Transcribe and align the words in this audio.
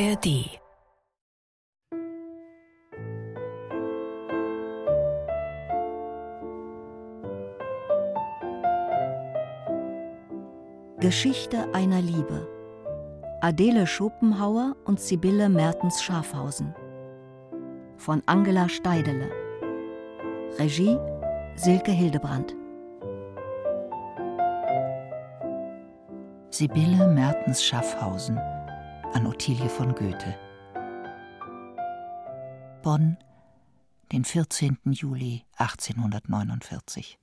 ARD 0.00 0.60
Geschichte 11.00 11.66
einer 11.74 12.00
Liebe. 12.00 12.46
Adele 13.40 13.88
Schopenhauer 13.88 14.76
und 14.84 15.00
Sibylle 15.00 15.48
Mertens 15.48 16.00
Schafhausen. 16.00 16.76
Von 17.96 18.22
Angela 18.26 18.68
Steidele. 18.68 19.30
Regie 20.60 20.96
Silke 21.56 21.90
Hildebrandt. 21.90 22.54
Sibylle 26.50 27.08
Mertens 27.08 27.64
Schaffhausen 27.64 28.38
an 29.14 29.26
Ottilie 29.26 29.68
von 29.68 29.94
Goethe. 29.94 30.36
Bonn, 32.82 33.16
den 34.12 34.24
14. 34.24 34.78
Juli 34.84 35.44
1849. 35.56 37.18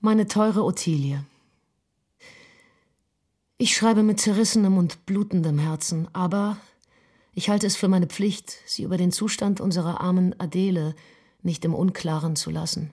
Meine 0.00 0.26
teure 0.26 0.64
Ottilie. 0.64 1.24
Ich 3.58 3.76
schreibe 3.76 4.02
mit 4.02 4.20
zerrissenem 4.20 4.78
und 4.78 5.04
blutendem 5.06 5.58
Herzen, 5.58 6.08
aber 6.12 6.56
ich 7.34 7.48
halte 7.48 7.66
es 7.66 7.76
für 7.76 7.88
meine 7.88 8.06
Pflicht, 8.06 8.58
Sie 8.66 8.82
über 8.82 8.96
den 8.96 9.12
Zustand 9.12 9.60
unserer 9.60 10.00
armen 10.00 10.38
Adele 10.38 10.94
nicht 11.42 11.64
im 11.64 11.74
Unklaren 11.74 12.36
zu 12.36 12.50
lassen. 12.50 12.90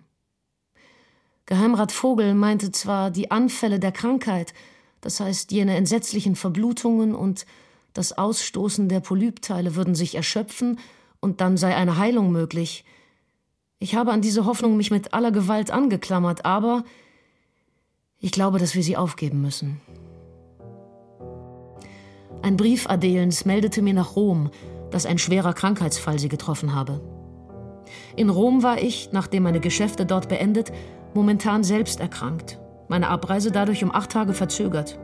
Geheimrat 1.46 1.92
Vogel 1.92 2.36
meinte 2.36 2.72
zwar, 2.72 3.12
die 3.12 3.32
Anfälle 3.32 3.80
der 3.80 3.92
Krankheit, 3.92 4.54
das 5.02 5.20
heißt 5.20 5.52
jene 5.52 5.76
entsetzlichen 5.76 6.36
Verblutungen 6.36 7.16
und 7.16 7.46
das 8.00 8.18
Ausstoßen 8.18 8.88
der 8.88 9.02
Polypteile 9.02 9.76
würden 9.76 9.94
sich 9.94 10.16
erschöpfen 10.16 10.80
und 11.20 11.42
dann 11.42 11.58
sei 11.58 11.76
eine 11.76 11.98
Heilung 11.98 12.32
möglich. 12.32 12.86
Ich 13.78 13.94
habe 13.94 14.14
an 14.14 14.22
diese 14.22 14.46
Hoffnung 14.46 14.78
mich 14.78 14.90
mit 14.90 15.14
aller 15.14 15.34
Gewalt 15.34 15.70
angeklammert, 15.70 16.46
aber 16.46 16.86
ich 18.18 18.32
glaube, 18.32 18.58
dass 18.58 18.74
wir 18.74 18.84
sie 18.84 18.96
aufgeben 18.96 19.42
müssen. 19.42 19.82
Ein 22.42 22.56
Brief 22.56 22.88
Adelens 22.88 23.44
meldete 23.44 23.82
mir 23.82 23.94
nach 23.94 24.16
Rom, 24.16 24.50
dass 24.92 25.06
ein 25.06 25.18
schwerer 25.18 25.52
Krankheitsfall 25.52 26.20
sie 26.20 26.30
getroffen 26.30 26.74
habe. 26.74 27.02
In 28.16 28.30
Rom 28.30 28.64
war 28.64 28.82
ich, 28.82 29.10
nachdem 29.12 29.44
meine 29.44 29.60
Geschäfte 29.60 30.06
dort 30.06 30.30
beendet, 30.30 30.72
momentan 31.14 31.66
selbst 31.66 32.00
erkrankt. 32.00 32.60
Meine 32.88 33.10
Abreise 33.10 33.52
dadurch 33.52 33.84
um 33.84 33.94
acht 33.94 34.10
Tage 34.10 34.34
verzögert. 34.34 34.98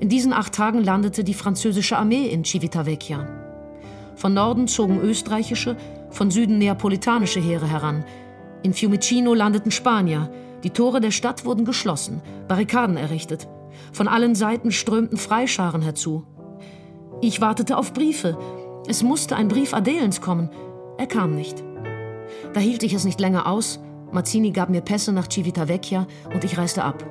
In 0.00 0.08
diesen 0.08 0.32
acht 0.32 0.54
Tagen 0.54 0.82
landete 0.82 1.24
die 1.24 1.34
französische 1.34 1.98
Armee 1.98 2.26
in 2.26 2.42
Civitavecchia. 2.42 3.28
Von 4.16 4.32
Norden 4.32 4.66
zogen 4.66 4.98
österreichische, 5.00 5.76
von 6.10 6.30
Süden 6.30 6.58
neapolitanische 6.58 7.40
Heere 7.40 7.66
heran. 7.66 8.04
In 8.62 8.72
Fiumicino 8.72 9.34
landeten 9.34 9.70
Spanier. 9.70 10.30
Die 10.64 10.70
Tore 10.70 11.00
der 11.00 11.10
Stadt 11.10 11.44
wurden 11.44 11.66
geschlossen, 11.66 12.22
Barrikaden 12.48 12.96
errichtet. 12.96 13.46
Von 13.92 14.08
allen 14.08 14.34
Seiten 14.34 14.72
strömten 14.72 15.18
Freischaren 15.18 15.82
herzu. 15.82 16.24
Ich 17.20 17.42
wartete 17.42 17.76
auf 17.76 17.92
Briefe. 17.92 18.38
Es 18.86 19.02
musste 19.02 19.36
ein 19.36 19.48
Brief 19.48 19.74
Adelens 19.74 20.22
kommen. 20.22 20.50
Er 20.96 21.06
kam 21.06 21.34
nicht. 21.34 21.62
Da 22.54 22.60
hielt 22.60 22.82
ich 22.82 22.94
es 22.94 23.04
nicht 23.04 23.20
länger 23.20 23.46
aus. 23.46 23.80
Mazzini 24.12 24.50
gab 24.50 24.70
mir 24.70 24.80
Pässe 24.80 25.12
nach 25.12 25.28
Civitavecchia 25.30 26.06
und 26.32 26.42
ich 26.44 26.56
reiste 26.56 26.84
ab. 26.84 27.04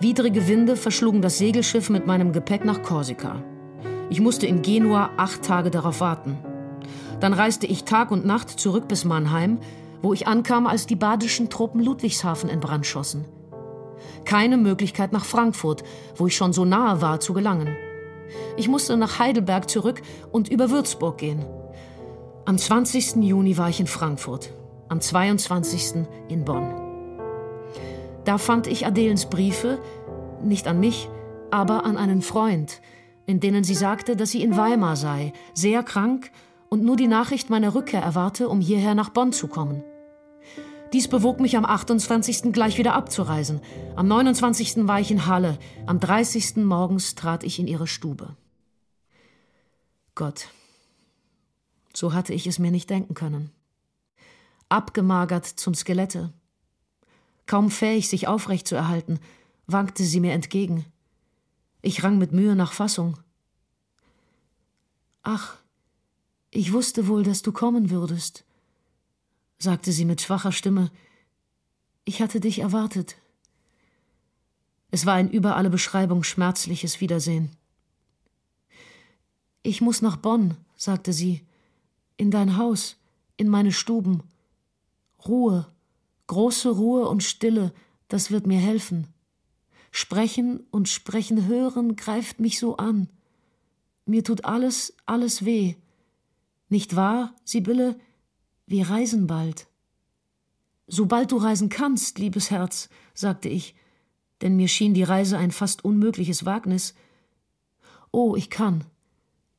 Widrige 0.00 0.46
Winde 0.48 0.76
verschlugen 0.76 1.22
das 1.22 1.38
Segelschiff 1.38 1.90
mit 1.90 2.06
meinem 2.06 2.32
Gepäck 2.32 2.64
nach 2.64 2.82
Korsika. 2.82 3.42
Ich 4.10 4.20
musste 4.20 4.46
in 4.46 4.62
Genua 4.62 5.10
acht 5.16 5.42
Tage 5.42 5.70
darauf 5.70 6.00
warten. 6.00 6.38
Dann 7.20 7.32
reiste 7.32 7.66
ich 7.66 7.84
Tag 7.84 8.10
und 8.10 8.24
Nacht 8.26 8.50
zurück 8.50 8.88
bis 8.88 9.04
Mannheim, 9.04 9.58
wo 10.02 10.12
ich 10.12 10.28
ankam, 10.28 10.66
als 10.66 10.86
die 10.86 10.96
badischen 10.96 11.50
Truppen 11.50 11.82
Ludwigshafen 11.82 12.48
in 12.48 12.60
Brand 12.60 12.86
schossen. 12.86 13.24
Keine 14.24 14.56
Möglichkeit 14.56 15.12
nach 15.12 15.24
Frankfurt, 15.24 15.82
wo 16.16 16.26
ich 16.26 16.36
schon 16.36 16.52
so 16.52 16.64
nahe 16.64 17.00
war 17.00 17.20
zu 17.20 17.32
gelangen. 17.32 17.76
Ich 18.56 18.68
musste 18.68 18.96
nach 18.96 19.18
Heidelberg 19.18 19.70
zurück 19.70 20.02
und 20.32 20.48
über 20.48 20.70
Würzburg 20.70 21.18
gehen. 21.18 21.44
Am 22.44 22.58
20. 22.58 23.16
Juni 23.16 23.56
war 23.56 23.68
ich 23.68 23.80
in 23.80 23.86
Frankfurt, 23.86 24.52
am 24.88 25.00
22. 25.00 26.06
in 26.28 26.44
Bonn. 26.44 26.85
Da 28.26 28.38
fand 28.38 28.66
ich 28.66 28.84
Adelens 28.84 29.26
Briefe, 29.26 29.80
nicht 30.42 30.66
an 30.66 30.80
mich, 30.80 31.08
aber 31.52 31.84
an 31.84 31.96
einen 31.96 32.22
Freund, 32.22 32.82
in 33.24 33.38
denen 33.38 33.62
sie 33.62 33.76
sagte, 33.76 34.16
dass 34.16 34.32
sie 34.32 34.42
in 34.42 34.56
Weimar 34.56 34.96
sei, 34.96 35.32
sehr 35.54 35.84
krank 35.84 36.32
und 36.68 36.82
nur 36.82 36.96
die 36.96 37.06
Nachricht 37.06 37.50
meiner 37.50 37.76
Rückkehr 37.76 38.02
erwarte, 38.02 38.48
um 38.48 38.60
hierher 38.60 38.96
nach 38.96 39.10
Bonn 39.10 39.32
zu 39.32 39.46
kommen. 39.46 39.84
Dies 40.92 41.06
bewog 41.06 41.38
mich 41.38 41.56
am 41.56 41.64
28. 41.64 42.52
gleich 42.52 42.78
wieder 42.78 42.94
abzureisen. 42.94 43.60
Am 43.94 44.08
29. 44.08 44.88
war 44.88 44.98
ich 44.98 45.12
in 45.12 45.26
Halle. 45.26 45.56
Am 45.86 46.00
30. 46.00 46.56
morgens 46.56 47.14
trat 47.14 47.44
ich 47.44 47.60
in 47.60 47.68
ihre 47.68 47.86
Stube. 47.86 48.36
Gott, 50.16 50.48
so 51.94 52.12
hatte 52.12 52.34
ich 52.34 52.48
es 52.48 52.58
mir 52.58 52.72
nicht 52.72 52.90
denken 52.90 53.14
können. 53.14 53.52
Abgemagert 54.68 55.46
zum 55.46 55.74
Skelette. 55.74 56.32
Kaum 57.46 57.70
fähig, 57.70 58.08
sich 58.08 58.28
aufrecht 58.28 58.66
zu 58.66 58.74
erhalten, 58.74 59.20
wankte 59.66 60.04
sie 60.04 60.20
mir 60.20 60.32
entgegen. 60.32 60.84
Ich 61.82 62.02
rang 62.02 62.18
mit 62.18 62.32
Mühe 62.32 62.56
nach 62.56 62.72
Fassung. 62.72 63.18
Ach, 65.22 65.56
ich 66.50 66.72
wusste 66.72 67.06
wohl, 67.08 67.22
dass 67.22 67.42
du 67.42 67.52
kommen 67.52 67.90
würdest 67.90 68.46
sagte 69.58 69.92
sie 69.92 70.04
mit 70.04 70.20
schwacher 70.20 70.52
Stimme. 70.52 70.90
Ich 72.04 72.20
hatte 72.20 72.40
dich 72.40 72.60
erwartet. 72.60 73.16
Es 74.90 75.06
war 75.06 75.14
ein 75.14 75.30
über 75.30 75.56
alle 75.56 75.70
Beschreibung 75.70 76.22
schmerzliches 76.22 77.00
Wiedersehen. 77.00 77.50
Ich 79.62 79.80
muss 79.80 80.02
nach 80.02 80.16
Bonn, 80.16 80.56
sagte 80.76 81.12
sie, 81.12 81.44
in 82.16 82.30
dein 82.30 82.56
Haus, 82.56 82.96
in 83.36 83.48
meine 83.48 83.72
Stuben. 83.72 84.22
Ruhe, 85.26 85.66
große 86.26 86.70
Ruhe 86.70 87.08
und 87.08 87.22
Stille, 87.22 87.72
das 88.08 88.30
wird 88.30 88.46
mir 88.46 88.58
helfen. 88.58 89.08
Sprechen 89.90 90.60
und 90.70 90.88
sprechen 90.88 91.46
hören 91.46 91.96
greift 91.96 92.40
mich 92.40 92.58
so 92.58 92.76
an. 92.76 93.08
Mir 94.04 94.22
tut 94.22 94.44
alles, 94.44 94.94
alles 95.06 95.44
weh. 95.44 95.74
Nicht 96.68 96.96
wahr, 96.96 97.34
Sibylle, 97.44 97.98
wir 98.66 98.90
reisen 98.90 99.26
bald. 99.26 99.68
Sobald 100.86 101.32
du 101.32 101.36
reisen 101.38 101.68
kannst, 101.68 102.18
liebes 102.18 102.50
Herz, 102.50 102.88
sagte 103.14 103.48
ich, 103.48 103.74
denn 104.42 104.56
mir 104.56 104.68
schien 104.68 104.94
die 104.94 105.02
Reise 105.02 105.38
ein 105.38 105.50
fast 105.50 105.84
unmögliches 105.84 106.44
Wagnis. 106.44 106.94
Oh, 108.12 108.36
ich 108.36 108.50
kann. 108.50 108.84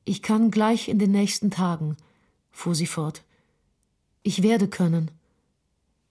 Ich 0.06 0.22
kann 0.22 0.52
gleich 0.52 0.88
in 0.88 1.00
den 1.00 1.12
nächsten 1.12 1.52
Tagen, 1.52 1.98
fuhr 2.50 2.76
sie 2.76 2.88
fort. 2.88 3.24
Ich 4.24 4.44
werde 4.44 4.68
können. 4.68 5.12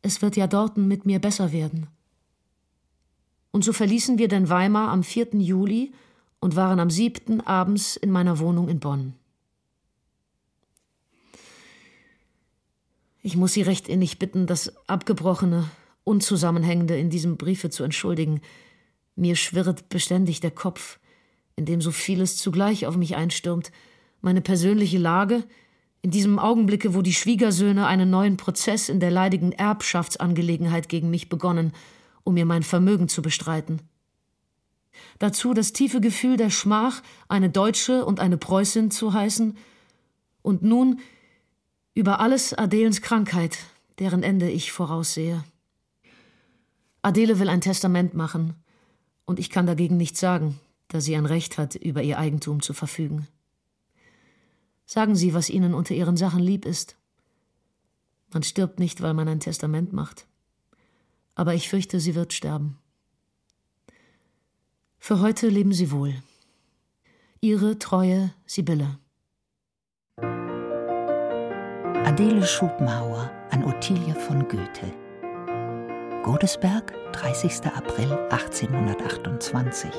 Es 0.07 0.23
wird 0.23 0.37
ja 0.37 0.47
dorten 0.47 0.87
mit 0.87 1.05
mir 1.05 1.19
besser 1.19 1.51
werden. 1.51 1.89
Und 3.51 3.65
so 3.65 3.73
verließen 3.73 4.19
wir 4.19 4.29
denn 4.29 4.49
Weimar 4.49 4.91
am 4.91 5.03
4. 5.03 5.31
Juli 5.41 5.91
und 6.39 6.55
waren 6.55 6.79
am 6.79 6.91
7. 6.91 7.41
abends 7.41 7.97
in 7.97 8.13
meiner 8.13 8.39
Wohnung 8.39 8.69
in 8.69 8.79
Bonn. 8.79 9.15
Ich 13.21 13.37
muss 13.37 13.55
Sie 13.55 13.63
recht 13.63 13.89
innig 13.89 14.21
bitten, 14.21 14.47
das 14.47 14.73
Abgebrochene, 14.87 15.69
Unzusammenhängende 16.05 16.97
in 16.97 17.11
diesem 17.11 17.37
Briefe 17.37 17.71
zu 17.71 17.83
entschuldigen. 17.83 18.43
Mir 19.17 19.35
schwirrt 19.35 19.89
beständig 19.89 20.39
der 20.39 20.53
Kopf, 20.53 21.01
in 21.57 21.65
dem 21.65 21.81
so 21.81 21.91
vieles 21.91 22.37
zugleich 22.37 22.87
auf 22.87 22.97
mich 22.97 23.17
einstürmt. 23.17 23.73
Meine 24.21 24.41
persönliche 24.41 24.99
Lage, 24.99 25.43
in 26.03 26.11
diesem 26.11 26.39
Augenblicke, 26.39 26.95
wo 26.95 27.03
die 27.03 27.13
Schwiegersöhne 27.13 27.87
einen 27.87 28.11
neuen 28.11 28.37
Prozess 28.37 28.89
in 28.89 29.01
der 29.01 29.11
leidigen 29.11 29.53
Erbschaftsangelegenheit 29.53 30.89
gegen 30.89 31.11
mich 31.11 31.29
begonnen, 31.29 31.73
um 32.25 32.35
mir 32.35 32.47
mein 32.47 32.63
Vermögen 32.63 33.09
zu 33.09 33.23
bestreiten. 33.23 33.81
Dazu 35.19 35.55
das 35.55 35.73
tiefe 35.73 36.01
Gefühl 36.01 36.37
der 36.37 36.51
Schmach, 36.51 37.03
eine 37.29 37.51
Deutsche 37.51 38.05
und 38.05 38.21
eine 38.21 38.37
Preußin 38.37 38.91
zu 38.91 39.13
heißen, 39.13 39.57
und 40.43 40.63
nun 40.63 41.01
über 41.95 42.21
alles 42.21 42.55
Adelens 42.55 43.03
Krankheit, 43.03 43.59
deren 43.99 44.23
Ende 44.23 44.49
ich 44.49 44.71
voraussehe. 44.71 45.43
Adele 47.03 47.39
will 47.39 47.49
ein 47.49 47.61
Testament 47.61 48.15
machen, 48.15 48.55
und 49.25 49.41
ich 49.41 49.51
kann 49.51 49.67
dagegen 49.67 49.97
nichts 49.97 50.21
sagen, 50.21 50.61
da 50.89 51.01
sie 51.01 51.17
ein 51.17 51.27
Recht 51.27 51.59
hat, 51.59 51.75
über 51.75 52.03
ihr 52.03 52.19
Eigentum 52.19 52.63
zu 52.63 52.75
verfügen. 52.75 53.27
Sagen 54.87 55.17
Sie, 55.17 55.35
was 55.35 55.51
Ihnen 55.51 55.75
unter 55.75 55.95
Ihren 55.95 56.17
Sachen 56.17 56.41
lieb 56.41 56.65
ist. 56.65 56.97
Man 58.33 58.45
stirbt 58.45 58.79
nicht, 58.79 59.03
weil 59.03 59.15
man 59.15 59.29
ein 59.29 59.41
Testament 59.41 59.93
macht. 59.93 60.27
Aber 61.35 61.55
ich 61.55 61.69
fürchte, 61.69 62.01
sie 62.01 62.15
wird 62.15 62.33
sterben. 62.33 62.79
Für 64.99 65.21
heute 65.21 65.49
leben 65.49 65.73
Sie 65.73 65.91
wohl. 65.91 66.15
Ihre 67.41 67.79
treue 67.79 68.33
Sibylle. 68.47 68.99
Adele 72.05 72.47
Schopenhauer 72.47 73.31
an 73.51 73.65
Ottilie 73.65 74.15
von 74.15 74.49
Goethe. 74.49 74.93
Godesberg, 76.23 76.95
30. 77.13 77.67
April 77.67 78.13
1828. 78.31 79.91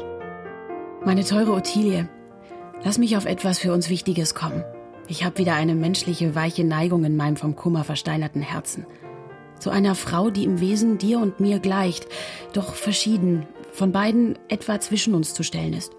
Meine 1.06 1.24
teure 1.24 1.54
Ottilie, 1.54 2.10
lass 2.83 2.98
mich 2.98 3.16
auf 3.16 3.25
etwas 3.25 3.60
für 3.60 3.72
uns 3.72 3.90
Wichtiges 3.90 4.33
kommen. 4.33 4.63
Ich 5.09 5.24
habe 5.24 5.38
wieder 5.38 5.54
eine 5.54 5.74
menschliche, 5.74 6.36
weiche 6.36 6.65
Neigung 6.65 7.06
in 7.06 7.15
meinem 7.15 7.38
vom 7.38 7.56
Kummer 7.56 7.86
versteinerten 7.86 8.42
Herzen. 8.42 8.86
Zu 9.57 9.69
einer 9.69 9.95
Frau, 9.95 10.30
die 10.30 10.44
im 10.44 10.59
Wesen 10.59 10.98
dir 10.98 11.19
und 11.19 11.39
mir 11.39 11.59
gleicht, 11.59 12.07
doch 12.51 12.75
verschieden, 12.75 13.48
von 13.71 13.94
beiden 13.94 14.38
etwa 14.50 14.80
zwischen 14.81 15.13
uns 15.15 15.33
zu 15.33 15.44
stellen 15.44 15.74
ist. 15.74 15.94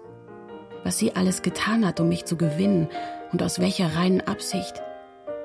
Was 0.83 0.99
sie 0.99 1.15
alles 1.15 1.41
getan 1.41 1.85
hat, 1.85 1.99
um 1.99 2.07
mich 2.07 2.25
zu 2.25 2.37
gewinnen 2.37 2.87
und 3.31 3.41
aus 3.41 3.59
welcher 3.59 3.95
reinen 3.95 4.21
Absicht. 4.21 4.81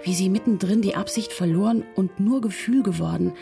Wie 0.02 0.14
sie 0.14 0.28
mittendrin 0.28 0.82
die 0.82 0.94
Absicht 0.94 1.32
verloren 1.32 1.84
und 1.96 2.20
nur 2.20 2.42
Gefühl 2.42 2.82
geworden. 2.82 3.32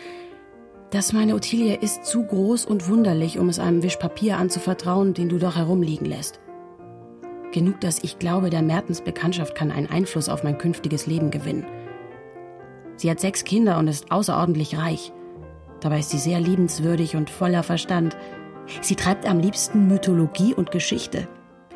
Das, 0.90 1.12
meine 1.12 1.34
Ottilie, 1.34 1.74
ist 1.74 2.06
zu 2.06 2.24
groß 2.24 2.64
und 2.64 2.88
wunderlich, 2.88 3.38
um 3.40 3.48
es 3.48 3.58
einem 3.58 3.82
Wisch 3.82 3.96
Papier 3.96 4.36
anzuvertrauen, 4.36 5.14
den 5.14 5.28
du 5.28 5.38
doch 5.38 5.56
herumliegen 5.56 6.06
lässt. 6.06 6.38
Genug, 7.52 7.80
dass 7.80 8.02
ich 8.02 8.18
glaube, 8.18 8.50
der 8.50 8.62
Mertens 8.62 9.02
Bekanntschaft 9.02 9.54
kann 9.54 9.70
einen 9.70 9.90
Einfluss 9.90 10.28
auf 10.28 10.42
mein 10.42 10.58
künftiges 10.58 11.06
Leben 11.06 11.30
gewinnen. 11.30 11.66
Sie 12.96 13.10
hat 13.10 13.20
sechs 13.20 13.44
Kinder 13.44 13.78
und 13.78 13.88
ist 13.88 14.10
außerordentlich 14.10 14.78
reich. 14.78 15.12
Dabei 15.80 15.98
ist 15.98 16.10
sie 16.10 16.18
sehr 16.18 16.40
liebenswürdig 16.40 17.14
und 17.14 17.28
voller 17.28 17.62
Verstand. 17.62 18.16
Sie 18.80 18.94
treibt 18.94 19.28
am 19.28 19.38
liebsten 19.38 19.88
Mythologie 19.88 20.54
und 20.54 20.70
Geschichte, 20.70 21.28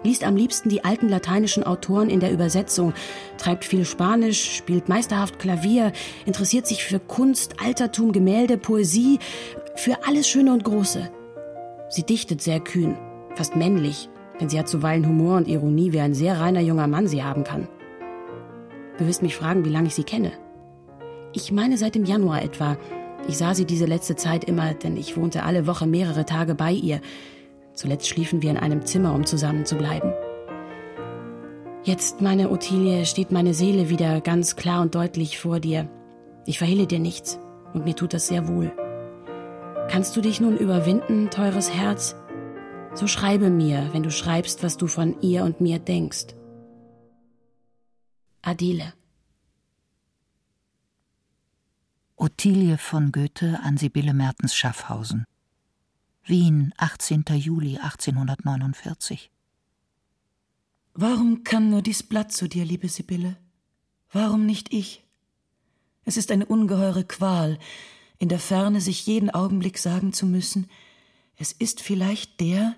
liest 0.03 0.25
am 0.25 0.37
liebsten 0.37 0.69
die 0.69 0.85
alten 0.85 1.09
lateinischen 1.09 1.65
Autoren 1.65 2.09
in 2.09 2.21
der 2.21 2.33
Übersetzung, 2.33 2.95
treibt 3.37 3.65
viel 3.65 3.85
Spanisch, 3.85 4.57
spielt 4.57 4.89
meisterhaft 4.89 5.39
Klavier, 5.39 5.93
interessiert 6.25 6.67
sich 6.67 6.85
für 6.85 7.01
Kunst, 7.01 7.61
Altertum, 7.61 8.13
Gemälde, 8.13 8.57
Poesie, 8.57 9.19
für 9.75 10.07
alles 10.07 10.29
Schöne 10.29 10.53
und 10.53 10.65
Große. 10.65 11.11
Sie 11.91 12.05
dichtet 12.05 12.41
sehr 12.41 12.61
kühn, 12.61 12.97
fast 13.35 13.57
männlich, 13.57 14.09
denn 14.41 14.49
sie 14.49 14.59
hat 14.59 14.69
zuweilen 14.69 15.07
Humor 15.07 15.37
und 15.37 15.49
Ironie, 15.49 15.93
wie 15.93 16.01
ein 16.01 16.15
sehr 16.15 16.41
reiner 16.41 16.61
junger 16.61 16.87
Mann 16.87 17.07
sie 17.07 17.23
haben 17.23 17.45
kann. 17.45 17.69
Du 18.99 19.07
wirst 19.07 19.23
mich 19.23 19.37
fragen, 19.37 19.65
wie 19.65 19.71
lange 19.71 19.89
ich 19.89 19.95
sie 19.95 20.05
kenne. 20.05 20.33
Ich 21.33 21.53
meine 21.53 21.77
seit 21.77 21.95
dem 21.95 22.05
Januar 22.05 22.43
etwa. 22.43 22.77
Ich 23.29 23.37
sah 23.37 23.55
sie 23.55 23.67
diese 23.67 23.87
letzte 23.87 24.17
Zeit 24.17 24.45
immer, 24.45 24.73
denn 24.75 24.97
ich 24.97 25.17
wohnte 25.17 25.43
alle 25.43 25.67
Woche 25.67 25.87
mehrere 25.87 26.25
Tage 26.25 26.55
bei 26.55 26.73
ihr. 26.73 27.01
Zuletzt 27.75 28.09
schliefen 28.09 28.41
wir 28.43 28.51
in 28.51 28.57
einem 28.57 28.87
Zimmer, 28.87 29.15
um 29.15 29.27
zusammen 29.27 29.67
zu 29.67 29.77
bleiben. 29.77 30.13
Jetzt, 31.83 32.21
meine 32.21 32.51
Ottilie, 32.51 33.05
steht 33.05 33.31
meine 33.31 33.55
Seele 33.55 33.91
wieder 33.91 34.21
ganz 34.21 34.57
klar 34.57 34.83
und 34.83 34.95
deutlich 34.95 35.39
vor 35.39 35.61
dir. 35.61 35.89
Ich 36.47 36.59
verhehle 36.59 36.87
dir 36.87 36.99
nichts, 36.99 37.39
und 37.75 37.85
mir 37.85 37.95
tut 37.95 38.15
das 38.15 38.29
sehr 38.29 38.49
wohl. 38.49 38.73
Kannst 39.89 40.17
du 40.17 40.21
dich 40.21 40.41
nun 40.41 40.57
überwinden, 40.57 41.31
teures 41.31 41.73
Herz? 41.73 42.17
So 42.97 43.07
schreibe 43.07 43.51
mir, 43.51 43.91
wenn 43.93 44.03
du 44.03 44.11
schreibst, 44.11 44.63
was 44.63 44.79
du 44.79 44.87
von 44.87 45.21
ihr 45.21 45.45
und 45.45 45.61
mir 45.61 45.79
denkst. 45.79 46.29
Adele. 48.41 48.95
Ottilie 52.17 52.79
von 52.79 53.13
Goethe 53.13 53.61
an 53.63 53.77
Sibylle 53.77 54.15
Mertens 54.15 54.57
Schaffhausen. 54.57 55.27
Wien, 56.25 56.73
18. 56.79 57.25
Juli 57.35 57.77
1849. 57.77 59.31
Warum 60.95 61.45
kann 61.45 61.69
nur 61.69 61.83
dies 61.83 62.03
Blatt 62.03 62.33
zu 62.33 62.49
dir, 62.49 62.65
liebe 62.65 62.89
Sibylle? 62.89 63.37
Warum 64.11 64.47
nicht 64.47 64.73
ich? 64.73 65.05
Es 66.07 66.17
ist 66.17 66.31
eine 66.31 66.47
ungeheure 66.47 67.05
Qual, 67.05 67.59
in 68.19 68.31
der 68.31 68.39
Ferne 68.39 68.81
sich 68.81 69.07
jeden 69.07 69.29
Augenblick 69.29 69.77
sagen 69.77 70.15
zu 70.15 70.25
müssen, 70.25 70.71
es 71.37 71.53
ist 71.53 71.83
vielleicht 71.83 72.41
der, 72.41 72.75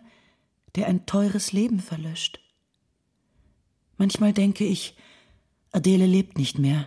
der 0.78 0.86
ein 0.86 1.06
teures 1.06 1.50
Leben 1.50 1.80
verlöscht. 1.80 2.38
Manchmal 3.96 4.32
denke 4.32 4.64
ich, 4.64 4.94
Adele 5.72 6.06
lebt 6.06 6.38
nicht 6.38 6.60
mehr, 6.60 6.86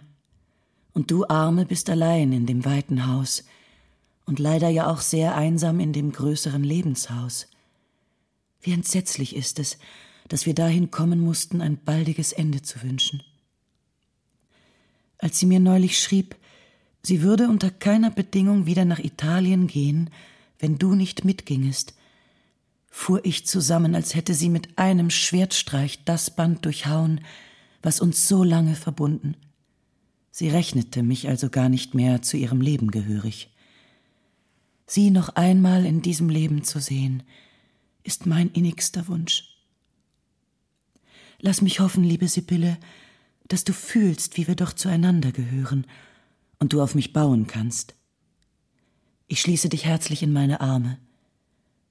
und 0.93 1.11
du 1.11 1.27
Arme 1.27 1.65
bist 1.65 1.89
allein 1.89 2.31
in 2.31 2.45
dem 2.45 2.63
weiten 2.63 3.05
Haus 3.07 3.43
und 4.25 4.39
leider 4.39 4.69
ja 4.69 4.89
auch 4.89 5.01
sehr 5.01 5.35
einsam 5.35 5.81
in 5.81 5.91
dem 5.91 6.13
größeren 6.13 6.63
Lebenshaus. 6.63 7.47
Wie 8.61 8.71
entsetzlich 8.71 9.35
ist 9.35 9.59
es, 9.59 9.77
dass 10.29 10.45
wir 10.45 10.55
dahin 10.55 10.89
kommen 10.89 11.19
mussten, 11.19 11.59
ein 11.59 11.77
baldiges 11.77 12.31
Ende 12.31 12.61
zu 12.61 12.81
wünschen. 12.83 13.21
Als 15.17 15.37
sie 15.37 15.47
mir 15.47 15.59
neulich 15.59 15.99
schrieb, 15.99 16.37
sie 17.03 17.21
würde 17.21 17.49
unter 17.49 17.71
keiner 17.71 18.09
Bedingung 18.09 18.65
wieder 18.65 18.85
nach 18.85 18.99
Italien 18.99 19.67
gehen, 19.67 20.09
wenn 20.59 20.77
du 20.77 20.95
nicht 20.95 21.25
mitgingest, 21.25 21.93
fuhr 22.91 23.25
ich 23.25 23.47
zusammen, 23.47 23.95
als 23.95 24.13
hätte 24.13 24.35
sie 24.35 24.49
mit 24.49 24.77
einem 24.77 25.09
Schwertstreich 25.09 26.03
das 26.03 26.29
Band 26.29 26.65
durchhauen, 26.65 27.21
was 27.81 28.01
uns 28.01 28.27
so 28.27 28.43
lange 28.43 28.75
verbunden. 28.75 29.35
Sie 30.29 30.49
rechnete 30.49 31.01
mich 31.01 31.27
also 31.27 31.49
gar 31.49 31.69
nicht 31.69 31.95
mehr 31.95 32.21
zu 32.21 32.37
ihrem 32.37 32.61
Leben 32.61 32.91
gehörig. 32.91 33.49
Sie 34.85 35.09
noch 35.09 35.29
einmal 35.29 35.85
in 35.85 36.01
diesem 36.01 36.29
Leben 36.29 36.63
zu 36.63 36.79
sehen, 36.79 37.23
ist 38.03 38.25
mein 38.25 38.49
innigster 38.51 39.07
Wunsch. 39.07 39.57
Lass 41.39 41.61
mich 41.61 41.79
hoffen, 41.79 42.03
liebe 42.03 42.27
Sibylle, 42.27 42.77
dass 43.47 43.63
du 43.63 43.73
fühlst, 43.73 44.37
wie 44.37 44.47
wir 44.47 44.55
doch 44.55 44.73
zueinander 44.73 45.31
gehören 45.31 45.87
und 46.59 46.73
du 46.73 46.81
auf 46.81 46.93
mich 46.93 47.13
bauen 47.13 47.47
kannst. 47.47 47.95
Ich 49.27 49.39
schließe 49.39 49.69
dich 49.69 49.85
herzlich 49.85 50.23
in 50.23 50.33
meine 50.33 50.59
Arme, 50.59 50.99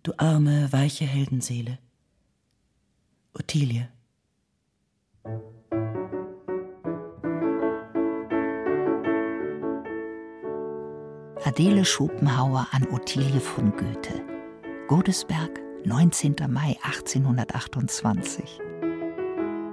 du 0.03 0.13
arme, 0.17 0.73
weiche 0.73 1.05
Heldenseele. 1.05 1.79
Ottilie. 3.35 3.89
Adele 11.45 11.85
Schopenhauer 11.85 12.67
an 12.73 12.87
Ottilie 12.93 13.41
von 13.41 13.73
Goethe. 13.77 14.23
Godesberg, 14.89 15.61
19. 15.85 16.37
Mai 16.49 16.77
1828. 16.83 18.61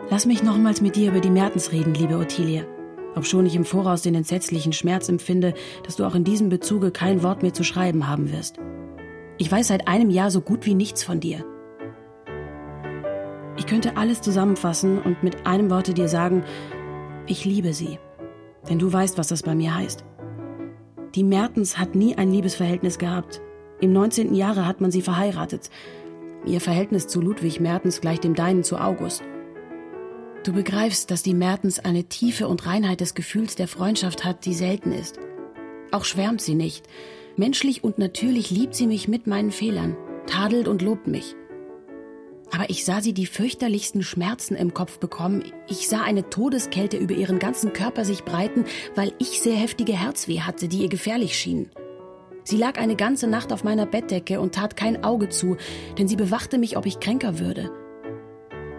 Lass 0.09 0.25
mich 0.25 0.43
nochmals 0.43 0.81
mit 0.81 0.95
dir 0.95 1.09
über 1.11 1.19
die 1.19 1.29
Mertens 1.29 1.71
reden, 1.71 1.93
liebe 1.93 2.17
Ottilie. 2.17 2.65
Obschon 3.15 3.45
ich 3.45 3.55
im 3.55 3.65
Voraus 3.65 4.03
den 4.03 4.15
entsetzlichen 4.15 4.73
Schmerz 4.73 5.09
empfinde, 5.09 5.53
dass 5.83 5.95
du 5.95 6.05
auch 6.05 6.15
in 6.15 6.23
diesem 6.23 6.49
Bezuge 6.49 6.91
kein 6.91 7.23
Wort 7.23 7.41
mehr 7.41 7.53
zu 7.53 7.63
schreiben 7.63 8.07
haben 8.07 8.31
wirst. 8.31 8.57
Ich 9.39 9.51
weiß 9.51 9.67
seit 9.67 9.87
einem 9.87 10.09
Jahr 10.09 10.31
so 10.31 10.41
gut 10.41 10.65
wie 10.65 10.73
nichts 10.73 11.03
von 11.03 11.19
dir. 11.19 11.45
Ich 13.55 13.67
könnte 13.67 13.97
alles 13.97 14.21
zusammenfassen 14.21 14.99
und 14.99 15.21
mit 15.23 15.45
einem 15.45 15.69
Worte 15.69 15.93
dir 15.93 16.07
sagen, 16.07 16.43
ich 17.27 17.45
liebe 17.45 17.73
sie. 17.73 17.99
Denn 18.69 18.79
du 18.79 18.91
weißt, 18.91 19.17
was 19.17 19.27
das 19.27 19.43
bei 19.43 19.53
mir 19.53 19.75
heißt. 19.75 20.03
Die 21.15 21.23
Mertens 21.23 21.77
hat 21.77 21.95
nie 21.95 22.15
ein 22.15 22.31
Liebesverhältnis 22.31 22.97
gehabt. 22.97 23.41
Im 23.79 23.93
19. 23.93 24.33
Jahre 24.33 24.65
hat 24.65 24.81
man 24.81 24.91
sie 24.91 25.01
verheiratet. 25.01 25.69
Ihr 26.45 26.61
Verhältnis 26.61 27.07
zu 27.07 27.21
Ludwig 27.21 27.59
Mertens 27.59 28.01
gleicht 28.01 28.23
dem 28.23 28.33
deinen 28.33 28.63
zu 28.63 28.77
August. 28.77 29.23
Du 30.43 30.53
begreifst, 30.53 31.11
dass 31.11 31.23
die 31.23 31.33
Mertens 31.33 31.79
eine 31.79 32.05
Tiefe 32.05 32.47
und 32.47 32.65
Reinheit 32.65 33.01
des 33.01 33.13
Gefühls 33.13 33.55
der 33.55 33.67
Freundschaft 33.67 34.25
hat, 34.25 34.45
die 34.45 34.53
selten 34.53 34.91
ist. 34.91 35.19
Auch 35.91 36.05
schwärmt 36.05 36.41
sie 36.41 36.55
nicht. 36.55 36.87
Menschlich 37.39 37.83
und 37.83 37.99
natürlich 37.99 38.49
liebt 38.49 38.73
sie 38.73 38.87
mich 38.87 39.07
mit 39.07 39.27
meinen 39.27 39.51
Fehlern, 39.51 39.95
tadelt 40.25 40.67
und 40.67 40.81
lobt 40.81 41.05
mich. 41.05 41.35
Aber 42.51 42.69
ich 42.71 42.83
sah 42.83 42.99
sie 42.99 43.13
die 43.13 43.27
fürchterlichsten 43.27 44.01
Schmerzen 44.01 44.55
im 44.55 44.73
Kopf 44.73 44.97
bekommen. 44.97 45.43
Ich 45.67 45.87
sah 45.87 46.01
eine 46.01 46.29
Todeskälte 46.31 46.97
über 46.97 47.13
ihren 47.13 47.37
ganzen 47.37 47.73
Körper 47.73 48.05
sich 48.05 48.23
breiten, 48.23 48.65
weil 48.95 49.13
ich 49.19 49.39
sehr 49.39 49.55
heftige 49.55 49.93
Herzweh 49.93 50.39
hatte, 50.39 50.67
die 50.67 50.79
ihr 50.79 50.89
gefährlich 50.89 51.37
schien. 51.37 51.69
Sie 52.43 52.57
lag 52.57 52.79
eine 52.79 52.95
ganze 52.95 53.27
Nacht 53.27 53.53
auf 53.53 53.63
meiner 53.63 53.85
Bettdecke 53.85 54.39
und 54.39 54.55
tat 54.55 54.75
kein 54.75 55.03
Auge 55.03 55.29
zu, 55.29 55.57
denn 55.99 56.07
sie 56.07 56.15
bewachte 56.15 56.57
mich, 56.57 56.75
ob 56.75 56.87
ich 56.87 56.99
kränker 56.99 57.37
würde. 57.37 57.69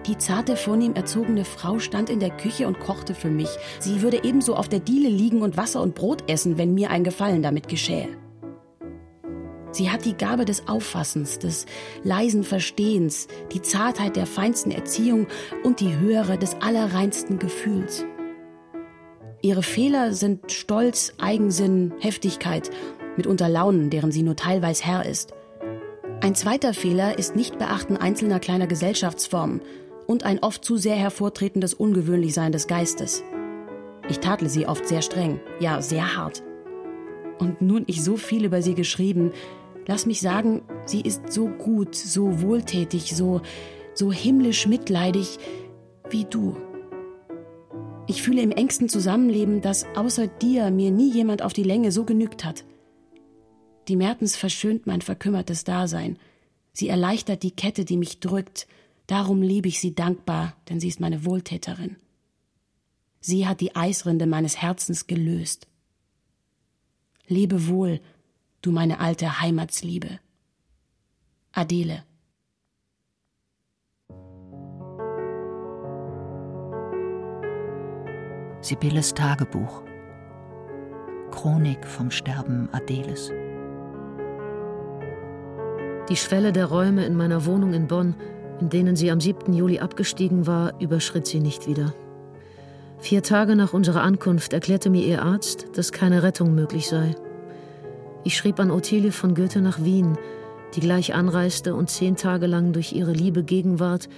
Die 0.07 0.19
zarte, 0.19 0.57
vornehm 0.57 0.95
erzogene 0.95 1.45
Frau 1.45 1.79
stand 1.79 2.11
in 2.11 2.19
der 2.19 2.31
Küche 2.31 2.67
und 2.67 2.81
kochte 2.81 3.15
für 3.15 3.31
mich. 3.31 3.50
Sie 3.79 4.03
würde 4.03 4.25
ebenso 4.25 4.57
auf 4.57 4.69
der 4.69 4.81
Diele 4.81 5.11
liegen 5.11 5.43
und 5.43 5.57
Wasser 5.57 5.81
und 5.81 5.95
Brot 5.95 6.29
essen, 6.29 6.59
wenn 6.59 6.75
mir 6.75 6.91
ein 6.91 7.05
Gefallen 7.05 7.43
damit 7.43 7.69
geschähe. 7.69 8.09
Sie 9.70 9.90
hat 9.90 10.04
die 10.04 10.16
Gabe 10.16 10.44
des 10.44 10.68
Auffassens, 10.68 11.38
des 11.38 11.66
leisen 12.02 12.44
Verstehens, 12.44 13.28
die 13.52 13.62
Zartheit 13.62 14.16
der 14.16 14.26
feinsten 14.26 14.70
Erziehung 14.70 15.26
und 15.62 15.80
die 15.80 15.98
Höhere 15.98 16.38
des 16.38 16.56
allerreinsten 16.60 17.38
Gefühls. 17.38 18.04
Ihre 19.40 19.62
Fehler 19.62 20.14
sind 20.14 20.50
Stolz, 20.50 21.12
Eigensinn, 21.18 21.92
Heftigkeit, 22.00 22.70
mitunter 23.16 23.48
Launen, 23.48 23.90
deren 23.90 24.10
sie 24.10 24.22
nur 24.22 24.37
teilweise 24.37 24.84
Herr 24.84 25.06
ist. 25.06 25.32
Ein 26.20 26.34
zweiter 26.34 26.75
Fehler 26.75 27.18
ist 27.18 27.37
Nichtbeachten 27.37 27.96
einzelner 27.96 28.40
kleiner 28.40 28.66
Gesellschaftsformen 28.66 29.60
und 30.08 30.25
ein 30.25 30.40
oft 30.40 30.64
zu 30.64 30.76
sehr 30.76 30.96
hervortretendes 30.96 31.75
Ungewöhnlichsein 31.75 32.50
des 32.50 32.66
Geistes. 32.66 33.22
Ich 34.08 34.18
tadle 34.18 34.48
sie 34.48 34.66
oft 34.66 34.88
sehr 34.88 35.02
streng, 35.02 35.38
ja, 35.60 35.82
sehr 35.82 36.16
hart. 36.16 36.42
Und 37.38 37.62
nun 37.62 37.85
ich 37.87 38.02
so 38.02 38.16
viel 38.16 38.45
über 38.45 38.62
sie 38.62 38.75
geschrieben, 38.75 39.33
lass 39.87 40.07
mich 40.07 40.21
sagen, 40.21 40.62
sie 40.87 41.00
ist 41.00 41.33
so 41.33 41.49
gut, 41.49 41.95
so 41.95 42.42
wohltätig, 42.42 43.14
so, 43.14 43.42
so 43.95 44.12
himmlisch 44.12 44.66
mitleidig 44.66 45.38
wie 46.11 46.25
du. 46.25 46.57
Ich 48.07 48.23
fühle 48.23 48.42
im 48.42 48.52
engsten 48.52 48.88
Zusammenleben, 48.88 49.61
dass 49.61 49.85
außer 49.95 50.26
dir 50.26 50.71
mir 50.71 50.90
nie 50.90 51.11
jemand 51.11 51.42
auf 51.42 51.52
die 51.52 51.62
Länge 51.62 51.92
so 51.92 52.04
genügt 52.04 52.45
hat. 52.45 52.64
Die 53.88 53.97
Mertens 53.97 54.37
verschönt 54.37 54.87
mein 54.87 55.02
verkümmertes 55.02 55.64
Dasein. 55.64 56.18
Sie 56.73 56.88
erleichtert 56.88 57.42
die 57.42 57.50
Kette, 57.50 57.85
die 57.85 57.97
mich 57.97 58.21
drückt. 58.21 58.66
Darum 59.07 59.42
liebe 59.42 59.68
ich 59.68 59.80
sie 59.80 59.95
dankbar, 59.95 60.54
denn 60.68 60.80
sie 60.80 60.88
ist 60.88 61.00
meine 61.00 61.25
Wohltäterin. 61.25 61.97
Sie 63.21 63.47
hat 63.47 63.61
die 63.61 63.75
Eisrinde 63.75 64.26
meines 64.26 64.57
Herzens 64.57 65.07
gelöst. 65.07 65.66
Lebe 67.28 67.68
wohl, 67.68 68.00
du 68.62 68.73
meine 68.73 69.00
alte 69.00 69.40
Heimatsliebe. 69.40 70.18
Adele. 71.52 72.02
Sibylles 78.62 79.12
Tagebuch. 79.12 79.82
Chronik 81.30 81.87
vom 81.87 82.11
Sterben 82.11 82.70
Adeles. 82.73 83.30
Die 86.08 86.16
Schwelle 86.16 86.52
der 86.52 86.64
Räume 86.64 87.04
in 87.04 87.14
meiner 87.14 87.44
Wohnung 87.44 87.75
in 87.75 87.87
Bonn, 87.87 88.14
in 88.58 88.70
denen 88.70 88.97
sie 88.97 89.11
am 89.11 89.20
7. 89.20 89.52
Juli 89.52 89.80
abgestiegen 89.80 90.47
war, 90.47 90.80
überschritt 90.80 91.26
sie 91.26 91.40
nicht 91.40 91.68
wieder. 91.68 91.92
Vier 93.00 93.23
Tage 93.23 93.55
nach 93.55 93.73
unserer 93.73 94.02
Ankunft 94.02 94.52
erklärte 94.52 94.90
mir 94.90 95.05
ihr 95.05 95.23
Arzt, 95.23 95.67
dass 95.75 95.93
keine 95.93 96.23
Rettung 96.23 96.55
möglich 96.55 96.88
sei. 96.88 97.14
Ich 98.25 98.37
schrieb 98.37 98.59
an 98.59 98.73
Ottilie 98.73 99.12
von 99.12 99.35
Goethe 99.35 99.61
nach 99.61 99.83
Wien, 99.85 100.19
die 100.75 100.81
gleich 100.81 101.14
anreiste 101.14 101.75
und 101.75 101.88
zehn 101.88 102.17
Tage 102.17 102.47
lang 102.47 102.73
durch 102.73 102.93
ihre 102.93 103.12
liebe 103.12 103.45
Gegenwart 103.45 104.09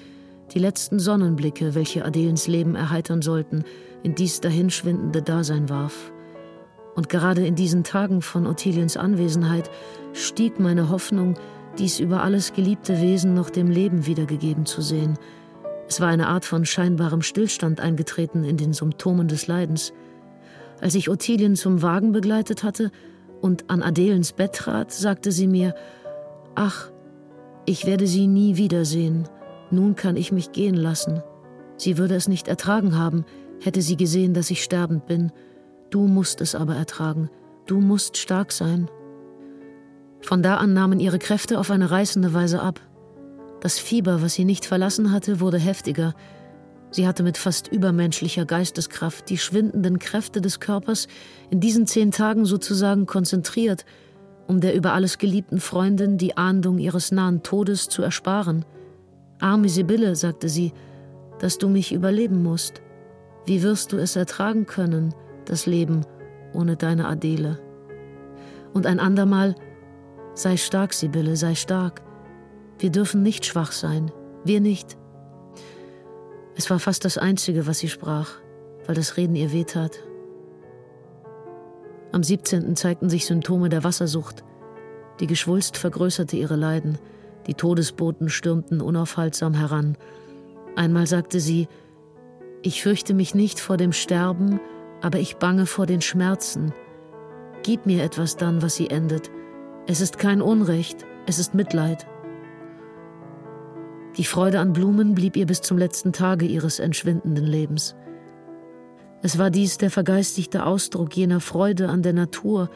die 0.55 0.59
letzten 0.59 0.99
Sonnenblicke, 0.99 1.75
welche 1.75 2.05
Adelens 2.05 2.49
Leben 2.49 2.75
erheitern 2.75 3.23
sollten, 3.23 3.65
in 4.03 4.15
dies 4.15 4.41
dahinschwindende 4.41 5.23
Dasein 5.23 5.69
warf. 5.69 6.11
Und 6.97 7.09
gerade 7.09 7.47
in 7.47 7.55
diesen 7.55 7.85
Tagen 7.85 8.23
von 8.23 8.47
Ottiliens 8.47 8.97
Anwesenheit 8.97 9.71
stieg 10.15 10.59
meine 10.59 10.89
Hoffnung, 10.89 11.35
dies 11.79 12.01
über 12.01 12.23
alles 12.23 12.55
geliebte 12.55 13.01
Wesen 13.01 13.35
noch 13.35 13.51
dem 13.51 13.71
Leben 13.71 14.07
wiedergegeben 14.07 14.65
zu 14.65 14.81
sehen– 14.81 15.19
es 15.91 16.01
war 16.01 16.07
eine 16.07 16.29
Art 16.29 16.45
von 16.45 16.65
scheinbarem 16.65 17.21
Stillstand 17.21 17.81
eingetreten 17.81 18.45
in 18.45 18.57
den 18.57 18.73
Symptomen 18.73 19.27
des 19.27 19.49
Leidens. 19.49 19.93
Als 20.81 20.95
ich 20.95 21.11
Ottilien 21.11 21.57
zum 21.57 21.83
Wagen 21.83 22.13
begleitet 22.13 22.63
hatte 22.63 22.93
und 23.41 23.69
an 23.71 23.83
Adelens 23.83 24.33
Bett 24.33 24.53
trat, 24.53 24.93
sagte 24.93 25.33
sie 25.33 25.49
mir, 25.49 25.75
Ach, 26.55 26.93
ich 27.67 27.87
werde 27.87 28.07
sie 28.07 28.29
nie 28.29 28.57
wiedersehen, 28.57 29.29
nun 29.73 29.97
kann 29.97 30.15
ich 30.15 30.31
mich 30.31 30.53
gehen 30.53 30.77
lassen. 30.77 31.25
Sie 31.77 31.99
würde 31.99 32.15
es 32.15 32.29
nicht 32.29 32.47
ertragen 32.47 32.97
haben, 32.97 33.25
hätte 33.61 33.83
sie 33.83 33.97
gesehen, 33.97 34.33
dass 34.33 34.53
ich 34.53 34.63
sterbend 34.63 35.07
bin. 35.07 35.33
Du 35.91 36.07
musst 36.07 36.41
es 36.41 36.55
aber 36.55 36.77
ertragen, 36.77 37.31
du 37.67 37.81
musst 37.81 38.17
stark 38.17 38.53
sein. 38.53 38.89
Von 40.21 40.41
da 40.41 40.59
an 40.59 40.73
nahmen 40.73 41.01
ihre 41.01 41.19
Kräfte 41.19 41.59
auf 41.59 41.73
eine 41.73 41.91
reißende 41.91 42.33
Weise 42.33 42.63
ab. 42.63 42.81
Das 43.61 43.79
Fieber, 43.79 44.23
was 44.23 44.35
sie 44.35 44.45
nicht 44.45 44.64
verlassen 44.64 45.12
hatte, 45.12 45.40
wurde 45.40 45.59
heftiger. 45.59 46.14
Sie 46.90 47.07
hatte 47.07 47.23
mit 47.23 47.37
fast 47.37 47.69
übermenschlicher 47.69 48.47
Geisteskraft 48.47 49.29
die 49.29 49.38
schwindenden 49.38 49.99
Kräfte 49.99 50.40
des 50.40 50.59
Körpers 50.59 51.07
in 51.50 51.61
diesen 51.61 51.87
zehn 51.87 52.11
Tagen 52.11 52.47
sozusagen 52.47 53.07
konzentriert, 53.07 53.85
um 54.49 54.61
der 54.61 54.75
über 54.75 54.95
alles 54.95 55.19
geliebten 55.19 55.61
Freundin 55.61 56.19
die 56.19 56.37
Ahndung 56.37 56.79
ihres 56.79 57.12
nahen 57.12 57.43
Todes 57.43 57.88
zu 57.88 58.02
ersparen. 58.02 58.64
Arme 59.38 59.69
Sibylle, 59.69 60.17
sagte 60.17 60.49
sie, 60.49 60.73
dass 61.38 61.59
du 61.59 61.69
mich 61.69 61.93
überleben 61.93 62.43
musst. 62.43 62.83
Wie 63.47 63.62
wirst 63.62 63.93
du 63.93 63.97
es 63.97 64.17
ertragen 64.17 64.67
können, 64.67 65.14
das 65.45 65.67
Leben 65.67 66.05
ohne 66.52 66.76
deine 66.76 67.07
Adele? 67.07 67.61
Und 68.73 68.87
ein 68.87 69.00
andermal, 69.00 69.55
sei 70.35 70.57
stark, 70.57 70.93
Sibylle, 70.93 71.37
sei 71.37 71.55
stark. 71.55 72.02
Wir 72.81 72.91
dürfen 72.91 73.23
nicht 73.23 73.45
schwach 73.45 73.73
sein, 73.73 74.11
wir 74.43 74.63
nicht. 74.63 74.97
Es 76.57 76.71
war 76.71 76.79
fast 76.79 77.05
das 77.05 77.19
Einzige, 77.19 77.67
was 77.67 77.79
sie 77.79 77.91
sprach, 77.91 78.31
weil 78.87 78.95
das 78.95 79.19
Reden 79.19 79.37
ihr 79.37 79.53
wehtat. 79.53 79.99
Am 82.11 82.23
17. 82.23 82.75
zeigten 82.77 83.11
sich 83.11 83.27
Symptome 83.27 83.69
der 83.69 83.85
Wassersucht. 83.85 84.45
Die 85.21 85.27
Geschwulst 85.27 85.77
vergrößerte 85.77 86.37
ihre 86.37 86.57
Leiden, 86.57 86.99
die 87.47 87.55
Todesboten 87.55 88.31
stürmten 88.31 88.81
unaufhaltsam 88.81 89.53
heran. 89.53 89.99
Einmal 90.75 91.07
sagte 91.07 91.39
sie, 91.39 91.69
ich 92.63 92.83
fürchte 92.83 93.13
mich 93.13 93.35
nicht 93.35 93.61
vor 93.61 93.77
dem 93.77 93.93
Sterben, 93.93 94.59
aber 95.03 95.19
ich 95.19 95.37
bange 95.37 95.67
vor 95.67 95.85
den 95.85 96.01
Schmerzen. 96.01 96.73
Gib 97.63 97.85
mir 97.85 98.03
etwas 98.03 98.39
dann, 98.39 98.63
was 98.63 98.77
sie 98.77 98.89
endet. 98.89 99.31
Es 99.87 100.01
ist 100.01 100.17
kein 100.17 100.41
Unrecht, 100.41 101.05
es 101.27 101.39
ist 101.39 101.55
Mitleid. 101.55 102.07
Die 104.17 104.25
Freude 104.25 104.59
an 104.59 104.73
Blumen 104.73 105.14
blieb 105.14 105.37
ihr 105.37 105.47
bis 105.47 105.61
zum 105.61 105.79
letzten 105.79 106.12
Tage 106.12 106.45
ihres 106.45 106.81
entschwindenden 106.81 107.47
Lebens. 107.47 107.95
Es 109.23 109.38
war 109.38 109.50
dies 109.50 109.79
der 109.79 109.90
vergeistigte 109.90 110.64
Ausdruck 110.67 111.17
jener 111.17 111.40
Freude 111.40 111.88
an 111.88 112.02
der 112.02 112.14
Natur 112.14 112.71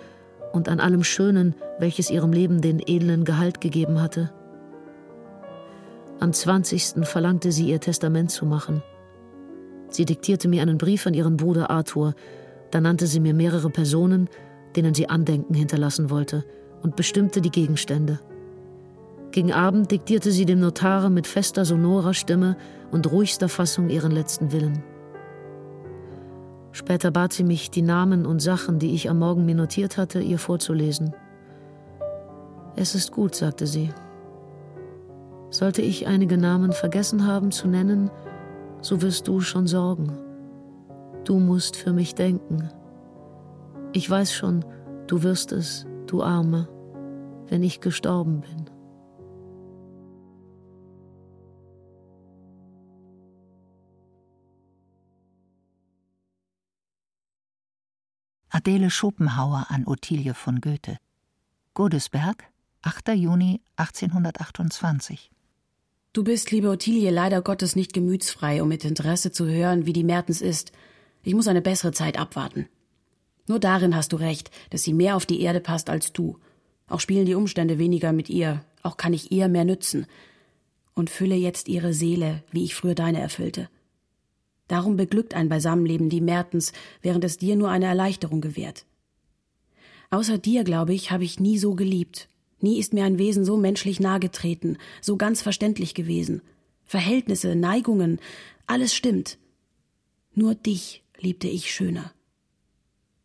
und 0.52 0.68
an 0.68 0.78
allem 0.78 1.02
Schönen, 1.02 1.54
welches 1.78 2.10
ihrem 2.10 2.32
Leben 2.32 2.60
den 2.60 2.80
edlen 2.80 3.24
Gehalt 3.24 3.60
gegeben 3.60 4.00
hatte. 4.00 4.32
Am 6.20 6.32
20. 6.32 7.06
verlangte 7.06 7.50
sie 7.50 7.68
ihr 7.68 7.80
Testament 7.80 8.30
zu 8.30 8.46
machen. 8.46 8.82
Sie 9.88 10.04
diktierte 10.04 10.48
mir 10.48 10.62
einen 10.62 10.78
Brief 10.78 11.06
an 11.06 11.14
ihren 11.14 11.36
Bruder 11.36 11.70
Arthur, 11.70 12.14
da 12.70 12.80
nannte 12.80 13.06
sie 13.06 13.20
mir 13.20 13.34
mehrere 13.34 13.70
Personen, 13.70 14.28
denen 14.76 14.94
sie 14.94 15.08
Andenken 15.08 15.54
hinterlassen 15.54 16.10
wollte, 16.10 16.44
und 16.82 16.96
bestimmte 16.96 17.40
die 17.40 17.50
Gegenstände. 17.50 18.20
Gegen 19.34 19.52
Abend 19.52 19.90
diktierte 19.90 20.30
sie 20.30 20.44
dem 20.46 20.60
Notare 20.60 21.10
mit 21.10 21.26
fester, 21.26 21.64
sonorer 21.64 22.14
Stimme 22.14 22.56
und 22.92 23.10
ruhigster 23.10 23.48
Fassung 23.48 23.88
ihren 23.88 24.12
letzten 24.12 24.52
Willen. 24.52 24.84
Später 26.70 27.10
bat 27.10 27.32
sie 27.32 27.42
mich, 27.42 27.68
die 27.68 27.82
Namen 27.82 28.26
und 28.26 28.38
Sachen, 28.38 28.78
die 28.78 28.94
ich 28.94 29.10
am 29.10 29.18
Morgen 29.18 29.44
mir 29.44 29.56
notiert 29.56 29.98
hatte, 29.98 30.20
ihr 30.20 30.38
vorzulesen. 30.38 31.16
Es 32.76 32.94
ist 32.94 33.10
gut, 33.10 33.34
sagte 33.34 33.66
sie. 33.66 33.90
Sollte 35.50 35.82
ich 35.82 36.06
einige 36.06 36.38
Namen 36.38 36.70
vergessen 36.70 37.26
haben 37.26 37.50
zu 37.50 37.66
nennen, 37.66 38.12
so 38.82 39.02
wirst 39.02 39.26
du 39.26 39.40
schon 39.40 39.66
sorgen. 39.66 40.16
Du 41.24 41.40
musst 41.40 41.74
für 41.74 41.92
mich 41.92 42.14
denken. 42.14 42.68
Ich 43.94 44.08
weiß 44.08 44.32
schon, 44.32 44.64
du 45.08 45.24
wirst 45.24 45.50
es, 45.50 45.86
du 46.06 46.22
Arme, 46.22 46.68
wenn 47.48 47.64
ich 47.64 47.80
gestorben 47.80 48.42
bin. 48.42 48.63
Adele 58.66 58.88
Schopenhauer 58.88 59.66
an 59.68 59.86
Ottilie 59.86 60.32
von 60.32 60.62
Goethe. 60.62 60.96
Godesberg, 61.74 62.44
8. 62.80 63.08
Juni 63.08 63.60
1828. 63.76 65.30
Du 66.14 66.24
bist, 66.24 66.50
liebe 66.50 66.70
Ottilie, 66.70 67.10
leider 67.10 67.42
Gottes 67.42 67.76
nicht 67.76 67.92
gemütsfrei, 67.92 68.62
um 68.62 68.68
mit 68.70 68.86
Interesse 68.86 69.32
zu 69.32 69.46
hören, 69.46 69.84
wie 69.84 69.92
die 69.92 70.02
Mertens 70.02 70.40
ist. 70.40 70.72
Ich 71.22 71.34
muss 71.34 71.46
eine 71.46 71.60
bessere 71.60 71.92
Zeit 71.92 72.18
abwarten. 72.18 72.66
Nur 73.48 73.58
darin 73.58 73.94
hast 73.94 74.14
du 74.14 74.16
recht, 74.16 74.50
dass 74.70 74.82
sie 74.82 74.94
mehr 74.94 75.16
auf 75.16 75.26
die 75.26 75.42
Erde 75.42 75.60
passt 75.60 75.90
als 75.90 76.14
du. 76.14 76.38
Auch 76.88 77.00
spielen 77.00 77.26
die 77.26 77.34
Umstände 77.34 77.78
weniger 77.78 78.12
mit 78.14 78.30
ihr, 78.30 78.64
auch 78.82 78.96
kann 78.96 79.12
ich 79.12 79.30
ihr 79.30 79.48
mehr 79.48 79.66
nützen. 79.66 80.06
Und 80.94 81.10
fülle 81.10 81.34
jetzt 81.34 81.68
ihre 81.68 81.92
Seele, 81.92 82.42
wie 82.50 82.64
ich 82.64 82.74
früher 82.74 82.94
deine 82.94 83.20
erfüllte. 83.20 83.68
Darum 84.68 84.96
beglückt 84.96 85.34
ein 85.34 85.48
Beisammenleben 85.48 86.08
die 86.08 86.20
Mertens, 86.20 86.72
während 87.02 87.24
es 87.24 87.36
dir 87.36 87.56
nur 87.56 87.70
eine 87.70 87.86
Erleichterung 87.86 88.40
gewährt. 88.40 88.86
Außer 90.10 90.38
dir, 90.38 90.64
glaube 90.64 90.94
ich, 90.94 91.10
habe 91.10 91.24
ich 91.24 91.40
nie 91.40 91.58
so 91.58 91.74
geliebt. 91.74 92.28
Nie 92.60 92.78
ist 92.78 92.94
mir 92.94 93.04
ein 93.04 93.18
Wesen 93.18 93.44
so 93.44 93.56
menschlich 93.56 94.00
nahe 94.00 94.20
getreten, 94.20 94.78
so 95.02 95.16
ganz 95.16 95.42
verständlich 95.42 95.94
gewesen. 95.94 96.40
Verhältnisse, 96.84 97.54
Neigungen, 97.56 98.20
alles 98.66 98.94
stimmt. 98.94 99.38
Nur 100.34 100.54
dich 100.54 101.02
liebte 101.18 101.48
ich 101.48 101.72
schöner. 101.72 102.12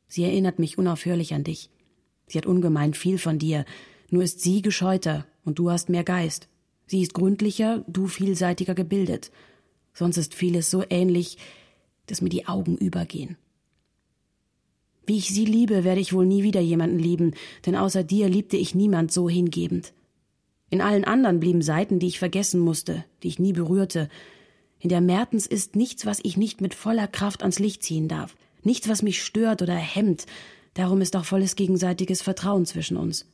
Sie 0.07 0.23
erinnert 0.23 0.59
mich 0.59 0.77
unaufhörlich 0.77 1.33
an 1.33 1.43
dich. 1.43 1.69
Sie 2.27 2.37
hat 2.37 2.45
ungemein 2.45 2.93
viel 2.93 3.17
von 3.17 3.39
dir, 3.39 3.65
nur 4.09 4.23
ist 4.23 4.41
sie 4.41 4.61
gescheuter 4.61 5.25
und 5.45 5.59
du 5.59 5.71
hast 5.71 5.89
mehr 5.89 6.03
Geist. 6.03 6.49
Sie 6.87 7.01
ist 7.01 7.13
gründlicher, 7.13 7.83
du 7.87 8.07
vielseitiger 8.07 8.75
gebildet 8.75 9.31
sonst 9.93 10.17
ist 10.17 10.33
vieles 10.33 10.69
so 10.69 10.83
ähnlich, 10.89 11.37
dass 12.07 12.21
mir 12.21 12.29
die 12.29 12.47
Augen 12.47 12.77
übergehen. 12.77 13.37
Wie 15.05 15.17
ich 15.17 15.29
sie 15.29 15.45
liebe, 15.45 15.83
werde 15.83 16.01
ich 16.01 16.13
wohl 16.13 16.25
nie 16.25 16.43
wieder 16.43 16.61
jemanden 16.61 16.99
lieben, 16.99 17.33
denn 17.65 17.75
außer 17.75 18.03
dir 18.03 18.29
liebte 18.29 18.57
ich 18.57 18.75
niemand 18.75 19.11
so 19.11 19.27
hingebend. 19.27 19.93
In 20.69 20.81
allen 20.81 21.03
anderen 21.03 21.39
blieben 21.39 21.63
Seiten, 21.63 21.97
die 21.97 22.07
ich 22.07 22.19
vergessen 22.19 22.59
musste, 22.59 23.03
die 23.23 23.27
ich 23.27 23.39
nie 23.39 23.53
berührte. 23.53 24.07
In 24.79 24.89
der 24.89 25.01
Mertens 25.01 25.47
ist 25.47 25.75
nichts, 25.75 26.05
was 26.05 26.19
ich 26.23 26.37
nicht 26.37 26.61
mit 26.61 26.75
voller 26.75 27.07
Kraft 27.07 27.41
ans 27.41 27.57
Licht 27.57 27.81
ziehen 27.81 28.07
darf, 28.07 28.35
nichts, 28.63 28.87
was 28.87 29.01
mich 29.01 29.23
stört 29.23 29.61
oder 29.61 29.75
hemmt, 29.75 30.25
darum 30.75 31.01
ist 31.01 31.15
auch 31.15 31.25
volles 31.25 31.55
gegenseitiges 31.55 32.21
Vertrauen 32.21 32.65
zwischen 32.65 32.97
uns. 32.97 33.25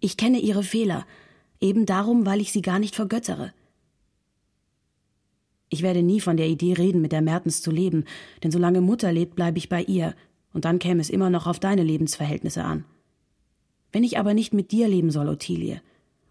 Ich 0.00 0.16
kenne 0.16 0.40
ihre 0.40 0.64
Fehler, 0.64 1.06
eben 1.60 1.86
darum, 1.86 2.26
weil 2.26 2.40
ich 2.40 2.50
sie 2.50 2.62
gar 2.62 2.80
nicht 2.80 2.96
vergöttere. 2.96 3.52
Ich 5.72 5.80
werde 5.80 6.02
nie 6.02 6.20
von 6.20 6.36
der 6.36 6.48
Idee 6.48 6.74
reden, 6.74 7.00
mit 7.00 7.12
der 7.12 7.22
Mertens 7.22 7.62
zu 7.62 7.70
leben, 7.70 8.04
denn 8.42 8.50
solange 8.50 8.82
Mutter 8.82 9.10
lebt, 9.10 9.36
bleibe 9.36 9.56
ich 9.56 9.70
bei 9.70 9.82
ihr, 9.82 10.14
und 10.52 10.66
dann 10.66 10.78
käme 10.78 11.00
es 11.00 11.08
immer 11.08 11.30
noch 11.30 11.46
auf 11.46 11.60
deine 11.60 11.82
Lebensverhältnisse 11.82 12.62
an. 12.62 12.84
Wenn 13.90 14.04
ich 14.04 14.18
aber 14.18 14.34
nicht 14.34 14.52
mit 14.52 14.70
dir 14.70 14.86
leben 14.86 15.10
soll, 15.10 15.30
Ottilie, 15.30 15.80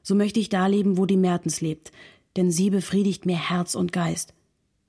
so 0.03 0.13
möchte 0.13 0.39
ich 0.39 0.49
da 0.49 0.67
leben, 0.67 0.95
wo 0.95 1.07
die 1.07 1.17
Mertens 1.17 1.59
lebt, 1.59 1.91
denn 2.37 2.51
sie 2.51 2.69
befriedigt 2.69 3.25
mir 3.25 3.49
Herz 3.49 3.73
und 3.73 3.91
Geist. 3.91 4.35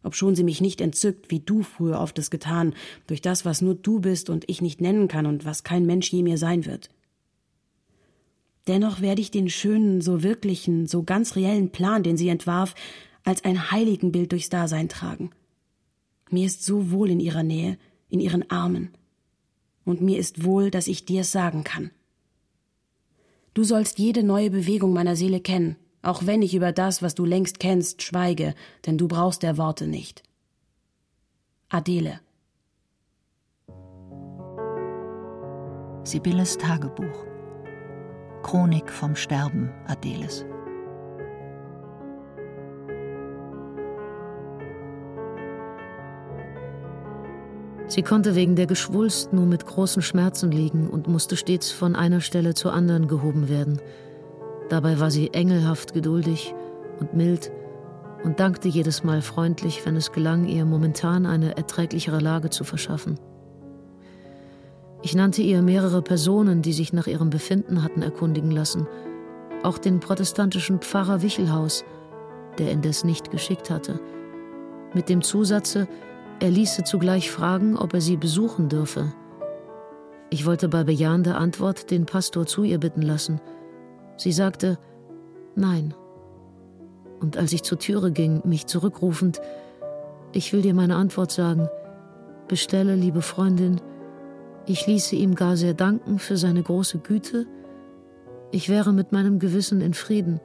Obschon 0.02 0.37
sie 0.37 0.44
mich 0.44 0.61
nicht 0.61 0.82
entzückt, 0.82 1.30
wie 1.30 1.40
du 1.40 1.62
früher 1.62 1.99
oft 1.99 2.18
es 2.18 2.30
getan, 2.30 2.75
durch 3.06 3.23
das, 3.23 3.47
was 3.47 3.62
nur 3.62 3.75
du 3.75 4.00
bist 4.00 4.28
und 4.28 4.44
ich 4.49 4.61
nicht 4.61 4.82
nennen 4.82 5.09
kann 5.09 5.25
und 5.25 5.47
was 5.47 5.64
kein 5.64 5.87
Mensch 5.87 6.12
je 6.12 6.23
mir 6.23 6.37
sein 6.37 6.66
wird. 6.66 6.90
Dennoch 8.66 9.00
werde 9.00 9.23
ich 9.23 9.30
den 9.30 9.49
schönen, 9.49 10.02
so 10.02 10.23
wirklichen, 10.23 10.87
so 10.87 11.04
ganz 11.04 11.37
reellen 11.37 11.71
Plan, 11.71 12.02
den 12.02 12.18
sie 12.18 12.28
entwarf, 12.28 12.75
als 13.25 13.45
ein 13.45 13.71
Heiligenbild 13.71 14.33
durchs 14.33 14.49
Dasein 14.49 14.88
tragen. 14.88 15.31
Mir 16.31 16.47
ist 16.47 16.64
so 16.64 16.91
wohl 16.91 17.11
in 17.11 17.21
ihrer 17.21 17.43
Nähe, 17.43 17.79
in 18.09 18.21
ihren 18.21 18.50
Armen 18.50 18.93
und 19.85 20.00
mir 20.00 20.19
ist 20.19 20.45
wohl, 20.45 20.71
dass 20.71 20.87
ich 20.87 21.05
dir's 21.05 21.33
sagen 21.33 21.64
kann. 21.64 21.91
Du 23.55 23.64
sollst 23.64 23.99
jede 23.99 24.23
neue 24.23 24.50
Bewegung 24.50 24.93
meiner 24.93 25.17
Seele 25.17 25.41
kennen, 25.41 25.76
auch 26.00 26.26
wenn 26.26 26.43
ich 26.43 26.55
über 26.55 26.73
das, 26.73 27.02
was 27.02 27.14
du 27.14 27.25
längst 27.25 27.61
kennst, 27.61 28.02
schweige, 28.02 28.55
denn 28.87 28.99
du 28.99 29.09
brauchst 29.09 29.43
der 29.43 29.59
Worte 29.59 29.87
nicht. 29.87 30.23
Adele. 31.69 32.21
Sibylles 36.05 36.59
Tagebuch. 36.59 37.26
Chronik 38.43 38.91
vom 38.91 39.14
Sterben 39.14 39.71
Adeles. 39.87 40.45
Sie 47.93 48.01
konnte 48.01 48.35
wegen 48.35 48.57
der 48.57 48.65
Geschwulst 48.65 49.35
nur 49.35 49.45
mit 49.45 49.67
großen 49.67 50.01
Schmerzen 50.01 50.51
liegen 50.51 50.89
und 50.89 51.09
musste 51.09 51.37
stets 51.37 51.71
von 51.71 51.95
einer 51.95 52.23
Stelle 52.23 52.55
zur 52.55 52.73
anderen 52.73 53.07
gehoben 53.07 53.51
werden. 53.51 53.83
Dabei 54.71 54.99
war 54.99 55.11
sie 55.11 55.35
engelhaft 55.35 55.93
geduldig 55.93 56.55
und 57.01 57.13
mild 57.13 57.53
und 58.25 58.41
dankte 58.41 58.69
jedes 58.69 59.05
Mal 59.05 59.21
freundlich, 59.21 59.85
wenn 59.85 59.95
es 59.95 60.11
gelang, 60.11 60.47
ihr 60.47 60.65
momentan 60.65 61.27
eine 61.27 61.59
erträglichere 61.59 62.19
Lage 62.19 62.49
zu 62.49 62.65
verschaffen. 62.65 63.21
Ich 65.03 65.15
nannte 65.15 65.43
ihr 65.43 65.61
mehrere 65.61 66.01
Personen, 66.01 66.63
die 66.63 66.73
sich 66.73 66.95
nach 66.95 67.07
ihrem 67.07 67.29
Befinden 67.29 67.83
hatten 67.83 68.01
erkundigen 68.01 68.53
lassen, 68.53 68.87
auch 69.65 69.77
den 69.77 70.01
protestantischen 70.01 70.79
Pfarrer 70.79 71.21
Wichelhaus, 71.21 71.85
der 72.57 72.73
indes 72.73 73.05
nicht 73.05 73.31
geschickt 73.31 73.69
hatte, 73.69 74.01
mit 74.95 75.11
dem 75.11 75.21
Zusatze, 75.21 75.89
er 76.43 76.51
ließe 76.51 76.83
zugleich 76.83 77.31
fragen, 77.31 77.76
ob 77.76 77.95
er 77.95 78.00
sie 78.00 78.17
besuchen 78.17 78.69
dürfe. 78.69 79.13
Ich 80.28 80.45
wollte 80.45 80.69
bei 80.69 80.83
bejahender 80.83 81.39
Antwort 81.39 81.93
den 81.93 82.05
Pastor 82.05 82.47
zu 82.47 82.65
ihr 82.65 82.78
bitten 82.78 83.02
lassen. 83.02 83.41
Sie 84.17 84.33
sagte 84.33 84.76
Nein. 85.55 85.95
Und 87.21 87.37
als 87.37 87.52
ich 87.52 87.63
zur 87.63 87.78
Türe 87.78 88.11
ging, 88.11 88.43
mich 88.45 88.67
zurückrufend, 88.67 89.41
ich 90.33 90.52
will 90.52 90.63
dir 90.63 90.75
meine 90.75 90.97
Antwort 90.97 91.31
sagen. 91.31 91.69
Bestelle, 92.49 92.97
liebe 92.97 93.23
Freundin, 93.23 93.81
ich 94.67 94.89
ließe 94.89 95.15
ihm 95.15 95.37
gar 95.37 95.57
sehr 95.57 95.75
danken 95.75 96.19
für 96.19 96.37
seine 96.37 96.65
große 96.65 96.99
Güte. 96.99 97.47
Ich 98.50 98.69
wäre 98.69 98.93
mit 98.93 99.13
meinem 99.13 99.39
Gewissen 99.39 99.81
in 99.81 99.95
Frieden 99.95 100.41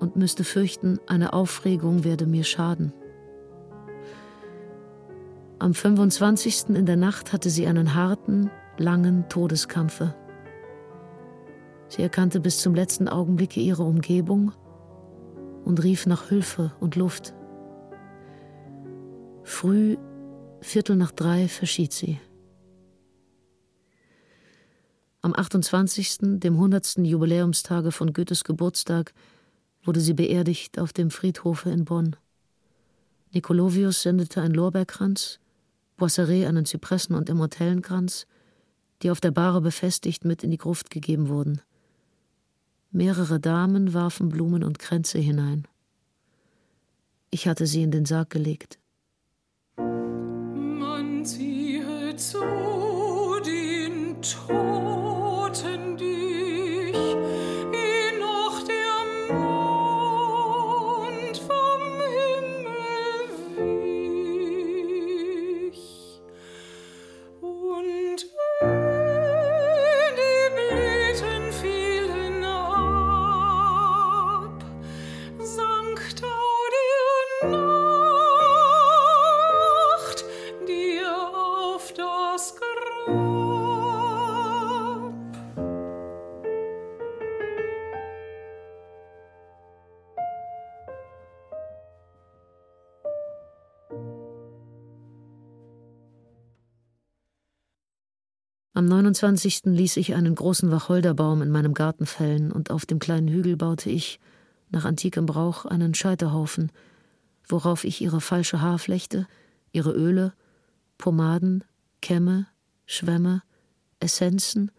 und 0.00 0.16
müsste 0.16 0.42
fürchten, 0.42 0.98
eine 1.06 1.34
Aufregung 1.34 2.02
werde 2.02 2.26
mir 2.26 2.42
schaden. 2.42 2.92
Am 5.58 5.72
25. 5.72 6.76
in 6.76 6.84
der 6.84 6.96
Nacht 6.96 7.32
hatte 7.32 7.48
sie 7.48 7.66
einen 7.66 7.94
harten, 7.94 8.50
langen 8.76 9.26
Todeskampfe. 9.30 10.14
Sie 11.88 12.02
erkannte 12.02 12.40
bis 12.40 12.60
zum 12.60 12.74
letzten 12.74 13.08
Augenblicke 13.08 13.60
ihre 13.60 13.82
Umgebung 13.82 14.52
und 15.64 15.82
rief 15.82 16.04
nach 16.04 16.28
Hilfe 16.28 16.72
und 16.78 16.94
Luft. 16.94 17.34
Früh, 19.44 19.96
Viertel 20.60 20.96
nach 20.96 21.12
drei, 21.12 21.48
verschied 21.48 21.92
sie. 21.92 22.20
Am 25.22 25.34
28., 25.34 26.18
dem 26.38 26.54
100. 26.54 26.98
Jubiläumstage 26.98 27.92
von 27.92 28.12
Goethes 28.12 28.44
Geburtstag, 28.44 29.14
wurde 29.84 30.00
sie 30.00 30.14
beerdigt 30.14 30.78
auf 30.78 30.92
dem 30.92 31.10
Friedhofe 31.10 31.70
in 31.70 31.86
Bonn. 31.86 32.14
Nikolovius 33.32 34.02
sendete 34.02 34.42
ein 34.42 34.52
Lorbeerkranz, 34.52 35.40
Boisseret 35.96 36.46
einen 36.46 36.66
Zypressen- 36.66 37.14
und 37.14 37.28
Immortellenkranz, 37.28 38.26
die 39.02 39.10
auf 39.10 39.20
der 39.20 39.30
Bahre 39.30 39.60
befestigt 39.60 40.24
mit 40.24 40.42
in 40.42 40.50
die 40.50 40.58
Gruft 40.58 40.90
gegeben 40.90 41.28
wurden. 41.28 41.60
Mehrere 42.90 43.40
Damen 43.40 43.92
warfen 43.94 44.28
Blumen 44.28 44.64
und 44.64 44.78
Kränze 44.78 45.18
hinein. 45.18 45.66
Ich 47.30 47.46
hatte 47.48 47.66
sie 47.66 47.82
in 47.82 47.90
den 47.90 48.06
Sarg 48.06 48.30
gelegt. 48.30 48.78
Man 49.76 51.24
ziehe 51.24 52.16
zu 52.16 52.40
den 53.44 54.22
Tod. 54.22 54.95
Am 99.06 99.12
29. 99.12 99.66
ließ 99.66 99.98
ich 99.98 100.16
einen 100.16 100.34
großen 100.34 100.72
Wacholderbaum 100.72 101.40
in 101.40 101.48
meinem 101.48 101.74
Garten 101.74 102.06
fällen 102.06 102.50
und 102.50 102.72
auf 102.72 102.86
dem 102.86 102.98
kleinen 102.98 103.28
Hügel 103.28 103.56
baute 103.56 103.88
ich, 103.88 104.18
nach 104.70 104.84
antikem 104.84 105.26
Brauch, 105.26 105.64
einen 105.64 105.94
Scheiterhaufen, 105.94 106.72
worauf 107.46 107.84
ich 107.84 108.00
ihre 108.00 108.20
falsche 108.20 108.60
Haarflechte, 108.60 109.28
ihre 109.70 109.92
Öle, 109.92 110.32
Pomaden, 110.98 111.62
Kämme, 112.02 112.48
Schwämme, 112.84 113.44
Essenzen, 114.00 114.72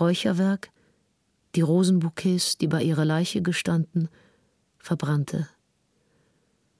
Räucherwerk, 0.00 0.70
die 1.54 1.60
Rosenbouquets, 1.60 2.58
die 2.58 2.66
bei 2.66 2.82
ihrer 2.82 3.04
Leiche 3.04 3.40
gestanden, 3.40 4.08
verbrannte. 4.78 5.48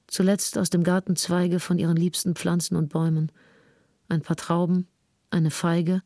Zuletzt 0.07 0.57
aus 0.57 0.69
dem 0.69 0.83
Garten 0.83 1.15
Zweige 1.15 1.61
von 1.61 1.79
ihren 1.79 1.95
liebsten 1.95 2.35
Pflanzen 2.35 2.75
und 2.75 2.89
Bäumen, 2.89 3.31
ein 4.09 4.21
paar 4.21 4.35
Trauben, 4.35 4.89
eine 5.29 5.51
Feige, 5.51 6.01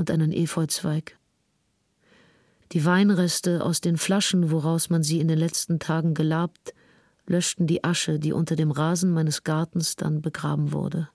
und 0.00 0.10
einen 0.10 0.32
Efeuzweig. 0.32 1.18
Die 2.72 2.86
Weinreste 2.86 3.62
aus 3.62 3.82
den 3.82 3.98
Flaschen, 3.98 4.50
woraus 4.50 4.88
man 4.88 5.02
sie 5.02 5.20
in 5.20 5.28
den 5.28 5.38
letzten 5.38 5.78
Tagen 5.78 6.14
gelabt, 6.14 6.72
löschten 7.26 7.66
die 7.66 7.84
Asche, 7.84 8.18
die 8.18 8.32
unter 8.32 8.56
dem 8.56 8.70
Rasen 8.70 9.12
meines 9.12 9.44
Gartens 9.44 9.96
dann 9.96 10.22
begraben 10.22 10.72
wurde. 10.72 11.10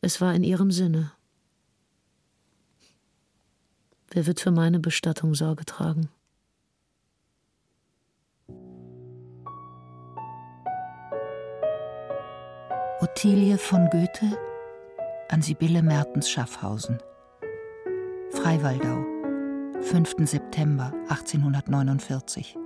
Es 0.00 0.20
war 0.20 0.34
in 0.34 0.42
ihrem 0.42 0.72
Sinne. 0.72 1.12
Wer 4.10 4.26
wird 4.26 4.40
für 4.40 4.50
meine 4.50 4.80
Bestattung 4.80 5.36
Sorge 5.36 5.64
tragen? 5.64 6.08
Ottilie 13.00 13.56
von 13.58 13.88
Goethe 13.90 14.49
an 15.30 15.42
Sibylle 15.42 15.82
Mertens 15.82 16.28
Schaffhausen. 16.28 16.98
Freiwaldau, 18.30 19.04
5. 19.80 20.28
September 20.28 20.92
1849. 21.08 22.56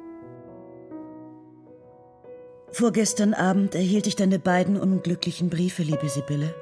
Vorgestern 2.72 3.35
Abend 3.35 3.74
erhielt 3.74 4.07
ich 4.07 4.16
deine 4.16 4.38
beiden 4.38 4.79
unglücklichen 4.79 5.50
Briefe, 5.50 5.83
liebe 5.83 6.09
Sibylle. 6.09 6.55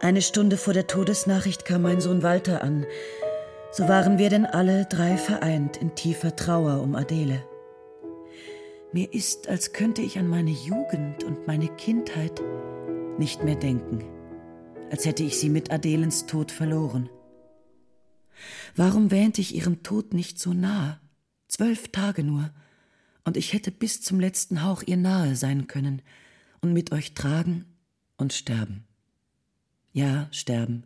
Eine 0.00 0.20
Stunde 0.20 0.58
vor 0.58 0.74
der 0.74 0.86
Todesnachricht 0.86 1.64
kam 1.64 1.80
mein 1.82 2.02
Sohn 2.02 2.22
Walter 2.22 2.62
an. 2.62 2.84
So 3.72 3.88
waren 3.88 4.18
wir 4.18 4.28
denn 4.28 4.44
alle 4.44 4.84
drei 4.84 5.16
vereint 5.16 5.78
in 5.78 5.94
tiefer 5.94 6.36
Trauer 6.36 6.82
um 6.82 6.94
Adele. 6.94 7.42
Mir 8.92 9.12
ist, 9.12 9.48
als 9.48 9.72
könnte 9.72 10.02
ich 10.02 10.18
an 10.18 10.28
meine 10.28 10.50
Jugend 10.50 11.24
und 11.24 11.46
meine 11.46 11.68
Kindheit 11.68 12.42
nicht 13.18 13.42
mehr 13.42 13.56
denken, 13.56 14.04
als 14.90 15.04
hätte 15.04 15.22
ich 15.22 15.38
sie 15.38 15.48
mit 15.48 15.70
Adelens 15.70 16.26
Tod 16.26 16.52
verloren. 16.52 17.08
Warum 18.74 19.10
wähnte 19.10 19.40
ich 19.40 19.54
ihrem 19.54 19.82
Tod 19.82 20.14
nicht 20.14 20.38
so 20.38 20.52
nah? 20.52 21.00
Zwölf 21.48 21.88
Tage 21.88 22.22
nur, 22.22 22.52
und 23.24 23.36
ich 23.36 23.52
hätte 23.52 23.70
bis 23.70 24.00
zum 24.02 24.20
letzten 24.20 24.62
Hauch 24.62 24.82
ihr 24.86 24.96
nahe 24.96 25.34
sein 25.34 25.66
können 25.66 26.02
und 26.60 26.72
mit 26.72 26.92
euch 26.92 27.14
tragen 27.14 27.64
und 28.16 28.32
sterben. 28.32 28.84
Ja, 29.92 30.28
sterben. 30.30 30.84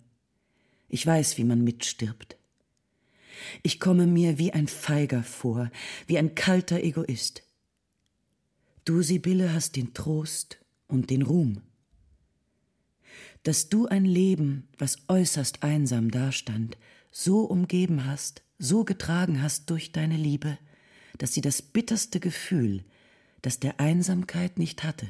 Ich 0.88 1.06
weiß, 1.06 1.36
wie 1.38 1.44
man 1.44 1.62
mitstirbt. 1.62 2.36
Ich 3.62 3.80
komme 3.80 4.06
mir 4.06 4.38
wie 4.38 4.52
ein 4.52 4.68
Feiger 4.68 5.22
vor, 5.22 5.70
wie 6.06 6.18
ein 6.18 6.34
kalter 6.34 6.82
Egoist. 6.82 7.42
Du, 8.84 9.02
Sibylle, 9.02 9.52
hast 9.52 9.76
den 9.76 9.94
Trost 9.94 10.58
und 10.88 11.10
den 11.10 11.22
Ruhm. 11.22 11.62
Dass 13.42 13.68
du 13.68 13.86
ein 13.86 14.04
Leben, 14.04 14.68
was 14.78 14.98
äußerst 15.08 15.62
einsam 15.62 16.10
dastand, 16.10 16.76
so 17.10 17.40
umgeben 17.40 18.04
hast, 18.04 18.42
so 18.58 18.84
getragen 18.84 19.42
hast 19.42 19.70
durch 19.70 19.92
deine 19.92 20.16
Liebe, 20.16 20.58
dass 21.18 21.32
sie 21.32 21.40
das 21.40 21.62
bitterste 21.62 22.20
Gefühl, 22.20 22.84
das 23.42 23.58
der 23.58 23.80
Einsamkeit 23.80 24.58
nicht 24.58 24.84
hatte. 24.84 25.08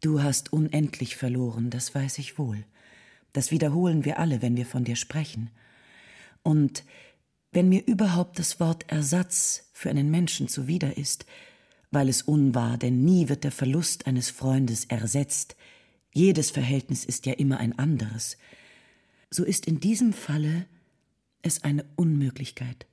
Du 0.00 0.22
hast 0.22 0.52
unendlich 0.52 1.16
verloren, 1.16 1.70
das 1.70 1.94
weiß 1.94 2.18
ich 2.18 2.38
wohl. 2.38 2.64
Das 3.32 3.50
wiederholen 3.50 4.04
wir 4.04 4.18
alle, 4.18 4.42
wenn 4.42 4.56
wir 4.56 4.66
von 4.66 4.84
dir 4.84 4.96
sprechen. 4.96 5.50
Und 6.42 6.84
wenn 7.52 7.68
mir 7.68 7.86
überhaupt 7.86 8.38
das 8.38 8.60
Wort 8.60 8.84
Ersatz 8.88 9.68
für 9.72 9.90
einen 9.90 10.10
Menschen 10.10 10.48
zuwider 10.48 10.96
ist, 10.96 11.26
weil 11.90 12.08
es 12.08 12.22
unwahr, 12.22 12.78
denn 12.78 13.04
nie 13.04 13.28
wird 13.28 13.44
der 13.44 13.52
Verlust 13.52 14.06
eines 14.06 14.30
Freundes 14.30 14.84
ersetzt, 14.84 15.56
jedes 16.18 16.50
Verhältnis 16.50 17.04
ist 17.04 17.26
ja 17.26 17.32
immer 17.34 17.58
ein 17.58 17.78
anderes, 17.78 18.36
so 19.30 19.44
ist 19.44 19.66
in 19.66 19.78
diesem 19.78 20.12
Falle 20.12 20.66
es 21.42 21.62
eine 21.62 21.84
Unmöglichkeit. 21.96 22.86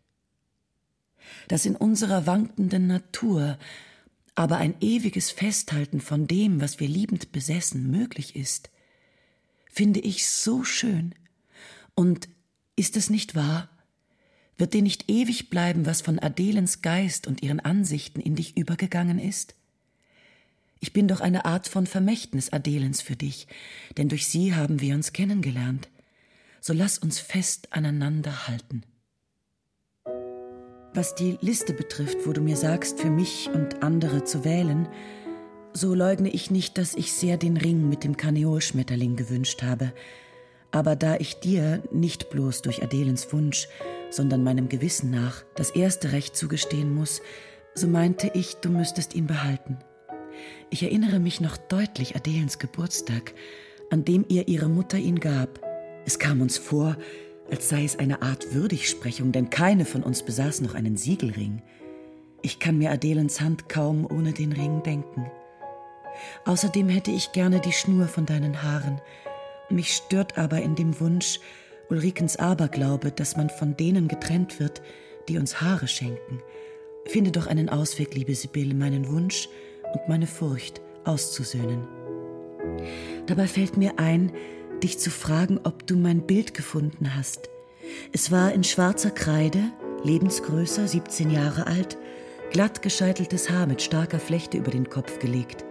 Dass 1.47 1.65
in 1.65 1.75
unserer 1.75 2.27
wankenden 2.27 2.87
Natur 2.87 3.57
aber 4.35 4.57
ein 4.57 4.75
ewiges 4.79 5.31
Festhalten 5.31 6.01
von 6.01 6.27
dem, 6.27 6.61
was 6.61 6.79
wir 6.79 6.87
liebend 6.87 7.31
besessen, 7.31 7.89
möglich 7.89 8.35
ist, 8.35 8.69
finde 9.71 10.01
ich 10.01 10.27
so 10.29 10.63
schön. 10.63 11.15
Und 11.95 12.29
ist 12.75 12.95
es 12.95 13.09
nicht 13.09 13.33
wahr? 13.33 13.69
Wird 14.57 14.73
dir 14.73 14.83
nicht 14.83 15.09
ewig 15.09 15.49
bleiben, 15.49 15.85
was 15.85 16.01
von 16.01 16.19
Adelens 16.19 16.81
Geist 16.81 17.27
und 17.27 17.41
ihren 17.41 17.59
Ansichten 17.59 18.19
in 18.19 18.35
dich 18.35 18.55
übergegangen 18.55 19.17
ist? 19.17 19.55
Ich 20.79 20.93
bin 20.93 21.07
doch 21.07 21.21
eine 21.21 21.45
Art 21.45 21.67
von 21.67 21.87
Vermächtnis 21.87 22.51
Adelens 22.51 23.01
für 23.01 23.15
dich, 23.15 23.47
denn 23.97 24.09
durch 24.09 24.27
sie 24.27 24.55
haben 24.55 24.81
wir 24.81 24.95
uns 24.95 25.13
kennengelernt. 25.13 25.89
So 26.61 26.73
lass 26.73 26.97
uns 26.97 27.19
fest 27.19 27.67
aneinander 27.71 28.47
halten. 28.47 28.83
Was 30.93 31.13
die 31.13 31.37
Liste 31.41 31.73
betrifft, 31.73 32.25
wo 32.25 32.31
du 32.31 32.41
mir 32.41 32.55
sagst, 32.55 33.01
für 33.01 33.09
mich 33.09 33.49
und 33.53 33.83
andere 33.83 34.23
zu 34.23 34.45
wählen, 34.45 34.87
so 35.73 35.93
leugne 35.93 36.29
ich 36.29 36.51
nicht, 36.51 36.77
dass 36.77 36.95
ich 36.95 37.11
sehr 37.11 37.35
den 37.35 37.57
Ring 37.57 37.89
mit 37.89 38.05
dem 38.05 38.15
Kaneolschmetterling 38.15 39.17
gewünscht 39.17 39.61
habe. 39.61 39.91
Aber 40.71 40.95
da 40.95 41.17
ich 41.17 41.41
dir 41.41 41.83
nicht 41.91 42.29
bloß 42.29 42.61
durch 42.61 42.81
Adelens 42.81 43.31
Wunsch, 43.33 43.67
sondern 44.09 44.43
meinem 44.43 44.69
Gewissen 44.69 45.11
nach 45.11 45.43
das 45.55 45.71
erste 45.71 46.13
Recht 46.13 46.37
zugestehen 46.37 46.93
muss, 46.95 47.21
so 47.73 47.87
meinte 47.87 48.31
ich, 48.33 48.55
du 48.55 48.69
müsstest 48.69 49.15
ihn 49.15 49.27
behalten. 49.27 49.77
Ich 50.69 50.83
erinnere 50.83 51.19
mich 51.19 51.41
noch 51.41 51.57
deutlich 51.57 52.15
Adelens 52.15 52.59
Geburtstag, 52.59 53.33
an 53.89 54.05
dem 54.05 54.25
ihr 54.27 54.47
ihre 54.47 54.69
Mutter 54.69 54.97
ihn 54.97 55.19
gab. 55.19 55.59
Es 56.05 56.19
kam 56.19 56.41
uns 56.41 56.57
vor, 56.57 56.97
als 57.49 57.69
sei 57.69 57.83
es 57.83 57.97
eine 57.99 58.21
Art 58.21 58.53
Würdigsprechung, 58.53 59.31
denn 59.31 59.49
keine 59.49 59.85
von 59.85 60.03
uns 60.03 60.23
besaß 60.23 60.61
noch 60.61 60.73
einen 60.73 60.97
Siegelring. 60.97 61.61
Ich 62.41 62.59
kann 62.59 62.77
mir 62.77 62.91
Adelens 62.91 63.41
Hand 63.41 63.69
kaum 63.69 64.05
ohne 64.05 64.33
den 64.33 64.51
Ring 64.51 64.83
denken. 64.83 65.31
Außerdem 66.45 66.89
hätte 66.89 67.11
ich 67.11 67.31
gerne 67.31 67.59
die 67.59 67.71
Schnur 67.71 68.07
von 68.07 68.25
deinen 68.25 68.63
Haaren. 68.63 69.01
Mich 69.69 69.93
stört 69.93 70.37
aber 70.37 70.61
in 70.61 70.75
dem 70.75 70.99
Wunsch 70.99 71.39
Ulrikens 71.89 72.37
Aberglaube, 72.37 73.11
dass 73.11 73.37
man 73.37 73.49
von 73.49 73.77
denen 73.77 74.07
getrennt 74.07 74.59
wird, 74.59 74.81
die 75.27 75.37
uns 75.37 75.61
Haare 75.61 75.87
schenken. 75.87 76.41
Finde 77.05 77.31
doch 77.31 77.47
einen 77.47 77.69
Ausweg, 77.69 78.15
liebe 78.15 78.33
Sibylle, 78.33 78.73
meinen 78.73 79.09
Wunsch 79.09 79.49
und 79.95 80.07
meine 80.09 80.27
Furcht 80.27 80.81
auszusöhnen. 81.05 81.87
Dabei 83.25 83.47
fällt 83.47 83.77
mir 83.77 83.97
ein, 83.97 84.31
dich 84.83 84.99
zu 84.99 85.09
fragen, 85.09 85.59
ob 85.63 85.87
du 85.87 85.95
mein 85.95 86.21
Bild 86.27 86.53
gefunden 86.53 87.15
hast. 87.15 87.49
Es 88.11 88.31
war 88.31 88.51
in 88.51 88.63
schwarzer 88.63 89.11
Kreide, 89.11 89.71
Lebensgröße, 90.03 90.87
17 90.87 91.31
Jahre 91.31 91.67
alt, 91.67 91.97
glatt 92.51 92.81
gescheiteltes 92.81 93.49
Haar 93.49 93.67
mit 93.67 93.81
starker 93.81 94.19
Flechte 94.19 94.57
über 94.57 94.71
den 94.71 94.89
Kopf 94.89 95.19
gelegt. 95.19 95.65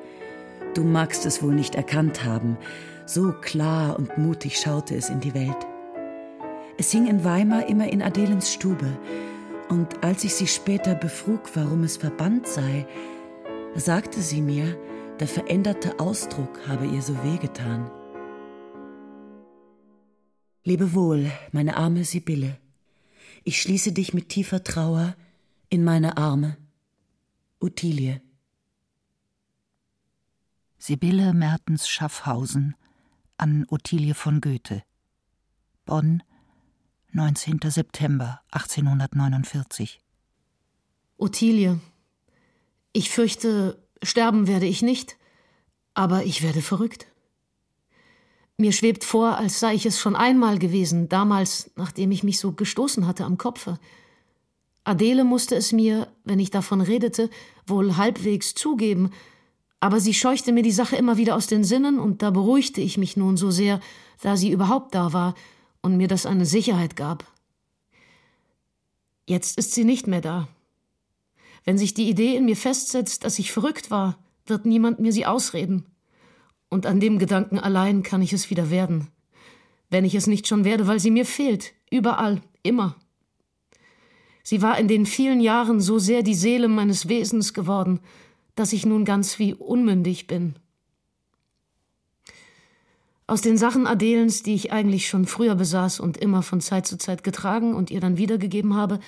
Du 0.74 0.82
magst 0.82 1.26
es 1.26 1.42
wohl 1.42 1.54
nicht 1.54 1.74
erkannt 1.74 2.24
haben, 2.24 2.56
so 3.06 3.32
klar 3.32 3.96
und 3.98 4.16
mutig 4.18 4.56
schaute 4.58 4.96
es 4.96 5.08
in 5.08 5.20
die 5.20 5.34
Welt. 5.34 5.56
Es 6.78 6.90
hing 6.90 7.06
in 7.06 7.22
Weimar 7.22 7.68
immer 7.68 7.92
in 7.92 8.02
Adelens 8.02 8.52
Stube, 8.52 8.98
und 9.68 10.04
als 10.04 10.24
ich 10.24 10.34
sie 10.34 10.46
später 10.46 10.94
befrug, 10.94 11.50
warum 11.54 11.84
es 11.84 11.96
verbannt 11.96 12.46
sei, 12.46 12.86
sagte 13.76 14.22
sie 14.22 14.40
mir, 14.40 14.78
der 15.20 15.28
veränderte 15.28 16.00
Ausdruck 16.00 16.66
habe 16.68 16.86
ihr 16.86 17.02
so 17.02 17.14
wehgetan. 17.24 17.90
Lebe 20.64 20.94
wohl, 20.94 21.30
meine 21.52 21.76
arme 21.76 22.04
Sibylle. 22.04 22.58
Ich 23.44 23.60
schließe 23.60 23.92
dich 23.92 24.14
mit 24.14 24.30
tiefer 24.30 24.64
Trauer 24.64 25.14
in 25.68 25.84
meine 25.84 26.16
Arme. 26.16 26.56
Ottilie. 27.60 28.22
Sibylle 30.78 31.34
Mertens 31.34 31.88
Schaffhausen 31.88 32.76
an 33.36 33.66
Ottilie 33.68 34.14
von 34.14 34.40
Goethe. 34.40 34.82
Bonn, 35.84 36.22
19. 37.12 37.60
September 37.64 38.40
1849. 38.50 40.00
Ottilie, 41.18 41.78
ich 42.94 43.10
fürchte, 43.10 43.76
sterben 44.02 44.46
werde 44.46 44.66
ich 44.66 44.80
nicht, 44.80 45.18
aber 45.92 46.24
ich 46.24 46.42
werde 46.42 46.62
verrückt. 46.62 47.06
Mir 48.56 48.72
schwebt 48.72 49.02
vor, 49.02 49.36
als 49.36 49.58
sei 49.58 49.74
ich 49.74 49.84
es 49.84 49.98
schon 49.98 50.14
einmal 50.14 50.58
gewesen, 50.58 51.08
damals, 51.08 51.72
nachdem 51.74 52.12
ich 52.12 52.22
mich 52.22 52.38
so 52.38 52.52
gestoßen 52.52 53.06
hatte 53.06 53.24
am 53.24 53.36
Kopfe. 53.36 53.80
Adele 54.84 55.24
musste 55.24 55.56
es 55.56 55.72
mir, 55.72 56.08
wenn 56.24 56.38
ich 56.38 56.50
davon 56.50 56.80
redete, 56.80 57.30
wohl 57.66 57.96
halbwegs 57.96 58.54
zugeben, 58.54 59.10
aber 59.80 59.98
sie 59.98 60.14
scheuchte 60.14 60.52
mir 60.52 60.62
die 60.62 60.70
Sache 60.70 60.94
immer 60.94 61.16
wieder 61.16 61.34
aus 61.34 61.48
den 61.48 61.64
Sinnen, 61.64 61.98
und 61.98 62.22
da 62.22 62.30
beruhigte 62.30 62.80
ich 62.80 62.96
mich 62.96 63.16
nun 63.16 63.36
so 63.36 63.50
sehr, 63.50 63.80
da 64.22 64.36
sie 64.36 64.52
überhaupt 64.52 64.94
da 64.94 65.12
war 65.12 65.34
und 65.82 65.96
mir 65.96 66.06
das 66.06 66.24
eine 66.24 66.46
Sicherheit 66.46 66.94
gab. 66.94 67.26
Jetzt 69.26 69.58
ist 69.58 69.72
sie 69.72 69.84
nicht 69.84 70.06
mehr 70.06 70.20
da. 70.20 70.48
Wenn 71.64 71.78
sich 71.78 71.94
die 71.94 72.08
Idee 72.08 72.36
in 72.36 72.44
mir 72.44 72.56
festsetzt, 72.56 73.24
dass 73.24 73.38
ich 73.38 73.52
verrückt 73.52 73.90
war, 73.90 74.18
wird 74.46 74.66
niemand 74.66 75.00
mir 75.00 75.12
sie 75.12 75.26
ausreden 75.26 75.86
und 76.74 76.86
an 76.86 76.98
dem 76.98 77.20
Gedanken 77.20 77.58
allein 77.58 78.02
kann 78.02 78.20
ich 78.20 78.32
es 78.32 78.50
wieder 78.50 78.68
werden. 78.68 79.08
Wenn 79.90 80.04
ich 80.04 80.16
es 80.16 80.26
nicht 80.26 80.48
schon 80.48 80.64
werde, 80.64 80.88
weil 80.88 80.98
sie 80.98 81.12
mir 81.12 81.24
fehlt, 81.24 81.72
überall, 81.88 82.42
immer. 82.64 82.96
Sie 84.42 84.60
war 84.60 84.76
in 84.78 84.88
den 84.88 85.06
vielen 85.06 85.40
Jahren 85.40 85.80
so 85.80 86.00
sehr 86.00 86.22
die 86.22 86.34
Seele 86.34 86.66
meines 86.66 87.08
Wesens 87.08 87.54
geworden, 87.54 88.00
dass 88.56 88.72
ich 88.72 88.84
nun 88.84 89.04
ganz 89.04 89.38
wie 89.38 89.54
unmündig 89.54 90.26
bin. 90.26 90.56
Aus 93.28 93.40
den 93.40 93.56
Sachen 93.56 93.86
Adelens, 93.86 94.42
die 94.42 94.54
ich 94.54 94.72
eigentlich 94.72 95.08
schon 95.08 95.26
früher 95.26 95.54
besaß 95.54 96.00
und 96.00 96.16
immer 96.16 96.42
von 96.42 96.60
Zeit 96.60 96.86
zu 96.86 96.98
Zeit 96.98 97.22
getragen 97.22 97.72
und 97.72 97.90
ihr 97.92 98.00
dann 98.00 98.18
wiedergegeben 98.18 98.74
habe, 98.74 98.98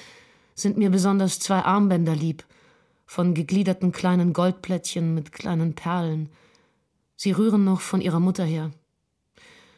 sind 0.57 0.77
mir 0.77 0.91
besonders 0.91 1.39
zwei 1.39 1.61
Armbänder 1.61 2.17
lieb, 2.17 2.45
von 3.07 3.35
gegliederten 3.35 3.93
kleinen 3.93 4.33
Goldplättchen 4.33 5.15
mit 5.15 5.31
kleinen 5.31 5.75
Perlen, 5.77 6.29
Sie 7.17 7.33
rühren 7.33 7.65
noch 7.65 7.81
von 7.81 8.01
ihrer 8.01 8.21
Mutter 8.21 8.45
her. 8.45 8.71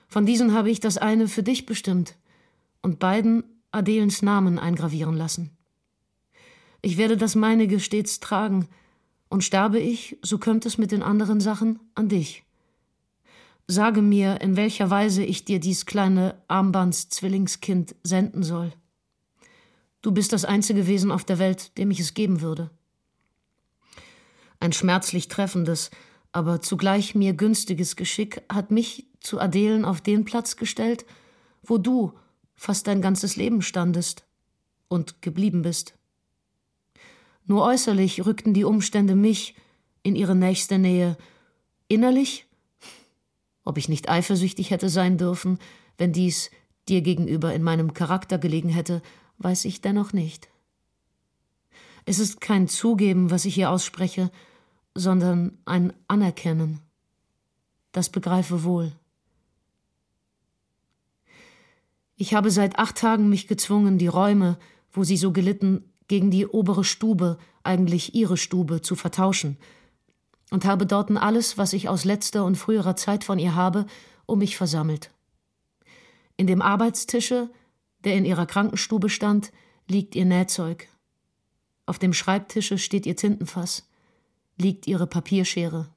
Von 0.08 0.26
diesen 0.26 0.52
habe 0.54 0.70
ich 0.70 0.80
das 0.80 0.98
eine 0.98 1.28
für 1.28 1.42
dich 1.42 1.66
bestimmt 1.66 2.16
und 2.82 2.98
beiden 2.98 3.44
Adelens 3.70 4.22
Namen 4.22 4.58
eingravieren 4.58 5.16
lassen. 5.16 5.50
Ich 6.82 6.96
werde 6.96 7.16
das 7.16 7.34
meinige 7.34 7.80
stets 7.80 8.20
tragen, 8.20 8.68
und 9.30 9.44
sterbe 9.44 9.78
ich, 9.78 10.16
so 10.22 10.38
kömmt 10.38 10.64
es 10.64 10.78
mit 10.78 10.90
den 10.90 11.02
anderen 11.02 11.38
Sachen 11.38 11.80
an 11.94 12.08
dich. 12.08 12.44
Sage 13.66 14.00
mir, 14.00 14.40
in 14.40 14.56
welcher 14.56 14.88
Weise 14.88 15.22
ich 15.22 15.44
dir 15.44 15.60
dies 15.60 15.84
kleine 15.84 16.42
Armbandszwillingskind 16.48 17.94
senden 18.02 18.42
soll. 18.42 18.72
Du 20.02 20.12
bist 20.12 20.32
das 20.32 20.44
einzige 20.44 20.86
Wesen 20.86 21.10
auf 21.10 21.24
der 21.24 21.38
Welt, 21.38 21.76
dem 21.76 21.90
ich 21.90 22.00
es 22.00 22.14
geben 22.14 22.40
würde. 22.40 22.70
Ein 24.60 24.72
schmerzlich 24.72 25.28
treffendes, 25.28 25.90
aber 26.32 26.60
zugleich 26.60 27.14
mir 27.14 27.32
günstiges 27.32 27.96
Geschick 27.96 28.42
hat 28.48 28.70
mich 28.70 29.06
zu 29.20 29.40
Adelen 29.40 29.84
auf 29.84 30.00
den 30.00 30.24
Platz 30.24 30.56
gestellt, 30.56 31.04
wo 31.62 31.78
du 31.78 32.12
fast 32.54 32.86
dein 32.86 33.02
ganzes 33.02 33.36
Leben 33.36 33.62
standest 33.62 34.24
und 34.88 35.22
geblieben 35.22 35.62
bist. 35.62 35.94
Nur 37.46 37.62
äußerlich 37.64 38.26
rückten 38.26 38.52
die 38.52 38.64
Umstände 38.64 39.14
mich 39.14 39.54
in 40.02 40.16
ihre 40.16 40.36
nächste 40.36 40.78
Nähe. 40.78 41.16
Innerlich? 41.88 42.46
Ob 43.64 43.78
ich 43.78 43.88
nicht 43.88 44.08
eifersüchtig 44.08 44.70
hätte 44.70 44.88
sein 44.88 45.18
dürfen, 45.18 45.58
wenn 45.96 46.12
dies 46.12 46.50
dir 46.88 47.02
gegenüber 47.02 47.54
in 47.54 47.62
meinem 47.62 47.94
Charakter 47.94 48.38
gelegen 48.38 48.68
hätte, 48.68 49.02
weiß 49.38 49.64
ich 49.64 49.80
dennoch 49.80 50.12
nicht. 50.12 50.48
Es 52.04 52.18
ist 52.18 52.40
kein 52.40 52.68
Zugeben, 52.68 53.30
was 53.30 53.44
ich 53.44 53.54
hier 53.54 53.70
ausspreche, 53.70 54.30
sondern 54.94 55.58
ein 55.64 55.92
Anerkennen. 56.08 56.80
Das 57.92 58.08
begreife 58.08 58.64
wohl. 58.64 58.92
Ich 62.16 62.34
habe 62.34 62.50
seit 62.50 62.78
acht 62.78 62.96
Tagen 62.96 63.28
mich 63.28 63.46
gezwungen, 63.46 63.98
die 63.98 64.08
Räume, 64.08 64.58
wo 64.90 65.04
sie 65.04 65.16
so 65.16 65.32
gelitten, 65.32 65.84
gegen 66.08 66.30
die 66.30 66.46
obere 66.46 66.82
Stube, 66.82 67.38
eigentlich 67.62 68.14
ihre 68.14 68.36
Stube, 68.36 68.82
zu 68.82 68.96
vertauschen, 68.96 69.56
und 70.50 70.64
habe 70.64 70.86
dorten 70.86 71.16
alles, 71.16 71.58
was 71.58 71.74
ich 71.74 71.88
aus 71.88 72.04
letzter 72.04 72.44
und 72.44 72.56
früherer 72.56 72.96
Zeit 72.96 73.22
von 73.22 73.38
ihr 73.38 73.54
habe, 73.54 73.86
um 74.26 74.38
mich 74.38 74.56
versammelt. 74.56 75.10
In 76.36 76.46
dem 76.46 76.62
Arbeitstische, 76.62 77.50
der 78.04 78.14
in 78.14 78.24
ihrer 78.24 78.46
Krankenstube 78.46 79.08
stand, 79.08 79.52
liegt 79.88 80.14
ihr 80.14 80.24
Nähzeug. 80.24 80.88
Auf 81.86 81.98
dem 81.98 82.12
Schreibtische 82.12 82.78
steht 82.78 83.06
ihr 83.06 83.16
Tintenfass, 83.16 83.88
liegt 84.56 84.86
ihre 84.86 85.06
Papierschere. 85.06 85.88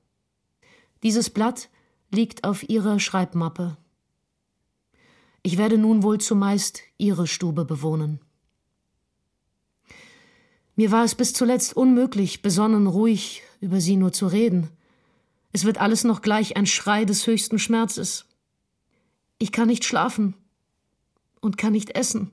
Dieses 1.04 1.30
Blatt 1.30 1.70
liegt 2.10 2.44
auf 2.44 2.68
ihrer 2.70 3.00
Schreibmappe. 3.00 3.78
Ich 5.44 5.58
werde 5.58 5.78
nun 5.78 6.04
wohl 6.04 6.20
zumeist 6.20 6.82
ihre 6.98 7.28
Stube 7.28 7.66
bewohnen. 7.66 8.20
Mir 10.76 10.92
war 10.92 11.04
es 11.04 11.16
bis 11.16 11.34
zuletzt 11.34 11.76
unmöglich, 11.76 12.42
besonnen 12.42 12.88
ruhig 12.88 13.44
über 13.60 13.82
sie 13.82 13.98
nur 13.98 14.14
zu 14.14 14.28
reden. 14.28 14.70
Es 15.52 15.66
wird 15.66 15.80
alles 15.80 16.04
noch 16.04 16.22
gleich 16.22 16.56
ein 16.56 16.66
Schrei 16.66 17.04
des 17.04 17.28
höchsten 17.28 17.60
Schmerzes. 17.60 18.26
Ich 19.38 19.52
kann 19.52 19.68
nicht 19.68 19.84
schlafen 19.84 20.36
und 21.42 21.58
kann 21.58 21.74
nicht 21.74 21.96
essen. 21.96 22.32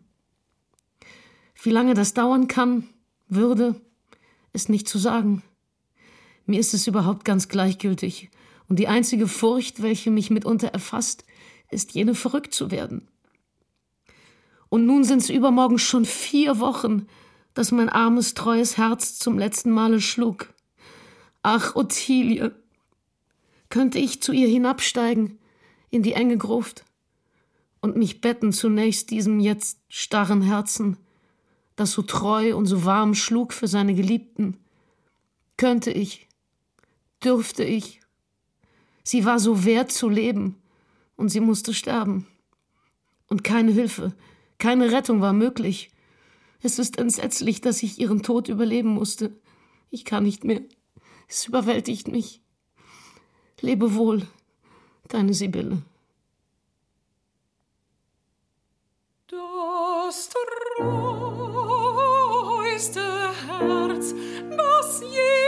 Wie 1.61 1.71
lange 1.71 1.95
das 1.95 2.15
dauern 2.15 2.47
kann, 2.47 2.89
würde, 3.29 3.81
ist 4.53 4.69
nicht 4.69 4.89
zu 4.89 4.99
sagen. 4.99 5.43
Mir 6.47 6.61
ist 6.61 6.73
es 6.73 6.87
überhaupt 6.87 7.25
ganz 7.25 7.49
gleichgültig, 7.49 8.31
und 8.69 8.79
die 8.79 8.89
einzige 8.89 9.27
Furcht, 9.27 9.83
welche 9.83 10.11
mich 10.11 10.31
mitunter 10.31 10.69
erfasst, 10.69 11.25
ist 11.71 11.93
jene 11.93 12.15
verrückt 12.15 12.55
zu 12.55 12.71
werden. 12.71 13.09
Und 14.69 14.87
nun 14.87 15.05
sind's 15.05 15.31
übermorgen 15.31 15.79
schon 15.79 16.05
vier 16.05 16.61
Wochen, 16.61 17.07
dass 17.55 17.73
mein 17.73 17.89
armes, 17.89 18.35
treues 18.35 18.77
Herz 18.77 19.19
zum 19.19 19.39
letzten 19.39 19.71
Male 19.71 20.01
schlug. 20.01 20.53
Ach, 21.43 21.75
Ottilie, 21.75 22.55
könnte 23.71 23.99
ich 23.99 24.23
zu 24.23 24.33
ihr 24.33 24.49
hinabsteigen 24.49 25.39
in 25.91 26.03
die 26.03 26.13
enge 26.13 26.37
Gruft 26.37 26.85
und 27.81 27.97
mich 27.97 28.21
betten 28.21 28.53
zunächst 28.53 29.11
diesem 29.11 29.41
jetzt 29.41 29.79
starren 29.89 30.43
Herzen, 30.43 30.97
das 31.77 31.93
so 31.93 32.03
treu 32.03 32.57
und 32.57 32.67
so 32.67 32.85
warm 32.85 33.15
schlug 33.15 33.53
für 33.53 33.69
seine 33.69 33.95
Geliebten. 33.95 34.57
Könnte 35.57 35.91
ich, 35.91 36.29
dürfte 37.23 37.65
ich. 37.65 38.01
Sie 39.05 39.25
war 39.25 39.39
so 39.39 39.65
wert 39.65 39.93
zu 39.93 40.09
leben, 40.09 40.57
und 41.19 41.29
sie 41.29 41.41
musste 41.41 41.75
sterben. 41.75 42.27
Und 43.29 43.45
keine 43.45 43.73
Hilfe, 43.73 44.15
keine 44.57 44.91
Rettung 44.91 45.21
war 45.21 45.35
möglich. 45.35 45.91
Es 46.63 46.79
ist 46.79 46.99
entsetzlich, 46.99 47.61
dass 47.61 47.83
ich 47.83 48.01
ihren 48.01 48.23
Tod 48.23 48.49
überleben 48.49 48.89
musste. 48.89 49.37
Ich 49.91 50.07
kann 50.07 50.23
nicht 50.25 50.45
mehr. 50.45 50.63
Es 51.29 51.47
überwältigt 51.47 52.09
mich. 52.09 52.41
Lebe 53.61 53.95
wohl, 53.95 54.27
deine 55.09 55.35
Sibylle. 55.35 55.83
Das 59.31 60.31
treueste 60.31 60.89
Herz, 63.47 64.15
das 64.57 65.03
jemals 65.03 65.48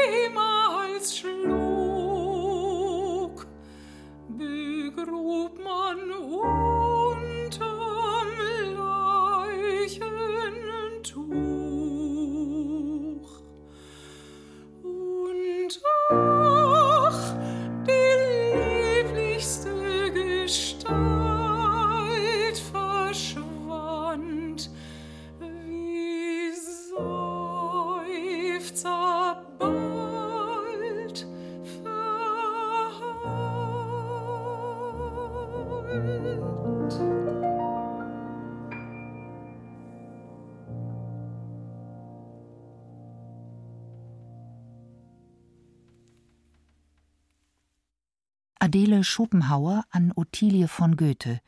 Adele 48.71 49.03
Schopenhauer 49.03 49.83
an 49.91 50.13
Ottilie 50.15 50.69
von 50.69 50.97
Goethe, 50.97 51.41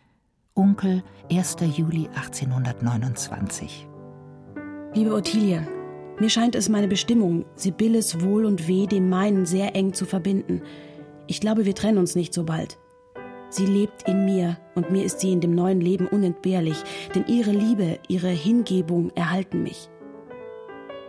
Onkel 0.57 1.05
1. 1.31 1.55
Juli 1.77 2.09
1829. 2.09 3.87
Liebe 4.93 5.15
Ottilie, 5.15 5.65
mir 6.19 6.29
scheint 6.29 6.57
es 6.57 6.69
meine 6.69 6.89
Bestimmung, 6.89 7.45
Sibylles 7.55 8.23
Wohl 8.23 8.45
und 8.45 8.67
Weh 8.67 8.89
dem 8.89 9.09
meinen 9.09 9.47
sehr 9.47 9.77
eng 9.77 9.93
zu 9.93 10.05
verbinden. 10.05 10.63
Ich 11.29 11.41
glaube, 11.41 11.65
wir 11.65 11.77
trennen 11.77 11.99
uns 11.99 12.17
nicht 12.17 12.35
so 12.35 12.43
bald. 12.43 12.81
Sie 13.51 13.67
lebt 13.67 14.09
in 14.09 14.25
mir 14.25 14.59
und 14.75 14.91
mir 14.91 15.05
ist 15.05 15.21
sie 15.21 15.31
in 15.31 15.41
dem 15.41 15.55
neuen 15.55 15.81
Leben 15.81 16.09
unentbehrlich, 16.09 16.83
denn 17.15 17.27
ihre 17.29 17.53
Liebe, 17.53 18.01
ihre 18.09 18.31
Hingebung 18.31 19.11
erhalten 19.11 19.63
mich. 19.63 19.89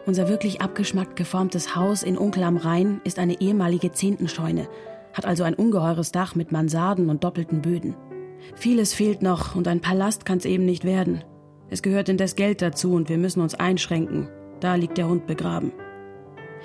Unser 0.05 0.27
wirklich 0.27 0.61
abgeschmackt 0.61 1.15
geformtes 1.15 1.75
Haus 1.75 2.03
in 2.03 2.19
Onkel 2.19 2.43
am 2.43 2.57
Rhein 2.57 3.01
ist 3.03 3.17
eine 3.17 3.41
ehemalige 3.41 3.93
Zehntenscheune 3.93 4.67
hat 5.13 5.25
also 5.25 5.43
ein 5.43 5.53
ungeheures 5.53 6.11
Dach 6.11 6.35
mit 6.35 6.51
Mansarden 6.51 7.09
und 7.09 7.23
doppelten 7.23 7.61
Böden. 7.61 7.95
Vieles 8.55 8.93
fehlt 8.93 9.21
noch 9.21 9.55
und 9.55 9.67
ein 9.67 9.79
Palast 9.79 10.25
kann's 10.25 10.45
eben 10.45 10.65
nicht 10.65 10.83
werden. 10.83 11.23
Es 11.69 11.81
gehört 11.81 12.09
indes 12.09 12.35
Geld 12.35 12.61
dazu 12.61 12.93
und 12.93 13.09
wir 13.09 13.17
müssen 13.17 13.41
uns 13.41 13.55
einschränken. 13.55 14.27
Da 14.59 14.75
liegt 14.75 14.97
der 14.97 15.07
Hund 15.07 15.27
begraben. 15.27 15.71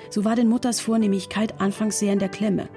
So 0.09 0.25
war 0.25 0.35
denn 0.35 0.49
Mutters 0.49 0.79
Vornehmigkeit 0.79 1.59
anfangs 1.59 1.99
sehr 1.99 2.13
in 2.13 2.19
der 2.19 2.29
Klemme. 2.29 2.69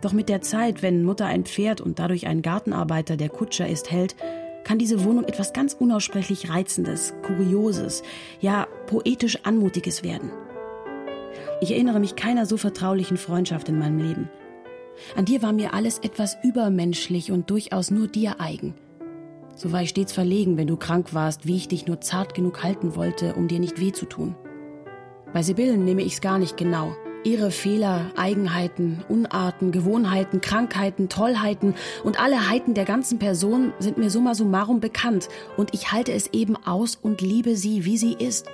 Doch 0.00 0.12
mit 0.12 0.28
der 0.28 0.40
Zeit, 0.40 0.82
wenn 0.82 1.04
Mutter 1.04 1.26
ein 1.26 1.44
Pferd 1.44 1.80
und 1.80 1.98
dadurch 1.98 2.26
ein 2.26 2.42
Gartenarbeiter, 2.42 3.16
der 3.16 3.28
Kutscher 3.28 3.68
ist, 3.68 3.90
hält, 3.90 4.16
kann 4.64 4.78
diese 4.78 5.04
Wohnung 5.04 5.24
etwas 5.24 5.52
ganz 5.52 5.74
unaussprechlich 5.74 6.50
Reizendes, 6.50 7.14
Kurioses, 7.22 8.02
ja 8.40 8.66
poetisch 8.86 9.44
Anmutiges 9.44 10.02
werden. 10.02 10.30
Ich 11.60 11.70
erinnere 11.72 12.00
mich 12.00 12.16
keiner 12.16 12.46
so 12.46 12.56
vertraulichen 12.56 13.16
Freundschaft 13.16 13.68
in 13.68 13.78
meinem 13.78 13.98
Leben. 13.98 14.30
An 15.16 15.24
dir 15.24 15.42
war 15.42 15.52
mir 15.52 15.74
alles 15.74 15.98
etwas 15.98 16.36
übermenschlich 16.42 17.32
und 17.32 17.50
durchaus 17.50 17.90
nur 17.90 18.08
dir 18.08 18.40
eigen. 18.40 18.74
So 19.56 19.72
war 19.72 19.82
ich 19.82 19.90
stets 19.90 20.12
verlegen, 20.12 20.56
wenn 20.56 20.66
du 20.66 20.76
krank 20.76 21.12
warst, 21.12 21.46
wie 21.46 21.56
ich 21.56 21.68
dich 21.68 21.86
nur 21.86 22.00
zart 22.00 22.34
genug 22.34 22.62
halten 22.62 22.96
wollte, 22.96 23.34
um 23.34 23.48
dir 23.48 23.60
nicht 23.60 23.80
weh 23.80 23.92
zu 23.92 24.06
tun. 24.06 24.34
Bei 25.32 25.42
Sibyllen 25.42 25.84
nehme 25.84 26.02
ich's 26.02 26.20
gar 26.20 26.38
nicht 26.38 26.56
genau. 26.56 26.96
Ihre 27.22 27.50
Fehler, 27.50 28.10
Eigenheiten, 28.16 29.04
Unarten, 29.08 29.72
Gewohnheiten, 29.72 30.40
Krankheiten, 30.40 31.10
Tollheiten 31.10 31.74
und 32.02 32.18
alle 32.18 32.48
Heiten 32.48 32.72
der 32.72 32.86
ganzen 32.86 33.18
Person 33.18 33.74
sind 33.78 33.98
mir 33.98 34.08
summa 34.08 34.34
summarum 34.34 34.80
bekannt 34.80 35.28
und 35.58 35.74
ich 35.74 35.92
halte 35.92 36.12
es 36.12 36.28
eben 36.32 36.56
aus 36.56 36.96
und 36.96 37.20
liebe 37.20 37.56
sie, 37.56 37.84
wie 37.84 37.98
sie 37.98 38.14
ist. 38.14 38.46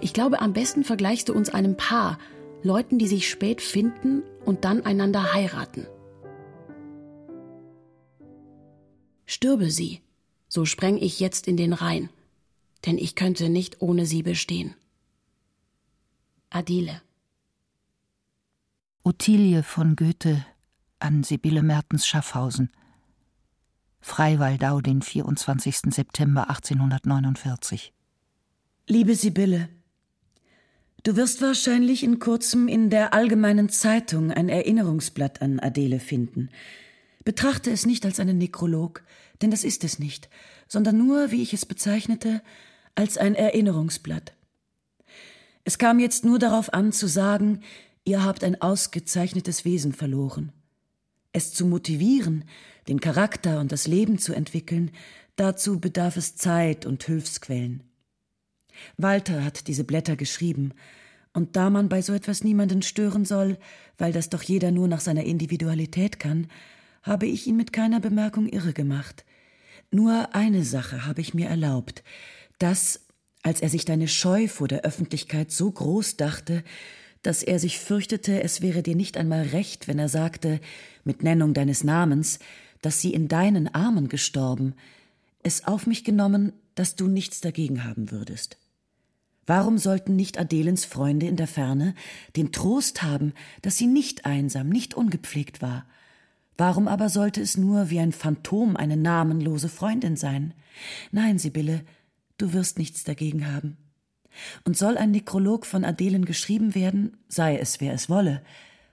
Ich 0.00 0.12
glaube, 0.12 0.40
am 0.40 0.52
besten 0.52 0.82
vergleichst 0.82 1.28
du 1.28 1.34
uns 1.34 1.48
einem 1.48 1.76
Paar, 1.76 2.18
Leuten, 2.64 2.98
die 2.98 3.06
sich 3.06 3.28
spät 3.28 3.60
finden 3.60 4.24
und 4.44 4.64
dann 4.64 4.84
einander 4.84 5.32
heiraten. 5.32 5.86
Stürbe 9.26 9.70
sie, 9.70 10.00
so 10.48 10.64
spreng 10.64 10.96
ich 10.96 11.20
jetzt 11.20 11.48
in 11.48 11.56
den 11.56 11.72
Rhein, 11.72 12.10
denn 12.86 12.98
ich 12.98 13.14
könnte 13.14 13.48
nicht 13.48 13.80
ohne 13.80 14.06
sie 14.06 14.22
bestehen. 14.22 14.74
Adile. 16.50 17.02
Ottilie 19.02 19.62
von 19.62 19.96
Goethe 19.96 20.44
an 20.98 21.24
Sibylle 21.24 21.62
Mertens 21.62 22.06
Schaffhausen. 22.06 22.70
Freiwaldau, 24.00 24.80
den 24.80 25.02
24. 25.02 25.92
September 25.94 26.48
1849. 26.48 27.92
Liebe 28.86 29.14
Sibylle, 29.14 29.68
du 31.04 31.16
wirst 31.16 31.40
wahrscheinlich 31.42 32.02
in 32.02 32.18
kurzem 32.18 32.66
in 32.66 32.90
der 32.90 33.14
Allgemeinen 33.14 33.68
Zeitung 33.68 34.32
ein 34.32 34.48
Erinnerungsblatt 34.48 35.40
an 35.40 35.60
Adele 35.60 36.00
finden. 36.00 36.48
Betrachte 37.24 37.70
es 37.70 37.86
nicht 37.86 38.04
als 38.04 38.18
einen 38.20 38.38
Nekrolog, 38.38 39.04
denn 39.40 39.50
das 39.50 39.64
ist 39.64 39.84
es 39.84 39.98
nicht, 39.98 40.28
sondern 40.66 40.98
nur, 40.98 41.30
wie 41.30 41.42
ich 41.42 41.54
es 41.54 41.66
bezeichnete, 41.66 42.42
als 42.94 43.18
ein 43.18 43.34
Erinnerungsblatt. 43.34 44.34
Es 45.64 45.78
kam 45.78 45.98
jetzt 45.98 46.24
nur 46.24 46.38
darauf 46.38 46.72
an 46.74 46.92
zu 46.92 47.06
sagen, 47.06 47.60
ihr 48.04 48.24
habt 48.24 48.44
ein 48.44 48.60
ausgezeichnetes 48.60 49.64
Wesen 49.64 49.92
verloren. 49.92 50.52
Es 51.32 51.52
zu 51.52 51.66
motivieren, 51.66 52.44
den 52.88 53.00
Charakter 53.00 53.60
und 53.60 53.72
das 53.72 53.86
Leben 53.86 54.18
zu 54.18 54.34
entwickeln, 54.34 54.90
dazu 55.36 55.80
bedarf 55.80 56.16
es 56.16 56.36
Zeit 56.36 56.86
und 56.86 57.02
Hilfsquellen. 57.04 57.82
Walter 58.96 59.44
hat 59.44 59.66
diese 59.68 59.84
Blätter 59.84 60.16
geschrieben, 60.16 60.72
und 61.34 61.56
da 61.56 61.68
man 61.68 61.88
bei 61.88 62.00
so 62.00 62.12
etwas 62.12 62.44
niemanden 62.44 62.80
stören 62.82 63.24
soll, 63.24 63.58
weil 63.98 64.12
das 64.12 64.30
doch 64.30 64.42
jeder 64.42 64.70
nur 64.70 64.86
nach 64.86 65.00
seiner 65.00 65.24
Individualität 65.24 66.20
kann, 66.20 66.46
habe 67.02 67.26
ich 67.26 67.46
ihn 67.46 67.56
mit 67.56 67.72
keiner 67.72 68.00
Bemerkung 68.00 68.48
irre 68.48 68.72
gemacht. 68.72 69.24
Nur 69.90 70.34
eine 70.34 70.64
Sache 70.64 71.06
habe 71.06 71.20
ich 71.20 71.34
mir 71.34 71.48
erlaubt, 71.48 72.04
dass, 72.58 73.00
als 73.42 73.60
er 73.60 73.68
sich 73.68 73.84
deine 73.84 74.08
Scheu 74.08 74.48
vor 74.48 74.68
der 74.68 74.82
Öffentlichkeit 74.82 75.50
so 75.50 75.70
groß 75.70 76.16
dachte, 76.16 76.62
dass 77.22 77.42
er 77.42 77.58
sich 77.58 77.80
fürchtete, 77.80 78.42
es 78.42 78.60
wäre 78.60 78.82
dir 78.82 78.94
nicht 78.94 79.16
einmal 79.16 79.42
recht, 79.42 79.88
wenn 79.88 79.98
er 79.98 80.08
sagte, 80.08 80.60
mit 81.04 81.22
Nennung 81.22 81.52
deines 81.52 81.82
Namens, 81.82 82.38
dass 82.80 83.00
sie 83.00 83.12
in 83.12 83.28
deinen 83.28 83.74
Armen 83.74 84.08
gestorben, 84.08 84.74
es 85.42 85.66
auf 85.66 85.86
mich 85.86 86.04
genommen, 86.04 86.52
dass 86.74 86.96
du 86.96 87.08
nichts 87.08 87.40
dagegen 87.40 87.84
haben 87.84 88.10
würdest. 88.10 88.58
Warum 89.46 89.78
sollten 89.78 90.16
nicht 90.16 90.38
Adelens 90.38 90.84
Freunde 90.84 91.26
in 91.26 91.36
der 91.36 91.46
Ferne 91.46 91.94
den 92.36 92.52
Trost 92.52 93.02
haben, 93.02 93.34
dass 93.62 93.76
sie 93.76 93.86
nicht 93.86 94.24
einsam, 94.24 94.68
nicht 94.68 94.94
ungepflegt 94.94 95.60
war, 95.60 95.84
Warum 96.56 96.86
aber 96.86 97.08
sollte 97.08 97.40
es 97.40 97.56
nur 97.56 97.90
wie 97.90 97.98
ein 97.98 98.12
Phantom 98.12 98.76
eine 98.76 98.96
namenlose 98.96 99.68
Freundin 99.68 100.16
sein? 100.16 100.54
Nein, 101.10 101.38
Sibylle, 101.38 101.82
du 102.38 102.52
wirst 102.52 102.78
nichts 102.78 103.04
dagegen 103.04 103.52
haben. 103.52 103.76
Und 104.64 104.76
soll 104.76 104.96
ein 104.96 105.10
Nekrolog 105.10 105.66
von 105.66 105.84
Adelen 105.84 106.24
geschrieben 106.24 106.74
werden, 106.74 107.16
sei 107.28 107.56
es 107.58 107.80
wer 107.80 107.92
es 107.92 108.08
wolle, 108.08 108.42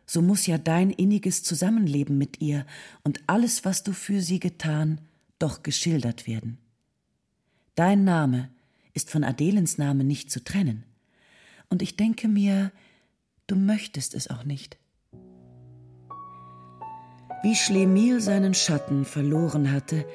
so 0.05 0.21
muss 0.21 0.45
ja 0.45 0.57
dein 0.57 0.89
inniges 0.89 1.43
Zusammenleben 1.43 2.17
mit 2.17 2.41
ihr 2.41 2.65
und 3.03 3.21
alles, 3.27 3.63
was 3.63 3.83
du 3.83 3.93
für 3.93 4.21
sie 4.21 4.39
getan, 4.39 5.01
doch 5.39 5.63
geschildert 5.63 6.27
werden. 6.27 6.57
Dein 7.75 8.03
Name 8.03 8.49
ist 8.93 9.10
von 9.10 9.23
Adelens 9.23 9.77
Name 9.77 10.04
nicht 10.04 10.32
zu 10.32 10.43
trennen. 10.43 10.84
Und 11.69 11.82
ich 11.82 11.95
denke 11.95 12.27
mir, 12.27 12.71
du 13.47 13.56
möchtest 13.56 14.13
es 14.13 14.30
auch 14.30 14.43
nicht. 14.43 14.77
Wie 17.43 17.56
Schlemiel 17.56 18.21
seinen 18.21 18.54
Schatten 18.54 19.04
verloren 19.06 19.71
hatte, 19.71 20.06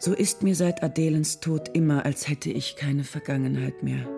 so 0.00 0.14
ist 0.14 0.42
mir 0.42 0.54
seit 0.54 0.82
Adelens 0.82 1.40
Tod 1.40 1.68
immer, 1.74 2.04
als 2.06 2.28
hätte 2.28 2.50
ich 2.50 2.76
keine 2.76 3.04
Vergangenheit 3.04 3.82
mehr. 3.82 4.08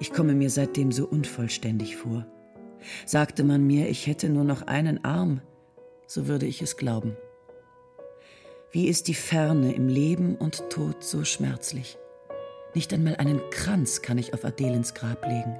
Ich 0.00 0.12
komme 0.12 0.34
mir 0.34 0.50
seitdem 0.50 0.92
so 0.92 1.06
unvollständig 1.06 1.96
vor. 1.96 2.26
Sagte 3.06 3.44
man 3.44 3.66
mir, 3.66 3.88
ich 3.88 4.06
hätte 4.06 4.28
nur 4.28 4.44
noch 4.44 4.62
einen 4.62 5.04
Arm, 5.04 5.40
so 6.06 6.26
würde 6.26 6.46
ich 6.46 6.60
es 6.60 6.76
glauben. 6.76 7.16
Wie 8.72 8.88
ist 8.88 9.06
die 9.06 9.14
Ferne 9.14 9.72
im 9.72 9.88
Leben 9.88 10.34
und 10.34 10.68
Tod 10.68 11.04
so 11.04 11.24
schmerzlich? 11.24 11.96
Nicht 12.74 12.92
einmal 12.92 13.16
einen 13.16 13.40
Kranz 13.50 14.02
kann 14.02 14.18
ich 14.18 14.34
auf 14.34 14.44
Adelens 14.44 14.94
Grab 14.94 15.24
legen. 15.26 15.56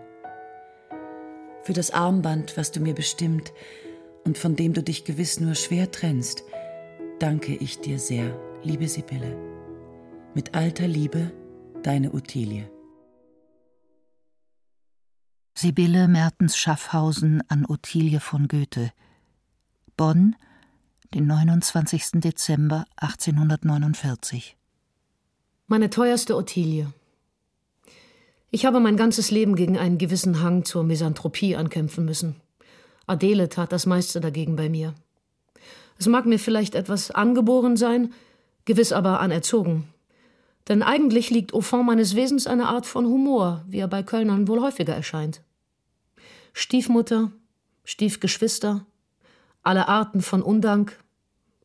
Für 1.62 1.72
das 1.72 1.92
Armband, 1.92 2.56
was 2.56 2.72
du 2.72 2.80
mir 2.80 2.94
bestimmt, 2.94 3.52
und 4.24 4.36
von 4.36 4.56
dem 4.56 4.72
du 4.72 4.82
dich 4.82 5.04
gewiss 5.04 5.38
nur 5.38 5.54
schwer 5.54 5.90
trennst, 5.90 6.42
danke 7.20 7.54
ich 7.54 7.80
dir 7.80 7.98
sehr, 7.98 8.36
liebe 8.62 8.88
Sibylle. 8.88 9.36
Mit 10.34 10.54
alter 10.54 10.88
Liebe, 10.88 11.32
deine 11.82 12.12
Ottilie. 12.12 12.68
Sibylle 15.54 16.08
Mertens 16.08 16.56
Schaffhausen 16.56 17.42
an 17.48 17.64
Ottilie 17.64 18.18
von 18.18 18.48
Goethe. 18.48 18.90
Bonn, 19.96 20.34
den 21.14 21.28
29. 21.28 22.12
Dezember 22.14 22.86
1849. 22.96 24.56
Meine 25.68 25.90
teuerste 25.90 26.36
Ottilie. 26.36 26.92
Ich 28.54 28.64
habe 28.64 28.78
mein 28.78 28.96
ganzes 28.96 29.32
Leben 29.32 29.56
gegen 29.56 29.76
einen 29.78 29.98
gewissen 29.98 30.40
Hang 30.40 30.64
zur 30.64 30.84
Misanthropie 30.84 31.56
ankämpfen 31.56 32.04
müssen. 32.04 32.36
Adele 33.04 33.48
tat 33.48 33.72
das 33.72 33.84
meiste 33.84 34.20
dagegen 34.20 34.54
bei 34.54 34.68
mir. 34.68 34.94
Es 35.98 36.06
mag 36.06 36.24
mir 36.24 36.38
vielleicht 36.38 36.76
etwas 36.76 37.10
angeboren 37.10 37.76
sein, 37.76 38.12
gewiss 38.64 38.92
aber 38.92 39.18
anerzogen. 39.18 39.88
Denn 40.68 40.84
eigentlich 40.84 41.30
liegt 41.30 41.52
au 41.52 41.62
fond 41.62 41.84
meines 41.84 42.14
Wesens 42.14 42.46
eine 42.46 42.68
Art 42.68 42.86
von 42.86 43.06
Humor, 43.06 43.64
wie 43.66 43.80
er 43.80 43.88
bei 43.88 44.04
Kölnern 44.04 44.46
wohl 44.46 44.60
häufiger 44.60 44.94
erscheint. 44.94 45.42
Stiefmutter, 46.52 47.32
Stiefgeschwister, 47.82 48.86
alle 49.64 49.88
Arten 49.88 50.22
von 50.22 50.42
Undank, 50.42 51.02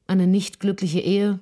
eine 0.07 0.25
nicht 0.25 0.59
glückliche 0.59 1.01
Ehe, 1.01 1.37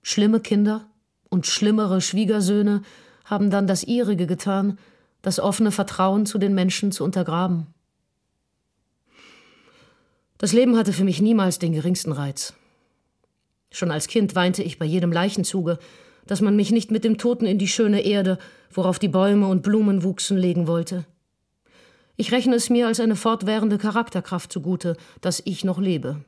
schlimme 0.00 0.38
Kinder 0.38 0.86
und 1.28 1.48
schlimmere 1.48 2.00
Schwiegersöhne 2.00 2.82
haben 3.30 3.48
dann 3.50 3.66
das 3.66 3.84
ihrige 3.84 4.26
getan, 4.26 4.78
das 5.22 5.38
offene 5.38 5.70
Vertrauen 5.70 6.26
zu 6.26 6.38
den 6.38 6.54
Menschen 6.54 6.92
zu 6.92 7.04
untergraben. 7.04 7.68
Das 10.38 10.52
Leben 10.52 10.76
hatte 10.76 10.92
für 10.92 11.04
mich 11.04 11.20
niemals 11.20 11.58
den 11.58 11.72
geringsten 11.72 12.12
Reiz. 12.12 12.54
Schon 13.70 13.90
als 13.90 14.08
Kind 14.08 14.34
weinte 14.34 14.62
ich 14.62 14.78
bei 14.78 14.86
jedem 14.86 15.12
Leichenzuge, 15.12 15.78
dass 16.26 16.40
man 16.40 16.56
mich 16.56 16.72
nicht 16.72 16.90
mit 16.90 17.04
dem 17.04 17.18
Toten 17.18 17.46
in 17.46 17.58
die 17.58 17.68
schöne 17.68 18.00
Erde, 18.00 18.38
worauf 18.72 18.98
die 18.98 19.08
Bäume 19.08 19.46
und 19.46 19.62
Blumen 19.62 20.02
wuchsen, 20.02 20.36
legen 20.36 20.66
wollte. 20.66 21.04
Ich 22.16 22.32
rechne 22.32 22.56
es 22.56 22.68
mir 22.68 22.86
als 22.86 23.00
eine 23.00 23.16
fortwährende 23.16 23.78
Charakterkraft 23.78 24.52
zugute, 24.52 24.96
dass 25.20 25.42
ich 25.44 25.64
noch 25.64 25.78
lebe. 25.78 26.24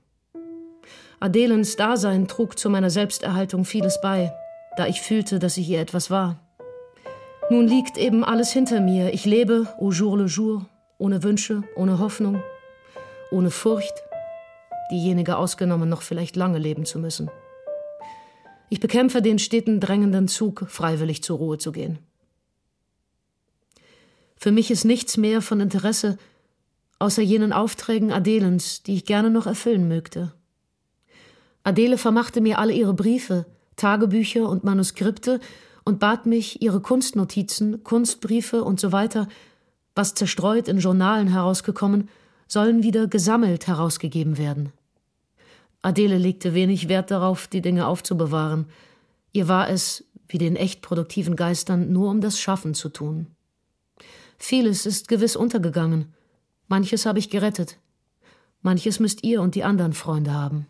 Adelens 1.21 1.77
Dasein 1.77 2.29
trug 2.29 2.59
zu 2.59 2.71
meiner 2.71 2.91
Selbsterhaltung 2.91 3.65
vieles 3.65 4.01
bei, 4.01 4.33
da 4.77 4.87
ich 4.87 5.01
fühlte, 5.01 5.39
dass 5.39 5.57
ich 5.57 5.69
ihr 5.69 5.81
etwas 5.81 6.11
war. 6.11 6.41
Nun 7.53 7.69
liegt 7.69 7.99
eben 7.99 8.25
alles 8.25 8.51
hinter 8.51 8.81
mir. 8.81 9.13
Ich 9.13 9.27
lebe 9.27 9.69
au 9.79 9.91
jour 9.91 10.17
le 10.17 10.25
jour, 10.25 10.65
ohne 10.97 11.23
Wünsche, 11.23 11.63
ohne 11.77 11.99
Hoffnung, 11.99 12.43
ohne 13.31 13.51
Furcht, 13.51 13.93
diejenige 14.91 15.37
ausgenommen, 15.37 15.87
noch 15.87 16.01
vielleicht 16.01 16.35
lange 16.35 16.57
leben 16.57 16.87
zu 16.87 16.99
müssen. 16.99 17.31
Ich 18.71 18.81
bekämpfe 18.81 19.21
den 19.21 19.39
steten 19.39 19.81
drängenden 19.81 20.29
Zug, 20.29 20.65
freiwillig 20.67 21.23
zur 21.23 21.37
Ruhe 21.37 21.59
zu 21.59 21.73
gehen. 21.73 21.99
Für 24.39 24.51
mich 24.51 24.71
ist 24.71 24.87
nichts 24.87 25.19
mehr 25.19 25.43
von 25.43 25.61
Interesse, 25.61 26.17
außer 27.01 27.21
jenen 27.21 27.53
Aufträgen 27.53 28.13
Adelens, 28.13 28.83
die 28.83 28.95
ich 28.95 29.05
gerne 29.05 29.29
noch 29.29 29.47
erfüllen 29.47 29.89
mögte. 29.89 30.33
Adele 31.65 31.99
vermachte 31.99 32.41
mir 32.41 32.59
alle 32.59 32.73
ihre 32.73 32.95
Briefe, 32.95 33.45
Tagebücher 33.77 34.49
und 34.49 34.65
Manuskripte 34.65 35.39
und 35.85 35.99
bat 35.99 36.27
mich, 36.27 36.63
ihre 36.63 36.81
Kunstnotizen, 36.81 37.83
Kunstbriefe 37.85 38.63
und 38.65 38.81
so 38.81 38.93
weiter, 38.93 39.29
was 39.95 40.15
zerstreut 40.15 40.69
in 40.69 40.79
Journalen 40.79 41.29
herausgekommen, 41.29 42.09
sollen 42.49 42.83
wieder 42.83 43.07
gesammelt 43.07 43.67
herausgegeben 43.67 44.39
werden. 44.39 44.73
Adele 45.83 46.19
legte 46.19 46.55
wenig 46.55 46.89
Wert 46.89 47.11
darauf, 47.11 47.49
die 47.49 47.61
Dinge 47.61 47.87
aufzubewahren. 47.87 48.67
Ihr 49.33 49.49
war 49.49 49.69
es, 49.69 50.05
wie 50.29 50.39
den 50.39 50.57
echt 50.57 50.81
produktiven 50.81 51.35
Geistern, 51.35 51.93
nur 51.93 52.11
um 52.11 52.21
das 52.21 52.39
Schaffen 52.39 52.75
zu 52.75 52.89
tun. 52.89 53.27
Vieles 54.39 54.87
ist 54.87 55.09
gewiss 55.09 55.37
untergegangen. 55.37 56.13
Manches 56.69 57.05
habe 57.05 57.19
ich 57.19 57.31
gerettet. 57.31 57.79
Manches 58.61 59.01
müsst 59.01 59.25
ihr 59.25 59.43
und 59.43 59.55
die 59.55 59.65
anderen 59.65 59.93
Freunde 59.93 60.33
haben. 60.33 60.67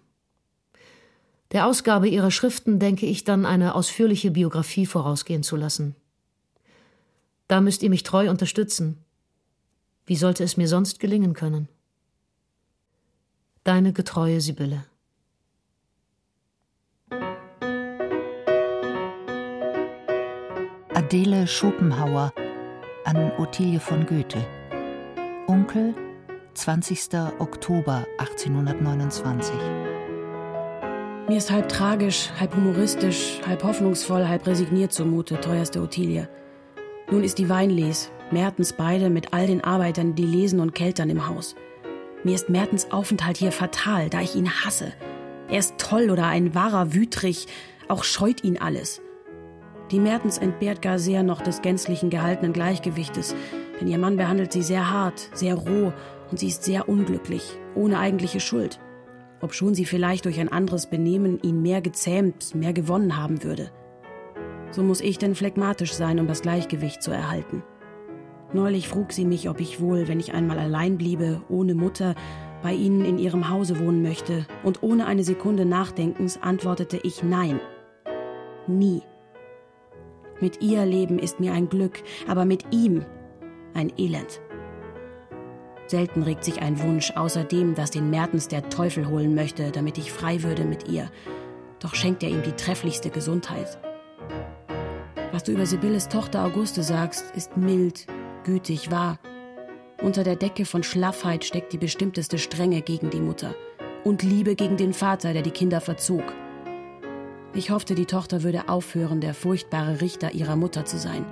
Der 1.52 1.66
Ausgabe 1.66 2.08
ihrer 2.08 2.30
Schriften 2.30 2.78
denke 2.78 3.04
ich 3.04 3.24
dann 3.24 3.44
eine 3.44 3.74
ausführliche 3.74 4.30
Biografie 4.30 4.86
vorausgehen 4.86 5.42
zu 5.42 5.56
lassen. 5.56 5.94
Da 7.46 7.60
müsst 7.60 7.82
ihr 7.82 7.90
mich 7.90 8.04
treu 8.04 8.30
unterstützen. 8.30 9.04
Wie 10.06 10.16
sollte 10.16 10.44
es 10.44 10.56
mir 10.56 10.66
sonst 10.66 10.98
gelingen 10.98 11.34
können? 11.34 11.68
Deine 13.64 13.92
getreue 13.92 14.40
Sibylle. 14.40 14.86
Adele 20.94 21.46
Schopenhauer 21.46 22.32
an 23.04 23.32
Ottilie 23.38 23.78
von 23.78 24.06
Goethe. 24.06 24.44
Onkel, 25.46 25.94
20. 26.54 27.14
Oktober 27.38 28.06
1829. 28.18 29.91
Mir 31.32 31.38
ist 31.38 31.50
halb 31.50 31.70
tragisch, 31.70 32.28
halb 32.38 32.54
humoristisch, 32.54 33.40
halb 33.46 33.64
hoffnungsvoll, 33.64 34.28
halb 34.28 34.46
resigniert 34.46 34.92
zumute, 34.92 35.40
teuerste 35.40 35.80
Ottilie. 35.80 36.28
Nun 37.10 37.24
ist 37.24 37.38
die 37.38 37.48
Weinles, 37.48 38.12
Mertens 38.30 38.74
beide 38.74 39.08
mit 39.08 39.32
all 39.32 39.46
den 39.46 39.64
Arbeitern, 39.64 40.14
die 40.14 40.26
Lesen 40.26 40.60
und 40.60 40.74
Keltern 40.74 41.08
im 41.08 41.26
Haus. 41.26 41.54
Mir 42.22 42.34
ist 42.34 42.50
Mertens 42.50 42.90
Aufenthalt 42.90 43.38
hier 43.38 43.50
fatal, 43.50 44.10
da 44.10 44.20
ich 44.20 44.36
ihn 44.36 44.50
hasse. 44.50 44.92
Er 45.48 45.60
ist 45.60 45.78
toll 45.78 46.10
oder 46.10 46.26
ein 46.26 46.54
wahrer 46.54 46.92
Wütrich, 46.92 47.46
auch 47.88 48.04
scheut 48.04 48.44
ihn 48.44 48.58
alles. 48.58 49.00
Die 49.90 50.00
Mertens 50.00 50.36
entbehrt 50.36 50.82
gar 50.82 50.98
sehr 50.98 51.22
noch 51.22 51.40
des 51.40 51.62
gänzlichen 51.62 52.10
gehaltenen 52.10 52.52
Gleichgewichtes, 52.52 53.34
denn 53.80 53.88
ihr 53.88 53.96
Mann 53.96 54.18
behandelt 54.18 54.52
sie 54.52 54.62
sehr 54.62 54.90
hart, 54.90 55.30
sehr 55.32 55.54
roh 55.54 55.94
und 56.30 56.38
sie 56.38 56.48
ist 56.48 56.62
sehr 56.62 56.90
unglücklich, 56.90 57.56
ohne 57.74 57.98
eigentliche 58.00 58.40
Schuld 58.40 58.78
obschon 59.42 59.74
sie 59.74 59.84
vielleicht 59.84 60.24
durch 60.24 60.40
ein 60.40 60.50
anderes 60.50 60.86
Benehmen 60.86 61.38
ihn 61.42 61.60
mehr 61.60 61.82
gezähmt, 61.82 62.54
mehr 62.54 62.72
gewonnen 62.72 63.16
haben 63.16 63.42
würde. 63.42 63.70
So 64.70 64.82
muss 64.82 65.02
ich 65.02 65.18
denn 65.18 65.34
phlegmatisch 65.34 65.92
sein, 65.92 66.18
um 66.18 66.26
das 66.26 66.40
Gleichgewicht 66.40 67.02
zu 67.02 67.10
erhalten. 67.10 67.62
Neulich 68.54 68.88
frug 68.88 69.12
sie 69.12 69.24
mich, 69.24 69.48
ob 69.48 69.60
ich 69.60 69.80
wohl, 69.80 70.08
wenn 70.08 70.20
ich 70.20 70.32
einmal 70.32 70.58
allein 70.58 70.98
bliebe, 70.98 71.42
ohne 71.48 71.74
Mutter, 71.74 72.14
bei 72.62 72.72
ihnen 72.72 73.04
in 73.04 73.18
ihrem 73.18 73.48
Hause 73.48 73.80
wohnen 73.80 74.02
möchte, 74.02 74.46
und 74.62 74.82
ohne 74.82 75.06
eine 75.06 75.24
Sekunde 75.24 75.64
Nachdenkens 75.64 76.40
antwortete 76.40 76.98
ich 77.02 77.22
Nein. 77.22 77.60
Nie. 78.66 79.02
Mit 80.40 80.62
ihr 80.62 80.84
leben 80.84 81.18
ist 81.18 81.40
mir 81.40 81.52
ein 81.52 81.68
Glück, 81.68 82.02
aber 82.28 82.44
mit 82.44 82.66
ihm 82.72 83.04
ein 83.74 83.92
Elend. 83.96 84.40
Selten 85.92 86.22
regt 86.22 86.42
sich 86.42 86.62
ein 86.62 86.80
Wunsch, 86.80 87.12
außer 87.16 87.44
dem, 87.44 87.74
dass 87.74 87.90
den 87.90 88.08
Mertens 88.08 88.48
der 88.48 88.70
Teufel 88.70 89.08
holen 89.08 89.34
möchte, 89.34 89.70
damit 89.72 89.98
ich 89.98 90.10
frei 90.10 90.42
würde 90.42 90.64
mit 90.64 90.88
ihr. 90.88 91.10
Doch 91.80 91.94
schenkt 91.94 92.22
er 92.22 92.30
ihm 92.30 92.42
die 92.42 92.52
trefflichste 92.52 93.10
Gesundheit. 93.10 93.76
Was 95.32 95.44
du 95.44 95.52
über 95.52 95.66
Sibylles 95.66 96.08
Tochter 96.08 96.46
Auguste 96.46 96.82
sagst, 96.82 97.36
ist 97.36 97.58
mild, 97.58 98.06
gütig, 98.44 98.90
wahr. 98.90 99.18
Unter 100.00 100.24
der 100.24 100.36
Decke 100.36 100.64
von 100.64 100.82
Schlaffheit 100.82 101.44
steckt 101.44 101.74
die 101.74 101.78
bestimmteste 101.78 102.38
Strenge 102.38 102.80
gegen 102.80 103.10
die 103.10 103.20
Mutter 103.20 103.54
und 104.02 104.22
Liebe 104.22 104.54
gegen 104.54 104.78
den 104.78 104.94
Vater, 104.94 105.34
der 105.34 105.42
die 105.42 105.50
Kinder 105.50 105.82
verzog. 105.82 106.24
Ich 107.52 107.70
hoffte, 107.70 107.94
die 107.94 108.06
Tochter 108.06 108.42
würde 108.42 108.70
aufhören, 108.70 109.20
der 109.20 109.34
furchtbare 109.34 110.00
Richter 110.00 110.32
ihrer 110.32 110.56
Mutter 110.56 110.86
zu 110.86 110.96
sein. 110.96 111.26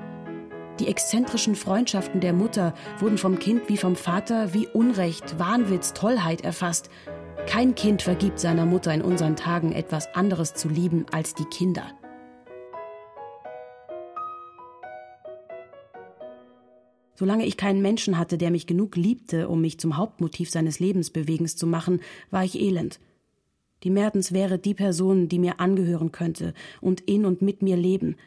Die 0.81 0.89
exzentrischen 0.89 1.57
Freundschaften 1.57 2.21
der 2.21 2.33
Mutter 2.33 2.73
wurden 3.01 3.19
vom 3.19 3.39
Kind 3.39 3.69
wie 3.69 3.77
vom 3.77 3.97
Vater 3.97 4.55
wie 4.55 4.67
Unrecht, 4.67 5.39
Wahnwitz, 5.39 5.93
Tollheit 5.93 6.41
erfasst. 6.41 6.89
Kein 7.47 7.75
Kind 7.75 8.01
vergibt 8.01 8.41
seiner 8.41 8.65
Mutter 8.65 8.95
in 8.95 9.03
unseren 9.03 9.37
Tagen 9.37 9.73
etwas 9.73 10.15
anderes 10.15 10.55
zu 10.55 10.71
lieben 10.71 11.05
als 11.13 11.35
die 11.35 11.45
Kinder. 11.45 11.83
Solange 17.15 17.45
ich 17.45 17.59
keinen 17.59 17.83
Menschen 17.83 18.17
hatte, 18.17 18.39
der 18.39 18.51
mich 18.51 18.67
genug 18.67 18.97
liebte, 18.97 19.51
um 19.51 19.61
mich 19.61 19.79
zum 19.79 19.99
Hauptmotiv 19.99 20.49
seines 20.49 20.81
Lebensbewegens 20.81 21.57
zu 21.57 21.67
machen, 21.67 22.01
war 22.31 22.43
ich 22.43 22.59
elend. 22.59 23.01
Die 23.83 23.91
Mertens 23.91 24.33
wäre 24.33 24.59
die 24.59 24.75
Person, 24.75 25.29
die 25.29 25.39
mir 25.39 25.61
angehören 25.61 26.11
könnte 26.11 26.55
und 26.81 27.03
in 27.03 27.27
und 27.27 27.43
mit 27.43 27.61
mir 27.61 27.77
leben– 27.77 28.17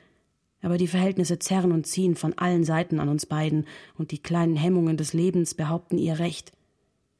aber 0.63 0.77
die 0.77 0.87
Verhältnisse 0.87 1.37
zerren 1.37 1.71
und 1.71 1.85
ziehen 1.85 2.15
von 2.15 2.33
allen 2.37 2.63
Seiten 2.63 2.99
an 2.99 3.09
uns 3.09 3.25
beiden, 3.25 3.67
und 3.95 4.11
die 4.11 4.17
kleinen 4.17 4.55
Hemmungen 4.55 4.97
des 4.97 5.13
Lebens 5.13 5.53
behaupten 5.53 5.97
ihr 5.97 6.17
Recht. 6.17 6.51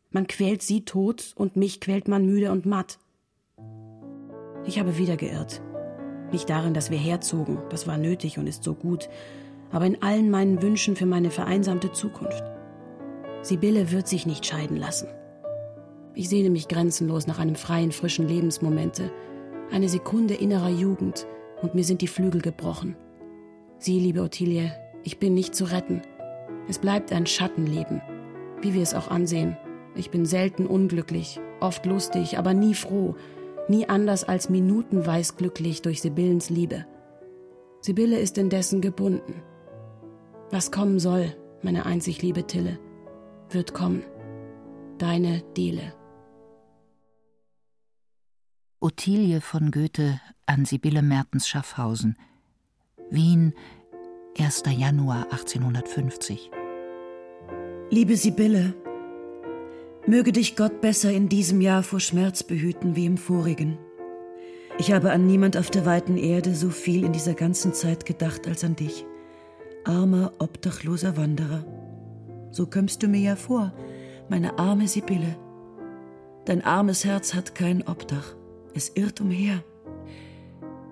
Man 0.10 0.28
quält 0.28 0.64
sie 0.64 0.86
tot, 0.86 1.34
und 1.36 1.56
mich 1.56 1.80
quält 1.82 2.08
man 2.08 2.26
müde 2.26 2.52
und 2.52 2.66
matt. 2.66 2.98
Ich 4.66 4.80
habe 4.80 4.98
wieder 4.98 5.18
geirrt. 5.18 5.62
Nicht 6.32 6.50
darin, 6.50 6.74
dass 6.74 6.90
wir 6.90 6.98
herzogen, 6.98 7.60
das 7.70 7.86
war 7.86 7.98
nötig 7.98 8.40
und 8.40 8.48
ist 8.48 8.64
so 8.64 8.74
gut, 8.74 9.10
aber 9.72 9.86
in 9.86 10.02
allen 10.02 10.32
meinen 10.32 10.62
Wünschen 10.62 10.96
für 10.96 11.06
meine 11.06 11.30
vereinsamte 11.30 11.92
Zukunft. 11.92 12.44
Sibylle 13.42 13.92
wird 13.92 14.08
sich 14.08 14.26
nicht 14.26 14.46
scheiden 14.46 14.78
lassen. 14.78 15.10
Ich 16.16 16.30
sehne 16.30 16.50
mich 16.50 16.68
grenzenlos 16.68 17.28
nach 17.28 17.40
einem 17.40 17.56
freien, 17.56 17.92
frischen 17.92 18.28
Lebensmomente, 18.28 19.12
eine 19.72 19.90
Sekunde 19.90 20.36
innerer 20.36 20.70
Jugend, 20.70 21.28
und 21.62 21.76
mir 21.76 21.84
sind 21.84 22.02
die 22.02 22.08
Flügel 22.08 22.42
gebrochen. 22.42 22.96
Sie, 23.84 24.00
liebe 24.00 24.22
Ottilie, 24.22 24.72
ich 25.04 25.20
bin 25.20 25.34
nicht 25.34 25.54
zu 25.54 25.66
retten. 25.66 26.04
Es 26.70 26.80
bleibt 26.80 27.12
ein 27.12 27.26
Schattenleben, 27.26 28.02
wie 28.62 28.74
wir 28.74 28.82
es 28.82 28.94
auch 28.94 29.10
ansehen. 29.10 29.58
Ich 29.94 30.10
bin 30.10 30.26
selten 30.26 30.68
unglücklich, 30.68 31.42
oft 31.60 31.86
lustig, 31.86 32.38
aber 32.38 32.54
nie 32.54 32.76
froh, 32.76 33.18
nie 33.68 33.90
anders 33.90 34.24
als 34.24 34.50
minutenweis 34.50 35.36
glücklich 35.36 35.82
durch 35.82 36.02
Sibillens 36.02 36.50
Liebe. 36.50 36.86
Sibylle 37.82 38.20
ist 38.20 38.38
indessen 38.38 38.80
gebunden. 38.80 39.44
Was 40.50 40.72
kommen 40.72 41.00
soll, 41.00 41.36
meine 41.62 41.86
einzig 41.86 42.22
liebe 42.22 42.48
Tille, 42.48 42.80
wird 43.50 43.74
kommen. 43.74 44.04
Deine 44.98 45.42
Dele. 45.58 45.94
Ottilie 48.80 49.42
von 49.42 49.72
Goethe 49.72 50.22
an 50.46 50.64
Sibylle 50.64 51.02
Mertens 51.02 51.50
Schaffhausen– 51.50 52.16
Wien, 53.10 53.54
1. 54.40 54.64
Januar 54.76 55.28
1850. 55.32 56.50
Liebe 57.90 58.16
Sibylle, 58.16 58.74
möge 60.08 60.32
dich 60.32 60.56
Gott 60.56 60.82
besser 60.82 61.12
in 61.12 61.30
diesem 61.30 61.62
Jahr 61.62 61.84
vor 61.84 62.00
Schmerz 62.00 62.44
behüten 62.44 62.96
wie 62.96 63.06
im 63.06 63.18
vorigen. 63.18 63.78
Ich 64.80 64.92
habe 64.92 65.12
an 65.12 65.28
niemand 65.28 65.58
auf 65.58 65.70
der 65.70 65.86
weiten 65.86 66.18
Erde 66.18 66.56
so 66.56 66.70
viel 66.70 67.04
in 67.04 67.14
dieser 67.14 67.36
ganzen 67.36 67.74
Zeit 67.74 68.06
gedacht 68.06 68.48
als 68.48 68.64
an 68.64 68.76
dich, 68.76 69.06
armer, 69.84 70.34
obdachloser 70.40 71.16
Wanderer. 71.16 71.66
So 72.52 72.66
kömmst 72.66 73.04
du 73.04 73.08
mir 73.08 73.22
ja 73.22 73.36
vor, 73.36 73.74
meine 74.30 74.58
arme 74.58 74.88
Sibylle. 74.88 75.38
Dein 76.46 76.64
armes 76.64 77.06
Herz 77.06 77.34
hat 77.36 77.54
kein 77.54 77.88
Obdach, 77.88 78.36
es 78.74 78.90
irrt 78.96 79.22
umher. 79.22 79.64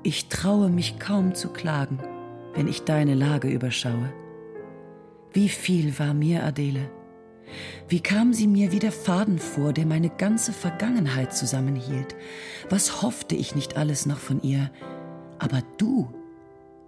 Ich 0.04 0.30
traue 0.30 0.70
mich 0.70 1.00
kaum 1.00 1.36
zu 1.36 1.50
klagen 1.50 2.00
wenn 2.54 2.68
ich 2.68 2.84
deine 2.84 3.16
Lage 3.16 3.50
überschaue. 3.50 4.12
Wie 5.34 5.50
viel 5.50 5.98
war 6.00 6.14
mir 6.14 6.44
Adele? 6.44 6.90
Wie 7.88 8.00
kam 8.00 8.34
sie 8.34 8.48
mir 8.48 8.72
wie 8.72 8.80
der 8.80 8.92
Faden 8.92 9.40
vor, 9.40 9.74
der 9.74 9.86
meine 9.86 10.10
ganze 10.10 10.54
Vergangenheit 10.54 11.34
zusammenhielt? 11.34 12.16
Was 12.70 13.02
hoffte 13.02 13.36
ich 13.36 13.56
nicht 13.56 13.78
alles 13.78 14.06
noch 14.06 14.20
von 14.20 14.42
ihr? 14.42 14.72
Aber 15.40 15.62
du 15.78 16.10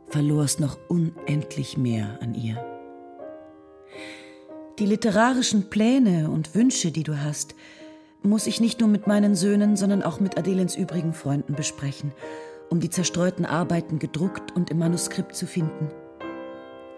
verlorst 0.08 0.60
noch 0.60 0.78
unendlich 0.88 1.78
mehr 1.78 2.20
an 2.22 2.36
ihr. 2.36 2.64
Die 4.80 4.86
literarischen 4.86 5.70
Pläne 5.70 6.30
und 6.30 6.56
Wünsche, 6.56 6.92
die 6.92 7.04
du 7.04 7.22
hast, 7.22 7.56
muss 8.22 8.48
ich 8.48 8.62
nicht 8.62 8.80
nur 8.80 8.90
mit 8.90 9.06
meinen 9.06 9.36
Söhnen, 9.36 9.76
sondern 9.76 10.02
auch 10.02 10.20
mit 10.20 10.38
Adelens 10.38 10.76
übrigen 10.76 11.14
Freunden 11.14 11.56
besprechen 11.56 12.14
um 12.70 12.80
die 12.80 12.90
zerstreuten 12.90 13.46
Arbeiten 13.46 14.00
gedruckt 14.00 14.56
und 14.56 14.70
im 14.70 14.80
Manuskript 14.80 15.36
zu 15.36 15.48
finden. 15.48 15.90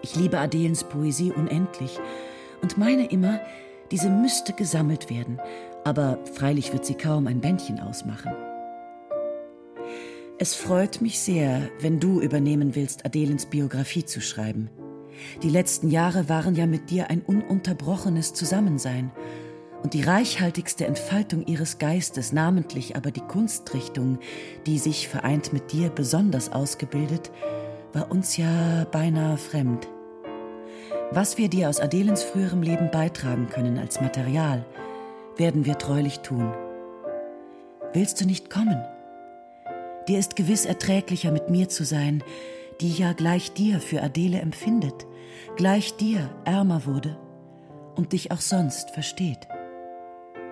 Ich 0.02 0.16
liebe 0.16 0.38
Adelens 0.38 0.84
Poesie 0.84 1.32
unendlich 1.32 1.98
und 2.62 2.78
meine 2.78 3.06
immer, 3.10 3.40
diese 3.90 4.10
müsste 4.10 4.52
gesammelt 4.52 5.10
werden, 5.10 5.40
aber 5.84 6.18
freilich 6.34 6.72
wird 6.72 6.84
sie 6.84 6.94
kaum 6.94 7.26
ein 7.26 7.40
Bändchen 7.40 7.80
ausmachen. 7.80 8.32
Es 10.38 10.54
freut 10.54 11.00
mich 11.00 11.18
sehr, 11.20 11.70
wenn 11.80 11.98
du 11.98 12.20
übernehmen 12.20 12.74
willst, 12.74 13.06
Adelens 13.06 13.46
Biografie 13.46 14.04
zu 14.04 14.20
schreiben. 14.20 14.68
Die 15.42 15.48
letzten 15.48 15.90
Jahre 15.90 16.28
waren 16.28 16.54
ja 16.54 16.66
mit 16.66 16.90
dir 16.90 17.08
ein 17.08 17.22
ununterbrochenes 17.22 18.34
Zusammensein 18.34 19.10
und 19.82 19.94
die 19.94 20.02
reichhaltigste 20.02 20.86
Entfaltung 20.86 21.46
ihres 21.46 21.78
Geistes, 21.78 22.32
namentlich 22.32 22.96
aber 22.96 23.10
die 23.10 23.20
Kunstrichtung, 23.20 24.18
die 24.66 24.78
sich 24.78 25.08
vereint 25.08 25.52
mit 25.52 25.72
dir 25.72 25.90
besonders 25.90 26.52
ausgebildet, 26.52 27.30
war 27.92 28.10
uns 28.10 28.36
ja 28.36 28.86
beinahe 28.90 29.36
fremd. 29.36 29.88
Was 31.10 31.38
wir 31.38 31.48
dir 31.48 31.68
aus 31.68 31.80
Adelens 31.80 32.22
früherem 32.22 32.62
Leben 32.62 32.90
beitragen 32.90 33.48
können 33.48 33.78
als 33.78 34.00
Material, 34.00 34.64
werden 35.36 35.64
wir 35.64 35.78
treulich 35.78 36.20
tun. 36.20 36.52
Willst 37.92 38.20
du 38.20 38.26
nicht 38.26 38.50
kommen? 38.50 38.84
Dir 40.08 40.18
ist 40.18 40.36
gewiss 40.36 40.66
erträglicher, 40.66 41.30
mit 41.30 41.48
mir 41.48 41.68
zu 41.68 41.84
sein, 41.84 42.22
die 42.80 42.92
ja 42.92 43.12
gleich 43.12 43.52
dir 43.52 43.80
für 43.80 44.02
Adele 44.02 44.40
empfindet, 44.40 45.06
gleich 45.56 45.96
dir 45.96 46.28
ärmer 46.44 46.86
wurde 46.86 47.16
und 47.94 48.12
dich 48.12 48.30
auch 48.30 48.40
sonst 48.40 48.90
versteht. 48.90 49.48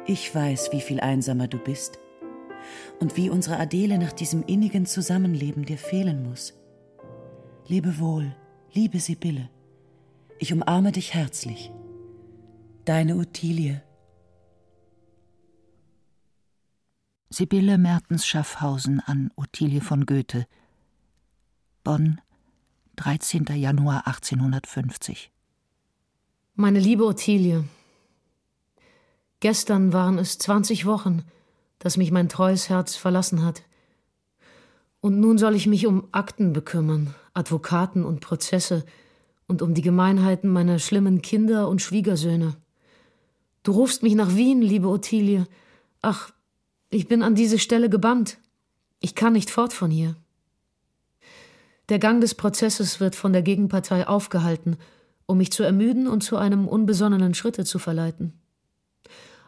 Ich 0.07 0.35
weiß, 0.35 0.73
wie 0.73 0.83
viel 0.83 1.01
einsamer 1.01 1.49
du 1.49 1.59
bist 1.59 1.99
und 3.01 3.17
wie 3.17 3.31
unsere 3.31 3.59
Adele 3.59 3.99
nach 3.99 4.13
diesem 4.13 4.43
innigen 4.43 4.85
Zusammenleben 4.85 5.65
dir 5.65 5.79
fehlen 5.79 6.23
muss. 6.23 6.53
Lebe 7.67 7.99
wohl, 7.99 8.37
liebe 8.73 9.01
Sibylle. 9.01 9.49
Ich 10.39 10.53
umarme 10.53 10.93
dich 10.93 11.15
herzlich. 11.15 11.73
Deine 12.85 13.17
Ottilie. 13.17 13.83
Sibylle 17.31 17.79
Mertens 17.79 18.27
Schaffhausen 18.27 19.01
an 19.01 19.31
Ottilie 19.37 19.81
von 19.81 20.05
Goethe. 20.05 20.47
Bonn, 21.83 22.21
13. 22.97 23.47
Januar 23.55 24.07
1850. 24.07 25.33
Meine 26.57 26.79
liebe 26.79 27.05
Ottilie, 27.05 27.65
gestern 29.45 29.93
waren 29.93 30.17
es 30.17 30.39
20 30.39 30.87
Wochen, 30.87 31.23
dass 31.79 31.99
mich 31.99 32.11
mein 32.11 32.31
treues 32.31 32.71
Herz 32.71 32.97
verlassen 32.97 33.45
hat. 33.45 33.63
Und 35.03 35.21
nun 35.21 35.37
soll 35.37 35.55
ich 35.55 35.67
mich 35.67 35.87
um 35.87 36.09
Akten 36.13 36.55
bekümmern, 36.55 37.15
Advokaten 37.35 38.07
und 38.07 38.21
Prozesse 38.21 38.87
und 39.47 39.61
um 39.61 39.75
die 39.75 39.83
Gemeinheiten 39.83 40.49
meiner 40.49 40.79
schlimmen 40.79 41.21
Kinder 41.21 41.69
und 41.69 41.83
Schwiegersöhne. 41.83 42.57
Du 43.65 43.73
rufst 43.73 44.03
mich 44.03 44.15
nach 44.15 44.35
Wien, 44.35 44.63
liebe 44.63 44.89
Ottilie. 44.89 45.47
Ach, 46.01 46.31
ich 46.89 47.07
bin 47.07 47.23
an 47.23 47.35
diese 47.35 47.59
Stelle 47.59 47.91
gebannt. 47.91 48.39
Ich 48.99 49.15
kann 49.15 49.35
nicht 49.35 49.51
fort 49.51 49.75
von 49.75 49.91
hier. 49.91 50.17
Der 51.91 51.99
Gang 51.99 52.23
des 52.23 52.35
Prozesses 52.35 52.99
wird 52.99 53.15
von 53.15 53.35
der 53.35 53.43
Gegenpartei 53.43 54.09
aufgehalten, 54.09 54.79
um 55.27 55.37
mich 55.37 55.53
zu 55.53 55.65
ermüden 55.65 56.09
und 56.09 56.23
zu 56.23 56.39
einem 56.39 56.67
unbesonnenen 56.67 57.35
Schritte 57.35 57.67
zu 57.67 57.79
verleiten. 57.79 58.41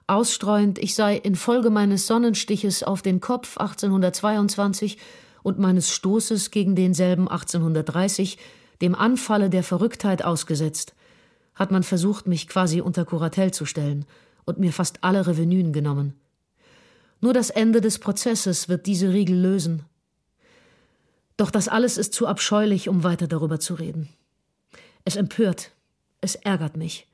Ausstreuend, 0.08 0.78
ich 0.78 0.94
sei 0.94 1.16
infolge 1.16 1.70
meines 1.70 2.06
Sonnenstiches 2.06 2.82
auf 2.84 3.02
den 3.02 3.20
Kopf 3.20 3.58
1822 3.58 4.98
und 5.42 5.58
meines 5.58 5.90
Stoßes 5.90 6.50
gegen 6.50 6.76
denselben 6.76 7.28
1830 7.28 8.38
dem 8.80 8.94
Anfalle 8.94 9.50
der 9.50 9.62
Verrücktheit 9.62 10.24
ausgesetzt, 10.24 10.94
hat 11.54 11.70
man 11.70 11.82
versucht, 11.82 12.26
mich 12.26 12.46
quasi 12.46 12.80
unter 12.80 13.04
Kuratell 13.04 13.52
zu 13.52 13.64
stellen 13.64 14.04
und 14.44 14.58
mir 14.58 14.72
fast 14.72 15.02
alle 15.02 15.26
Revenuen 15.26 15.72
genommen. 15.72 16.14
Nur 17.20 17.32
das 17.32 17.50
Ende 17.50 17.80
des 17.80 17.98
Prozesses 17.98 18.68
wird 18.68 18.86
diese 18.86 19.12
Riegel 19.12 19.40
lösen. 19.40 19.84
Doch 21.36 21.50
das 21.50 21.68
alles 21.68 21.98
ist 21.98 22.12
zu 22.12 22.26
abscheulich, 22.26 22.88
um 22.88 23.02
weiter 23.02 23.26
darüber 23.26 23.58
zu 23.58 23.74
reden. 23.74 24.08
Es 25.04 25.16
empört, 25.16 25.72
es 26.20 26.34
ärgert 26.34 26.76
mich. 26.76 27.08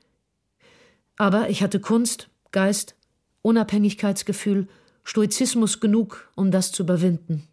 Aber 1.17 1.49
ich 1.49 1.63
hatte 1.63 1.79
Kunst, 1.79 2.29
Geist, 2.53 2.95
Unabhängigkeitsgefühl, 3.41 4.69
Stoizismus 5.03 5.81
genug, 5.81 6.31
um 6.35 6.51
das 6.51 6.71
zu 6.71 6.83
überwinden. 6.83 7.45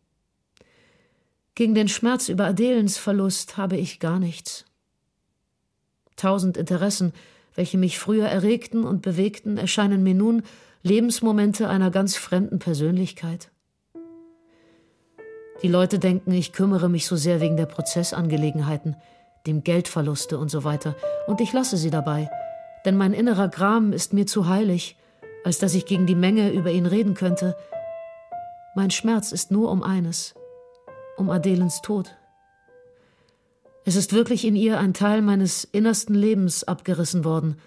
Gegen 1.56 1.74
den 1.74 1.88
Schmerz 1.88 2.28
über 2.28 2.46
Adelens 2.46 2.96
Verlust 2.96 3.56
habe 3.56 3.76
ich 3.76 3.98
gar 3.98 4.20
nichts. 4.20 4.66
Tausend 6.14 6.56
Interessen, 6.56 7.12
welche 7.54 7.76
mich 7.76 7.98
früher 7.98 8.28
erregten 8.28 8.84
und 8.84 9.02
bewegten, 9.02 9.58
erscheinen 9.58 10.02
mir 10.02 10.14
nun 10.14 10.42
Lebensmomente 10.82 11.68
einer 11.68 11.90
ganz 11.90 12.16
fremden 12.16 12.58
Persönlichkeit. 12.58 13.50
Die 15.62 15.68
Leute 15.68 15.98
denken, 15.98 16.32
ich 16.32 16.52
kümmere 16.52 16.88
mich 16.88 17.06
so 17.06 17.16
sehr 17.16 17.40
wegen 17.40 17.56
der 17.56 17.66
Prozessangelegenheiten, 17.66 18.96
dem 19.46 19.64
Geldverluste 19.64 20.38
und 20.38 20.50
so 20.50 20.64
weiter, 20.64 20.94
und 21.26 21.40
ich 21.40 21.52
lasse 21.52 21.76
sie 21.76 21.90
dabei, 21.90 22.30
denn 22.84 22.96
mein 22.96 23.12
innerer 23.12 23.48
Gram 23.48 23.92
ist 23.92 24.12
mir 24.12 24.26
zu 24.26 24.48
heilig, 24.48 24.96
als 25.44 25.58
dass 25.58 25.74
ich 25.74 25.86
gegen 25.86 26.06
die 26.06 26.14
Menge 26.14 26.50
über 26.50 26.70
ihn 26.70 26.86
reden 26.86 27.14
könnte. 27.14 27.56
Mein 28.74 28.90
Schmerz 28.90 29.32
ist 29.32 29.50
nur 29.50 29.70
um 29.70 29.82
eines, 29.82 30.34
um 31.16 31.30
Adelens 31.30 31.80
Tod. 31.82 32.16
Es 33.84 33.96
ist 33.96 34.12
wirklich 34.12 34.44
in 34.44 34.56
ihr 34.56 34.78
ein 34.78 34.94
Teil 34.94 35.22
meines 35.22 35.64
innersten 35.64 36.14
Lebens 36.14 36.64
abgerissen 36.64 37.24
worden, 37.24 37.60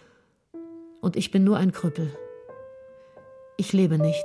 und 1.01 1.17
ich 1.17 1.31
bin 1.31 1.43
nur 1.43 1.57
ein 1.57 1.73
Krüppel. 1.73 2.15
Ich 3.57 3.73
lebe 3.73 3.97
nicht 3.97 4.23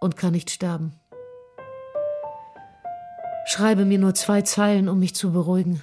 und 0.00 0.16
kann 0.16 0.32
nicht 0.32 0.50
sterben. 0.50 0.98
Schreibe 3.44 3.84
mir 3.84 3.98
nur 3.98 4.14
zwei 4.14 4.42
Zeilen, 4.42 4.88
um 4.88 4.98
mich 4.98 5.14
zu 5.14 5.32
beruhigen. 5.32 5.82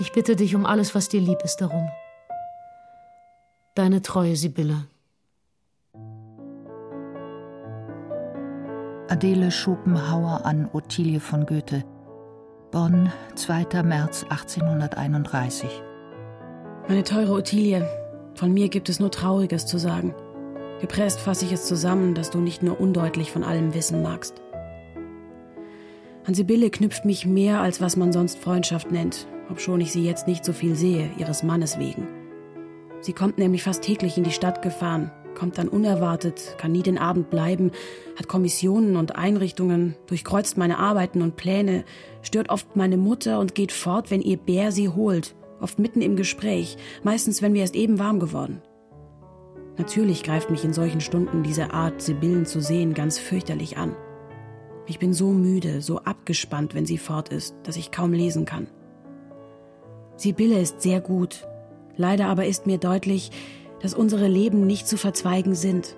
Ich 0.00 0.12
bitte 0.12 0.34
dich 0.34 0.56
um 0.56 0.66
alles, 0.66 0.94
was 0.94 1.08
dir 1.08 1.20
lieb 1.20 1.38
ist, 1.44 1.58
darum. 1.58 1.88
Deine 3.74 4.02
treue 4.02 4.36
Sibylle. 4.36 4.84
Adele 9.08 9.50
Schopenhauer 9.50 10.44
an 10.44 10.68
Ottilie 10.74 11.20
von 11.20 11.46
Goethe. 11.46 11.82
Bonn, 12.70 13.10
2. 13.34 13.82
März 13.82 14.26
1831. 14.28 15.70
Meine 16.86 17.02
teure 17.02 17.32
Ottilie, 17.32 17.88
von 18.34 18.52
mir 18.52 18.68
gibt 18.68 18.90
es 18.90 19.00
nur 19.00 19.10
Trauriges 19.10 19.64
zu 19.64 19.78
sagen. 19.78 20.14
Gepresst 20.82 21.20
fasse 21.20 21.46
ich 21.46 21.52
es 21.52 21.64
zusammen, 21.64 22.14
dass 22.14 22.28
du 22.28 22.40
nicht 22.40 22.62
nur 22.62 22.78
undeutlich 22.78 23.32
von 23.32 23.42
allem 23.42 23.72
wissen 23.72 24.02
magst. 24.02 24.42
An 26.26 26.34
Sibylle 26.34 26.68
knüpft 26.68 27.06
mich 27.06 27.24
mehr, 27.24 27.62
als 27.62 27.80
was 27.80 27.96
man 27.96 28.12
sonst 28.12 28.38
Freundschaft 28.38 28.90
nennt, 28.90 29.26
obschon 29.48 29.80
ich 29.80 29.92
sie 29.92 30.04
jetzt 30.04 30.26
nicht 30.26 30.44
so 30.44 30.52
viel 30.52 30.74
sehe, 30.74 31.08
ihres 31.16 31.42
Mannes 31.42 31.78
wegen. 31.78 32.21
Sie 33.02 33.12
kommt 33.12 33.36
nämlich 33.36 33.64
fast 33.64 33.82
täglich 33.82 34.16
in 34.16 34.22
die 34.22 34.30
Stadt 34.30 34.62
gefahren, 34.62 35.10
kommt 35.34 35.58
dann 35.58 35.68
unerwartet, 35.68 36.54
kann 36.56 36.70
nie 36.70 36.84
den 36.84 36.98
Abend 36.98 37.30
bleiben, 37.30 37.72
hat 38.16 38.28
Kommissionen 38.28 38.96
und 38.96 39.16
Einrichtungen, 39.16 39.96
durchkreuzt 40.06 40.56
meine 40.56 40.78
Arbeiten 40.78 41.20
und 41.20 41.36
Pläne, 41.36 41.84
stört 42.22 42.48
oft 42.48 42.76
meine 42.76 42.96
Mutter 42.96 43.40
und 43.40 43.56
geht 43.56 43.72
fort, 43.72 44.12
wenn 44.12 44.22
ihr 44.22 44.36
Bär 44.36 44.70
sie 44.70 44.88
holt, 44.88 45.34
oft 45.60 45.80
mitten 45.80 46.00
im 46.00 46.14
Gespräch, 46.14 46.76
meistens 47.02 47.42
wenn 47.42 47.54
wir 47.54 47.62
erst 47.62 47.74
eben 47.74 47.98
warm 47.98 48.20
geworden. 48.20 48.62
Natürlich 49.78 50.22
greift 50.22 50.50
mich 50.50 50.64
in 50.64 50.72
solchen 50.72 51.00
Stunden 51.00 51.42
diese 51.42 51.72
Art, 51.72 52.00
Sibyllen 52.00 52.46
zu 52.46 52.60
sehen, 52.60 52.94
ganz 52.94 53.18
fürchterlich 53.18 53.78
an. 53.78 53.96
Ich 54.86 55.00
bin 55.00 55.12
so 55.12 55.30
müde, 55.32 55.80
so 55.80 55.98
abgespannt, 55.98 56.74
wenn 56.74 56.86
sie 56.86 56.98
fort 56.98 57.30
ist, 57.30 57.56
dass 57.64 57.76
ich 57.76 57.90
kaum 57.90 58.12
lesen 58.12 58.44
kann. 58.44 58.68
Sibylle 60.16 60.60
ist 60.60 60.82
sehr 60.82 61.00
gut. 61.00 61.48
Leider 61.96 62.26
aber 62.26 62.46
ist 62.46 62.66
mir 62.66 62.78
deutlich, 62.78 63.30
dass 63.80 63.94
unsere 63.94 64.28
Leben 64.28 64.66
nicht 64.66 64.86
zu 64.86 64.96
verzweigen 64.96 65.54
sind. 65.54 65.96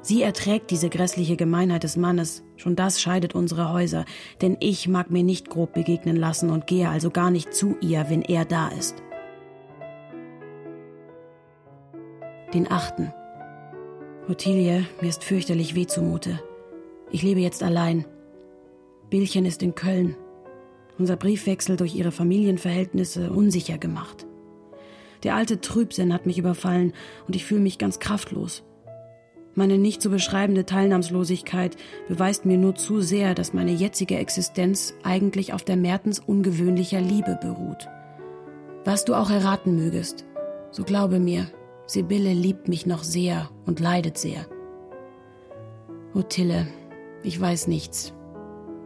Sie 0.00 0.22
erträgt 0.22 0.70
diese 0.70 0.88
grässliche 0.88 1.36
Gemeinheit 1.36 1.82
des 1.82 1.96
Mannes, 1.96 2.44
schon 2.56 2.76
das 2.76 3.00
scheidet 3.00 3.34
unsere 3.34 3.72
Häuser, 3.72 4.04
denn 4.40 4.56
ich 4.60 4.88
mag 4.88 5.10
mir 5.10 5.22
nicht 5.22 5.50
grob 5.50 5.74
begegnen 5.74 6.16
lassen 6.16 6.50
und 6.50 6.66
gehe 6.66 6.88
also 6.88 7.10
gar 7.10 7.30
nicht 7.30 7.52
zu 7.52 7.76
ihr, 7.80 8.06
wenn 8.08 8.22
er 8.22 8.44
da 8.44 8.68
ist. 8.68 9.02
Den 12.54 12.70
achten. 12.70 13.12
Ottilie, 14.28 14.86
mir 15.00 15.08
ist 15.08 15.24
fürchterlich 15.24 15.74
weh 15.74 15.86
zumute. 15.86 16.40
Ich 17.10 17.22
lebe 17.22 17.40
jetzt 17.40 17.62
allein. 17.62 18.04
Billchen 19.10 19.44
ist 19.44 19.62
in 19.62 19.74
Köln. 19.74 20.16
Unser 20.98 21.16
Briefwechsel 21.16 21.76
durch 21.76 21.94
ihre 21.94 22.12
Familienverhältnisse 22.12 23.30
unsicher 23.30 23.78
gemacht. 23.78 24.27
Der 25.22 25.34
alte 25.34 25.60
Trübsinn 25.60 26.12
hat 26.12 26.26
mich 26.26 26.38
überfallen 26.38 26.92
und 27.26 27.36
ich 27.36 27.44
fühle 27.44 27.60
mich 27.60 27.78
ganz 27.78 27.98
kraftlos. 27.98 28.62
Meine 29.54 29.76
nicht 29.76 30.00
zu 30.00 30.10
beschreibende 30.10 30.66
Teilnahmslosigkeit 30.66 31.76
beweist 32.06 32.46
mir 32.46 32.58
nur 32.58 32.76
zu 32.76 33.00
sehr, 33.00 33.34
dass 33.34 33.52
meine 33.52 33.72
jetzige 33.72 34.16
Existenz 34.16 34.94
eigentlich 35.02 35.52
auf 35.52 35.64
der 35.64 35.76
Mertens 35.76 36.20
ungewöhnlicher 36.20 37.00
Liebe 37.00 37.36
beruht. 37.40 37.88
Was 38.84 39.04
du 39.04 39.14
auch 39.14 39.30
erraten 39.30 39.74
mögest, 39.74 40.24
so 40.70 40.84
glaube 40.84 41.18
mir, 41.18 41.46
Sibylle 41.86 42.32
liebt 42.32 42.68
mich 42.68 42.86
noch 42.86 43.02
sehr 43.02 43.50
und 43.66 43.80
leidet 43.80 44.16
sehr. 44.16 44.46
Otille, 46.14 46.68
ich 47.24 47.40
weiß 47.40 47.66
nichts. 47.66 48.14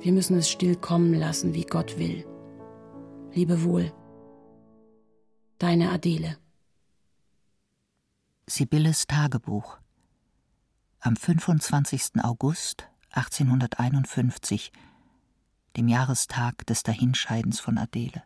Wir 0.00 0.12
müssen 0.12 0.38
es 0.38 0.48
still 0.48 0.76
kommen 0.76 1.12
lassen, 1.12 1.54
wie 1.54 1.64
Gott 1.64 1.98
will. 1.98 2.24
Liebe 3.34 3.62
wohl. 3.62 3.92
Deine 5.62 5.92
Adele. 5.92 6.38
Sibylles 8.48 9.06
Tagebuch. 9.06 9.78
Am 10.98 11.14
25. 11.14 12.24
August 12.24 12.88
1851, 13.12 14.72
dem 15.76 15.86
Jahrestag 15.86 16.66
des 16.66 16.82
Dahinscheidens 16.82 17.60
von 17.60 17.78
Adele. 17.78 18.24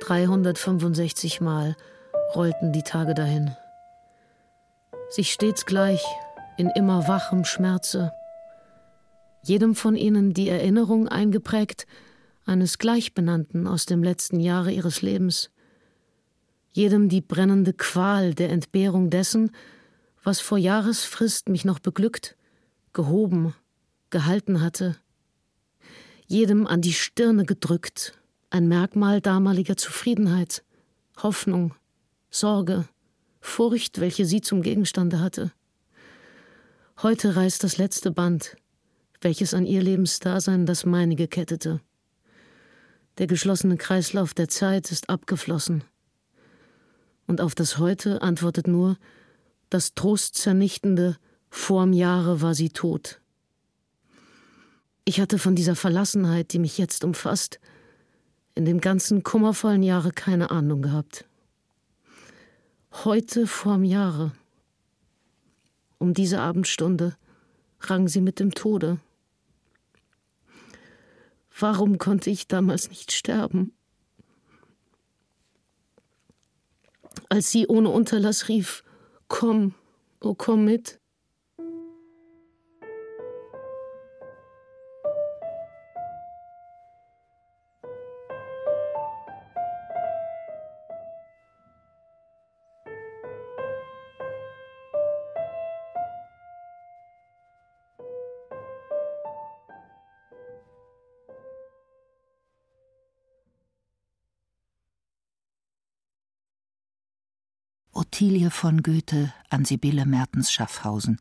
365 0.00 1.40
Mal 1.40 1.74
rollten 2.34 2.74
die 2.74 2.82
Tage 2.82 3.14
dahin. 3.14 3.56
Sich 5.08 5.32
stets 5.32 5.64
gleich, 5.64 6.04
in 6.58 6.68
immer 6.68 7.08
wachem 7.08 7.46
Schmerze. 7.46 8.12
Jedem 9.42 9.74
von 9.74 9.96
ihnen 9.96 10.34
die 10.34 10.50
Erinnerung 10.50 11.08
eingeprägt 11.08 11.86
eines 12.44 12.76
Gleichbenannten 12.76 13.66
aus 13.66 13.86
dem 13.86 14.02
letzten 14.02 14.38
Jahre 14.38 14.70
ihres 14.70 15.00
Lebens. 15.00 15.48
Jedem 16.72 17.08
die 17.08 17.20
brennende 17.20 17.74
Qual 17.74 18.34
der 18.34 18.50
Entbehrung 18.50 19.10
dessen, 19.10 19.50
was 20.24 20.40
vor 20.40 20.58
Jahresfrist 20.58 21.48
mich 21.48 21.64
noch 21.64 21.78
beglückt, 21.78 22.36
gehoben, 22.92 23.54
gehalten 24.10 24.60
hatte. 24.60 24.96
Jedem 26.26 26.66
an 26.66 26.80
die 26.80 26.94
Stirne 26.94 27.44
gedrückt, 27.44 28.18
ein 28.50 28.68
Merkmal 28.68 29.20
damaliger 29.20 29.76
Zufriedenheit, 29.76 30.64
Hoffnung, 31.22 31.74
Sorge, 32.30 32.88
Furcht, 33.40 34.00
welche 34.00 34.24
sie 34.24 34.40
zum 34.40 34.62
Gegenstande 34.62 35.20
hatte. 35.20 35.52
Heute 37.02 37.36
reißt 37.36 37.64
das 37.64 37.76
letzte 37.76 38.10
Band, 38.10 38.56
welches 39.20 39.52
an 39.52 39.66
ihr 39.66 39.82
Lebensdasein 39.82 40.64
das 40.64 40.86
meinige 40.86 41.28
kettete. 41.28 41.80
Der 43.18 43.26
geschlossene 43.26 43.76
Kreislauf 43.76 44.32
der 44.32 44.48
Zeit 44.48 44.90
ist 44.90 45.10
abgeflossen. 45.10 45.84
Und 47.26 47.40
auf 47.40 47.54
das 47.54 47.78
Heute 47.78 48.22
antwortet 48.22 48.66
nur 48.66 48.98
das 49.70 49.94
trostzernichtende 49.94 51.16
Vorm 51.48 51.92
Jahre 51.92 52.40
war 52.42 52.54
sie 52.54 52.70
tot. 52.70 53.20
Ich 55.04 55.20
hatte 55.20 55.38
von 55.38 55.54
dieser 55.54 55.76
Verlassenheit, 55.76 56.52
die 56.52 56.58
mich 56.58 56.78
jetzt 56.78 57.04
umfasst, 57.04 57.58
in 58.54 58.64
dem 58.64 58.80
ganzen 58.80 59.22
kummervollen 59.22 59.82
Jahre 59.82 60.12
keine 60.12 60.50
Ahnung 60.50 60.82
gehabt. 60.82 61.24
Heute 63.04 63.46
vorm 63.46 63.84
Jahre. 63.84 64.32
Um 65.98 66.14
diese 66.14 66.40
Abendstunde 66.40 67.16
rang 67.80 68.08
sie 68.08 68.20
mit 68.20 68.38
dem 68.40 68.54
Tode. 68.54 68.98
Warum 71.58 71.98
konnte 71.98 72.30
ich 72.30 72.46
damals 72.46 72.88
nicht 72.90 73.12
sterben? 73.12 73.72
Als 77.32 77.50
sie 77.50 77.66
ohne 77.66 77.88
Unterlass 77.88 78.50
rief, 78.50 78.84
Komm, 79.26 79.72
oh 80.20 80.34
komm 80.34 80.66
mit. 80.66 81.00
Ottilie 108.32 108.50
von 108.50 108.82
Goethe 108.82 109.30
an 109.50 109.66
Sibylle 109.66 110.06
Mertens 110.06 110.50
Schaffhausen, 110.50 111.18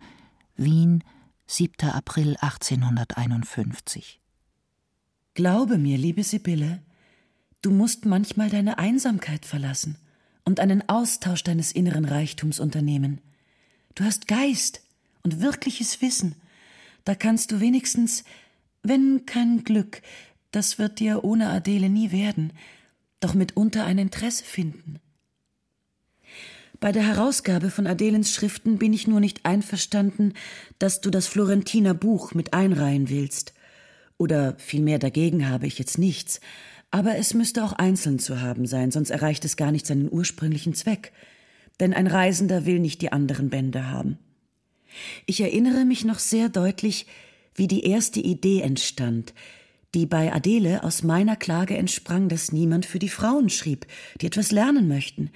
Wien, 0.56 1.04
7. 1.46 1.90
April 1.90 2.38
1851. 2.40 4.22
Glaube 5.34 5.78
mir, 5.78 5.98
liebe 5.98 6.24
Sibylle, 6.24 6.82
du 7.62 7.72
musst 7.72 8.06
manchmal 8.06 8.50
deine 8.50 8.78
Einsamkeit 8.78 9.46
verlassen 9.46 9.98
und 10.46 10.62
einen 10.62 10.88
Austausch 10.88 11.44
deines 11.44 11.74
inneren 11.74 12.06
Reichtums 12.06 12.62
unternehmen. 12.62 13.20
Du 13.94 14.06
hast 14.06 14.30
Geist 14.30 14.82
und 15.22 15.42
wirkliches 15.42 16.02
Wissen. 16.02 16.36
Da 17.04 17.14
kannst 17.14 17.52
du 17.52 17.60
wenigstens, 17.60 18.24
wenn 18.84 19.26
kein 19.26 19.66
Glück, 19.66 20.02
das 20.52 20.80
wird 20.80 21.02
dir 21.02 21.26
ohne 21.26 21.50
Adele 21.50 21.90
nie 21.90 22.14
werden, 22.14 22.54
doch 23.20 23.34
mitunter 23.34 23.84
ein 23.84 23.98
Interesse 23.98 24.46
finden. 24.46 25.02
Bei 26.82 26.92
der 26.92 27.04
Herausgabe 27.04 27.70
von 27.70 27.86
Adelens 27.86 28.34
Schriften 28.34 28.80
bin 28.80 28.92
ich 28.92 29.08
nur 29.08 29.20
nicht 29.20 29.46
einverstanden, 29.46 30.34
dass 30.80 31.00
du 31.00 31.12
das 31.12 31.28
Florentiner 31.28 31.94
Buch 31.94 32.34
mit 32.34 32.56
einreihen 32.56 33.08
willst. 33.08 33.54
Oder 34.18 34.56
vielmehr 34.58 34.98
dagegen 34.98 35.48
habe 35.48 35.68
ich 35.68 35.78
jetzt 35.78 36.00
nichts. 36.00 36.42
Aber 36.90 37.18
es 37.18 37.36
müsste 37.36 37.64
auch 37.64 37.74
einzeln 37.74 38.18
zu 38.18 38.42
haben 38.42 38.66
sein, 38.66 38.90
sonst 38.90 39.12
erreicht 39.12 39.46
es 39.46 39.58
gar 39.58 39.72
nicht 39.72 39.86
seinen 39.86 40.12
ursprünglichen 40.12 40.74
Zweck. 40.74 41.12
Denn 41.80 41.94
ein 41.94 42.08
Reisender 42.08 42.66
will 42.66 42.80
nicht 42.80 43.04
die 43.04 43.12
anderen 43.12 43.52
Bände 43.52 43.92
haben. 43.92 44.18
Ich 45.28 45.40
erinnere 45.40 45.86
mich 45.86 46.04
noch 46.04 46.18
sehr 46.18 46.50
deutlich, 46.50 47.06
wie 47.54 47.68
die 47.68 47.86
erste 47.86 48.20
Idee 48.20 48.62
entstand, 48.62 49.36
die 49.94 50.08
bei 50.08 50.34
Adele 50.34 50.84
aus 50.84 51.04
meiner 51.04 51.36
Klage 51.36 51.78
entsprang, 51.78 52.28
dass 52.28 52.52
niemand 52.52 52.88
für 52.88 52.98
die 52.98 53.08
Frauen 53.08 53.50
schrieb, 53.50 53.86
die 54.20 54.26
etwas 54.26 54.52
lernen 54.52 54.88
möchten, 54.88 55.30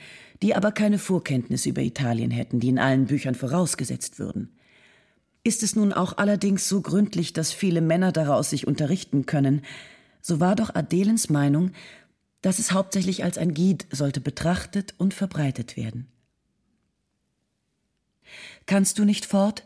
die 0.46 0.54
aber 0.54 0.72
keine 0.72 1.00
Vorkenntnis 1.00 1.66
über 1.66 1.82
Italien 1.82 2.30
hätten, 2.30 2.60
die 2.60 2.70
in 2.70 2.78
allen 2.78 3.08
Büchern 3.08 3.34
vorausgesetzt 3.34 4.20
würden. 4.20 4.56
Ist 5.44 5.64
es 5.64 5.76
nun 5.76 5.92
auch 5.92 6.20
allerdings 6.20 6.70
so 6.70 6.82
gründlich, 6.82 7.34
dass 7.34 7.52
viele 7.52 7.82
Männer 7.82 8.12
daraus 8.12 8.52
sich 8.52 8.68
unterrichten 8.68 9.26
können, 9.26 9.64
so 10.22 10.40
war 10.40 10.56
doch 10.56 10.76
Adelens 10.76 11.30
Meinung, 11.30 11.72
dass 12.44 12.60
es 12.60 12.74
hauptsächlich 12.74 13.24
als 13.24 13.40
ein 13.40 13.56
Guide 13.56 13.86
sollte 13.92 14.22
betrachtet 14.22 14.94
und 15.00 15.16
verbreitet 15.16 15.78
werden. 15.78 16.06
Kannst 18.68 19.00
du 19.00 19.04
nicht 19.04 19.26
fort, 19.26 19.66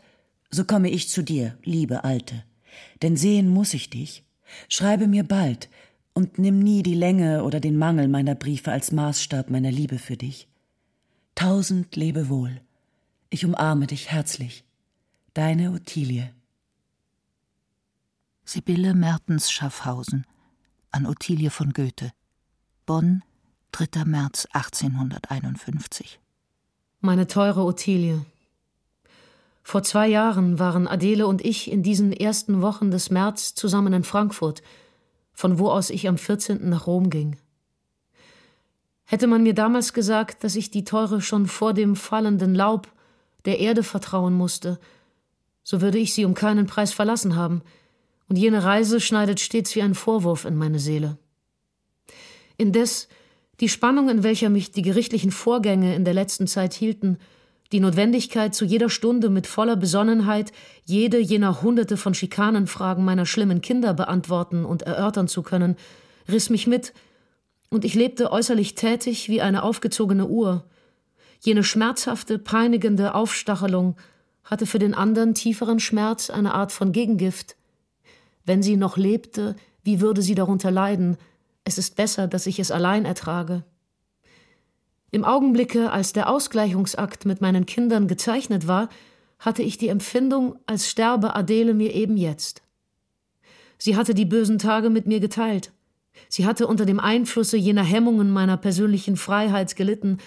so 0.50 0.64
komme 0.64 0.88
ich 0.88 1.10
zu 1.10 1.22
dir, 1.22 1.58
liebe 1.62 2.04
Alte, 2.04 2.42
denn 3.02 3.18
sehen 3.18 3.50
muss 3.50 3.74
ich 3.74 3.90
dich. 3.90 4.24
Schreibe 4.70 5.08
mir 5.08 5.24
bald 5.24 5.68
und 6.14 6.38
nimm 6.38 6.58
nie 6.58 6.82
die 6.82 6.94
Länge 6.94 7.44
oder 7.44 7.60
den 7.60 7.76
Mangel 7.76 8.08
meiner 8.08 8.34
Briefe 8.34 8.72
als 8.72 8.92
Maßstab 8.92 9.50
meiner 9.50 9.70
Liebe 9.70 9.98
für 9.98 10.16
dich. 10.16 10.49
Tausend 11.34 11.96
Lebewohl. 11.96 12.60
Ich 13.30 13.44
umarme 13.44 13.86
dich 13.86 14.10
herzlich. 14.10 14.64
Deine 15.34 15.72
Ottilie. 15.72 16.34
Sibylle 18.44 18.94
Mertens 18.94 19.50
Schaffhausen 19.50 20.26
an 20.90 21.06
Ottilie 21.06 21.50
von 21.50 21.72
Goethe. 21.72 22.12
Bonn, 22.84 23.22
3. 23.72 24.04
März 24.04 24.46
1851. 24.52 26.18
Meine 27.00 27.26
teure 27.26 27.64
Ottilie. 27.64 28.24
Vor 29.62 29.82
zwei 29.84 30.08
Jahren 30.08 30.58
waren 30.58 30.88
Adele 30.88 31.26
und 31.26 31.44
ich 31.44 31.70
in 31.70 31.82
diesen 31.82 32.12
ersten 32.12 32.60
Wochen 32.60 32.90
des 32.90 33.10
März 33.10 33.54
zusammen 33.54 33.92
in 33.92 34.04
Frankfurt, 34.04 34.62
von 35.32 35.58
wo 35.58 35.70
aus 35.70 35.90
ich 35.90 36.08
am 36.08 36.18
14. 36.18 36.68
nach 36.68 36.86
Rom 36.86 37.08
ging. 37.08 37.36
Hätte 39.10 39.26
man 39.26 39.42
mir 39.42 39.54
damals 39.54 39.92
gesagt, 39.92 40.44
dass 40.44 40.54
ich 40.54 40.70
die 40.70 40.84
Teure 40.84 41.20
schon 41.20 41.48
vor 41.48 41.74
dem 41.74 41.96
fallenden 41.96 42.54
Laub 42.54 42.86
der 43.44 43.58
Erde 43.58 43.82
vertrauen 43.82 44.34
musste, 44.34 44.78
so 45.64 45.80
würde 45.80 45.98
ich 45.98 46.14
sie 46.14 46.24
um 46.24 46.34
keinen 46.34 46.68
Preis 46.68 46.92
verlassen 46.92 47.34
haben, 47.34 47.62
und 48.28 48.36
jene 48.36 48.62
Reise 48.62 49.00
schneidet 49.00 49.40
stets 49.40 49.74
wie 49.74 49.82
ein 49.82 49.96
Vorwurf 49.96 50.44
in 50.44 50.54
meine 50.54 50.78
Seele. 50.78 51.18
Indes 52.56 53.08
die 53.58 53.68
Spannung, 53.68 54.10
in 54.10 54.22
welcher 54.22 54.48
mich 54.48 54.70
die 54.70 54.82
gerichtlichen 54.82 55.32
Vorgänge 55.32 55.96
in 55.96 56.04
der 56.04 56.14
letzten 56.14 56.46
Zeit 56.46 56.72
hielten, 56.72 57.18
die 57.72 57.80
Notwendigkeit, 57.80 58.54
zu 58.54 58.64
jeder 58.64 58.90
Stunde 58.90 59.28
mit 59.28 59.48
voller 59.48 59.74
Besonnenheit 59.74 60.52
jede 60.84 61.18
jener 61.18 61.62
Hunderte 61.62 61.96
von 61.96 62.14
Schikanenfragen 62.14 63.04
meiner 63.04 63.26
schlimmen 63.26 63.60
Kinder 63.60 63.92
beantworten 63.92 64.64
und 64.64 64.82
erörtern 64.82 65.26
zu 65.26 65.42
können, 65.42 65.74
riss 66.28 66.48
mich 66.48 66.68
mit, 66.68 66.92
und 67.70 67.84
ich 67.84 67.94
lebte 67.94 68.30
äußerlich 68.30 68.74
tätig 68.74 69.28
wie 69.28 69.40
eine 69.40 69.62
aufgezogene 69.62 70.26
Uhr. 70.26 70.64
Jene 71.40 71.64
schmerzhafte, 71.64 72.38
peinigende 72.38 73.14
Aufstachelung 73.14 73.96
hatte 74.44 74.66
für 74.66 74.78
den 74.78 74.94
anderen 74.94 75.34
tieferen 75.34 75.80
Schmerz 75.80 76.28
eine 76.28 76.52
Art 76.54 76.72
von 76.72 76.92
Gegengift. 76.92 77.56
Wenn 78.44 78.62
sie 78.62 78.76
noch 78.76 78.96
lebte, 78.96 79.56
wie 79.84 80.00
würde 80.00 80.22
sie 80.22 80.34
darunter 80.34 80.70
leiden? 80.70 81.16
Es 81.64 81.78
ist 81.78 81.96
besser, 81.96 82.26
dass 82.26 82.46
ich 82.46 82.58
es 82.58 82.70
allein 82.70 83.04
ertrage. 83.04 83.64
Im 85.12 85.24
Augenblicke, 85.24 85.90
als 85.90 86.12
der 86.12 86.28
Ausgleichungsakt 86.28 87.24
mit 87.24 87.40
meinen 87.40 87.66
Kindern 87.66 88.08
gezeichnet 88.08 88.66
war, 88.66 88.88
hatte 89.38 89.62
ich 89.62 89.78
die 89.78 89.88
Empfindung, 89.88 90.58
als 90.66 90.88
sterbe 90.88 91.34
Adele 91.34 91.74
mir 91.74 91.94
eben 91.94 92.16
jetzt. 92.16 92.62
Sie 93.78 93.96
hatte 93.96 94.14
die 94.14 94.26
bösen 94.26 94.58
Tage 94.58 94.90
mit 94.90 95.06
mir 95.06 95.20
geteilt. 95.20 95.72
Sie 96.28 96.46
hatte 96.46 96.66
unter 96.66 96.86
dem 96.86 97.00
Einflusse 97.00 97.56
jener 97.56 97.84
Hemmungen 97.84 98.30
meiner 98.30 98.56
persönlichen 98.56 99.16
Freiheit 99.16 99.76
gelitten. 99.76 100.18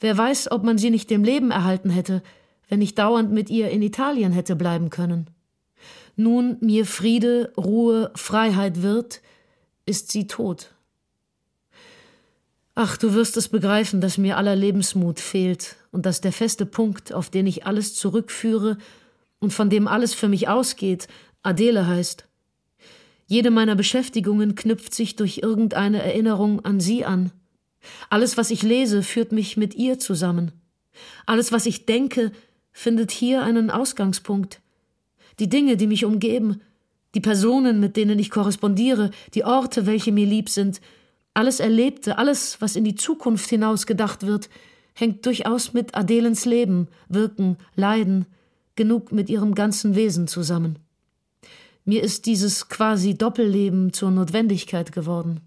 Wer 0.00 0.16
weiß, 0.16 0.50
ob 0.50 0.64
man 0.64 0.78
sie 0.78 0.90
nicht 0.90 1.10
dem 1.10 1.24
Leben 1.24 1.50
erhalten 1.50 1.90
hätte, 1.90 2.22
wenn 2.68 2.82
ich 2.82 2.94
dauernd 2.94 3.32
mit 3.32 3.50
ihr 3.50 3.70
in 3.70 3.82
Italien 3.82 4.32
hätte 4.32 4.56
bleiben 4.56 4.90
können. 4.90 5.30
Nun 6.16 6.56
mir 6.60 6.84
Friede, 6.84 7.52
Ruhe, 7.56 8.10
Freiheit 8.14 8.82
wird, 8.82 9.22
ist 9.86 10.12
sie 10.12 10.26
tot. 10.26 10.74
Ach, 12.74 12.96
du 12.96 13.14
wirst 13.14 13.36
es 13.36 13.48
begreifen, 13.48 14.00
dass 14.00 14.18
mir 14.18 14.36
aller 14.36 14.54
Lebensmut 14.54 15.18
fehlt 15.18 15.76
und 15.90 16.06
dass 16.06 16.20
der 16.20 16.32
feste 16.32 16.64
Punkt, 16.64 17.12
auf 17.12 17.28
den 17.28 17.46
ich 17.46 17.66
alles 17.66 17.94
zurückführe 17.94 18.78
und 19.40 19.52
von 19.52 19.70
dem 19.70 19.88
alles 19.88 20.14
für 20.14 20.28
mich 20.28 20.48
ausgeht, 20.48 21.08
Adele 21.42 21.86
heißt. 21.88 22.27
Jede 23.30 23.50
meiner 23.50 23.76
Beschäftigungen 23.76 24.54
knüpft 24.54 24.94
sich 24.94 25.14
durch 25.14 25.40
irgendeine 25.42 26.02
Erinnerung 26.02 26.64
an 26.64 26.80
sie 26.80 27.04
an. 27.04 27.30
Alles, 28.08 28.38
was 28.38 28.50
ich 28.50 28.62
lese, 28.62 29.02
führt 29.02 29.32
mich 29.32 29.58
mit 29.58 29.74
ihr 29.74 29.98
zusammen. 29.98 30.52
Alles, 31.26 31.52
was 31.52 31.66
ich 31.66 31.84
denke, 31.84 32.32
findet 32.72 33.10
hier 33.10 33.42
einen 33.42 33.70
Ausgangspunkt. 33.70 34.62
Die 35.40 35.50
Dinge, 35.50 35.76
die 35.76 35.86
mich 35.86 36.06
umgeben, 36.06 36.62
die 37.14 37.20
Personen, 37.20 37.80
mit 37.80 37.98
denen 37.98 38.18
ich 38.18 38.30
korrespondiere, 38.30 39.10
die 39.34 39.44
Orte, 39.44 39.84
welche 39.84 40.10
mir 40.10 40.26
lieb 40.26 40.48
sind, 40.48 40.80
alles 41.34 41.60
Erlebte, 41.60 42.16
alles, 42.16 42.62
was 42.62 42.76
in 42.76 42.84
die 42.84 42.94
Zukunft 42.94 43.50
hinaus 43.50 43.86
gedacht 43.86 44.26
wird, 44.26 44.48
hängt 44.94 45.26
durchaus 45.26 45.74
mit 45.74 45.94
Adelens 45.94 46.46
Leben, 46.46 46.88
Wirken, 47.10 47.58
Leiden, 47.76 48.24
genug 48.74 49.12
mit 49.12 49.28
ihrem 49.28 49.54
ganzen 49.54 49.94
Wesen 49.94 50.28
zusammen. 50.28 50.78
Mir 51.88 52.02
ist 52.02 52.26
dieses 52.26 52.68
quasi 52.68 53.16
Doppelleben 53.16 53.94
zur 53.94 54.10
Notwendigkeit 54.10 54.92
geworden. 54.92 55.40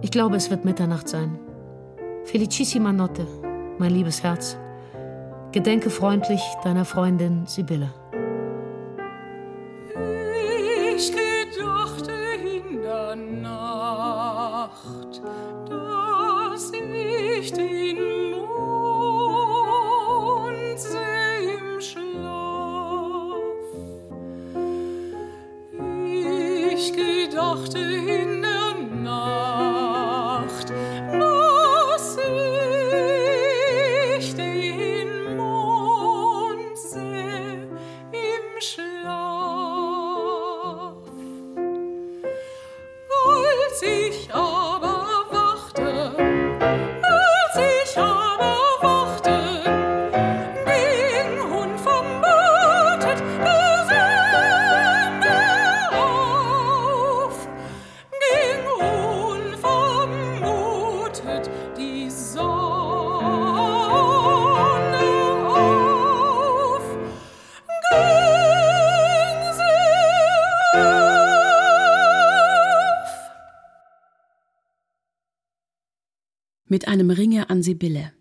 Ich 0.00 0.12
glaube, 0.12 0.36
es 0.36 0.48
wird 0.48 0.64
Mitternacht 0.64 1.08
sein. 1.08 1.40
Felicissima 2.22 2.92
Notte, 2.92 3.26
mein 3.80 3.92
liebes 3.92 4.22
Herz. 4.22 4.56
Gedenke 5.50 5.90
freundlich 5.90 6.40
deiner 6.62 6.84
Freundin 6.84 7.46
Sibylle. 7.48 7.92
Mit 76.82 76.88
einem 76.88 77.10
Ringe 77.10 77.48
an 77.48 77.62
Sibylle. 77.62 78.12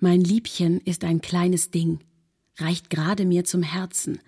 Mein 0.00 0.22
Liebchen 0.22 0.80
ist 0.80 1.04
ein 1.04 1.20
kleines 1.20 1.70
Ding, 1.70 1.98
reicht 2.56 2.88
gerade 2.88 3.26
mir 3.26 3.44
zum 3.44 3.62
Herzen. 3.62 4.18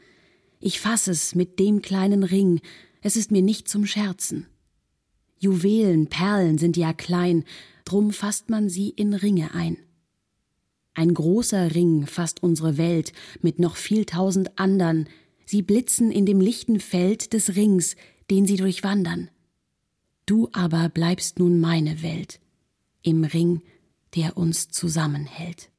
Ich 0.61 0.79
fass 0.79 1.07
es 1.07 1.35
mit 1.35 1.59
dem 1.59 1.81
kleinen 1.81 2.25
Ring, 2.25 2.61
es 3.01 3.17
ist 3.17 3.31
mir 3.31 3.41
nicht 3.41 3.69
zum 3.69 3.87
Scherzen. 3.87 4.49
Juwelen, 5.39 6.09
Perlen 6.09 6.59
sind 6.59 6.77
ja 6.77 6.93
klein, 6.93 7.45
drum 7.87 8.13
fasst 8.13 8.51
man 8.51 8.69
sie 8.69 8.91
in 8.91 9.15
Ringe 9.15 9.55
ein. 9.55 9.79
Ein 10.93 11.15
großer 11.15 11.75
Ring 11.75 12.07
fasst 12.07 12.43
unsere 12.43 12.77
Welt 12.77 13.15
mit 13.41 13.59
noch 13.59 13.77
viel 13.77 14.05
tausend 14.05 14.59
andern, 14.59 15.09
sie 15.47 15.63
blitzen 15.63 16.13
in 16.13 16.27
dem 16.27 16.43
lichten 16.43 16.81
Feld 16.81 17.33
des 17.33 17.57
Rings, 17.57 17.97
den 18.31 18.45
sie 18.45 18.57
durchwandern. 18.57 19.31
Du 20.27 20.51
aber 20.53 20.91
bleibst 20.91 21.39
nun 21.39 21.61
meine 21.61 22.03
Welt, 22.03 22.41
im 23.03 23.25
Ring, 23.25 23.63
der 24.15 24.37
uns 24.37 24.69
zusammenhält. 24.71 25.71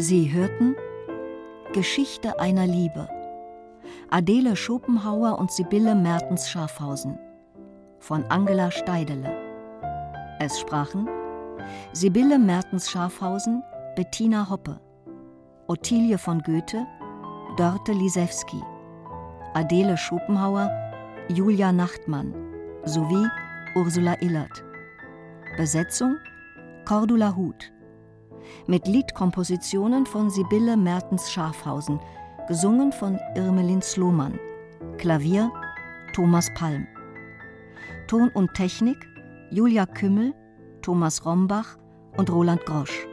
Sie 0.00 0.32
hörten 0.32 0.76
Geschichte 1.72 2.38
einer 2.40 2.66
Liebe. 2.66 3.08
Adele 4.10 4.56
Schopenhauer 4.56 5.38
und 5.38 5.50
Sibylle 5.52 5.94
Mertens 5.94 6.48
Schafhausen 6.48 7.18
von 7.98 8.24
Angela 8.30 8.70
Steidele. 8.70 9.30
Es 10.40 10.58
sprachen 10.60 11.08
Sibylle 11.92 12.38
Mertens 12.38 12.90
Schafhausen, 12.90 13.62
Bettina 13.96 14.48
Hoppe, 14.48 14.80
Ottilie 15.66 16.18
von 16.18 16.40
Goethe, 16.40 16.86
Dörte 17.56 17.92
Lisewski, 17.92 18.62
Adele 19.54 19.96
Schopenhauer, 19.96 20.70
Julia 21.28 21.72
Nachtmann 21.72 22.34
sowie 22.84 23.26
Ursula 23.74 24.20
Illert. 24.20 24.64
Besetzung 25.56 26.16
Cordula 26.84 27.34
Huth 27.34 27.72
mit 28.66 28.86
Liedkompositionen 28.86 30.06
von 30.06 30.30
Sibylle 30.30 30.76
Mertens 30.76 31.30
Schafhausen, 31.30 32.00
gesungen 32.46 32.92
von 32.92 33.18
Irmelin 33.34 33.82
Sloman, 33.82 34.38
Klavier 34.96 35.50
Thomas 36.14 36.52
Palm. 36.54 36.86
Ton 38.08 38.30
und 38.30 38.54
Technik 38.54 39.06
Julia 39.50 39.84
Kümmel, 39.84 40.32
Thomas 40.80 41.26
Rombach 41.26 41.76
und 42.16 42.30
Roland 42.30 42.64
Grosch. 42.64 43.06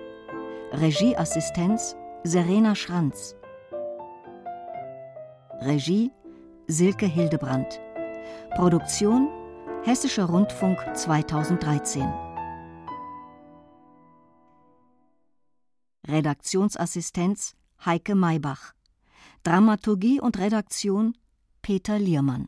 Regieassistenz 0.71 1.97
Serena 2.23 2.75
Schranz. 2.75 3.35
Regie 5.59 6.11
Silke 6.67 7.07
Hildebrand. 7.07 7.81
Produktion 8.55 9.27
Hessischer 9.83 10.25
Rundfunk 10.27 10.79
2013. 10.93 12.07
Redaktionsassistenz 16.07 17.53
Heike 17.85 18.15
Maybach. 18.15 18.73
Dramaturgie 19.43 20.21
und 20.21 20.39
Redaktion 20.39 21.17
Peter 21.61 21.99
Liermann. 21.99 22.47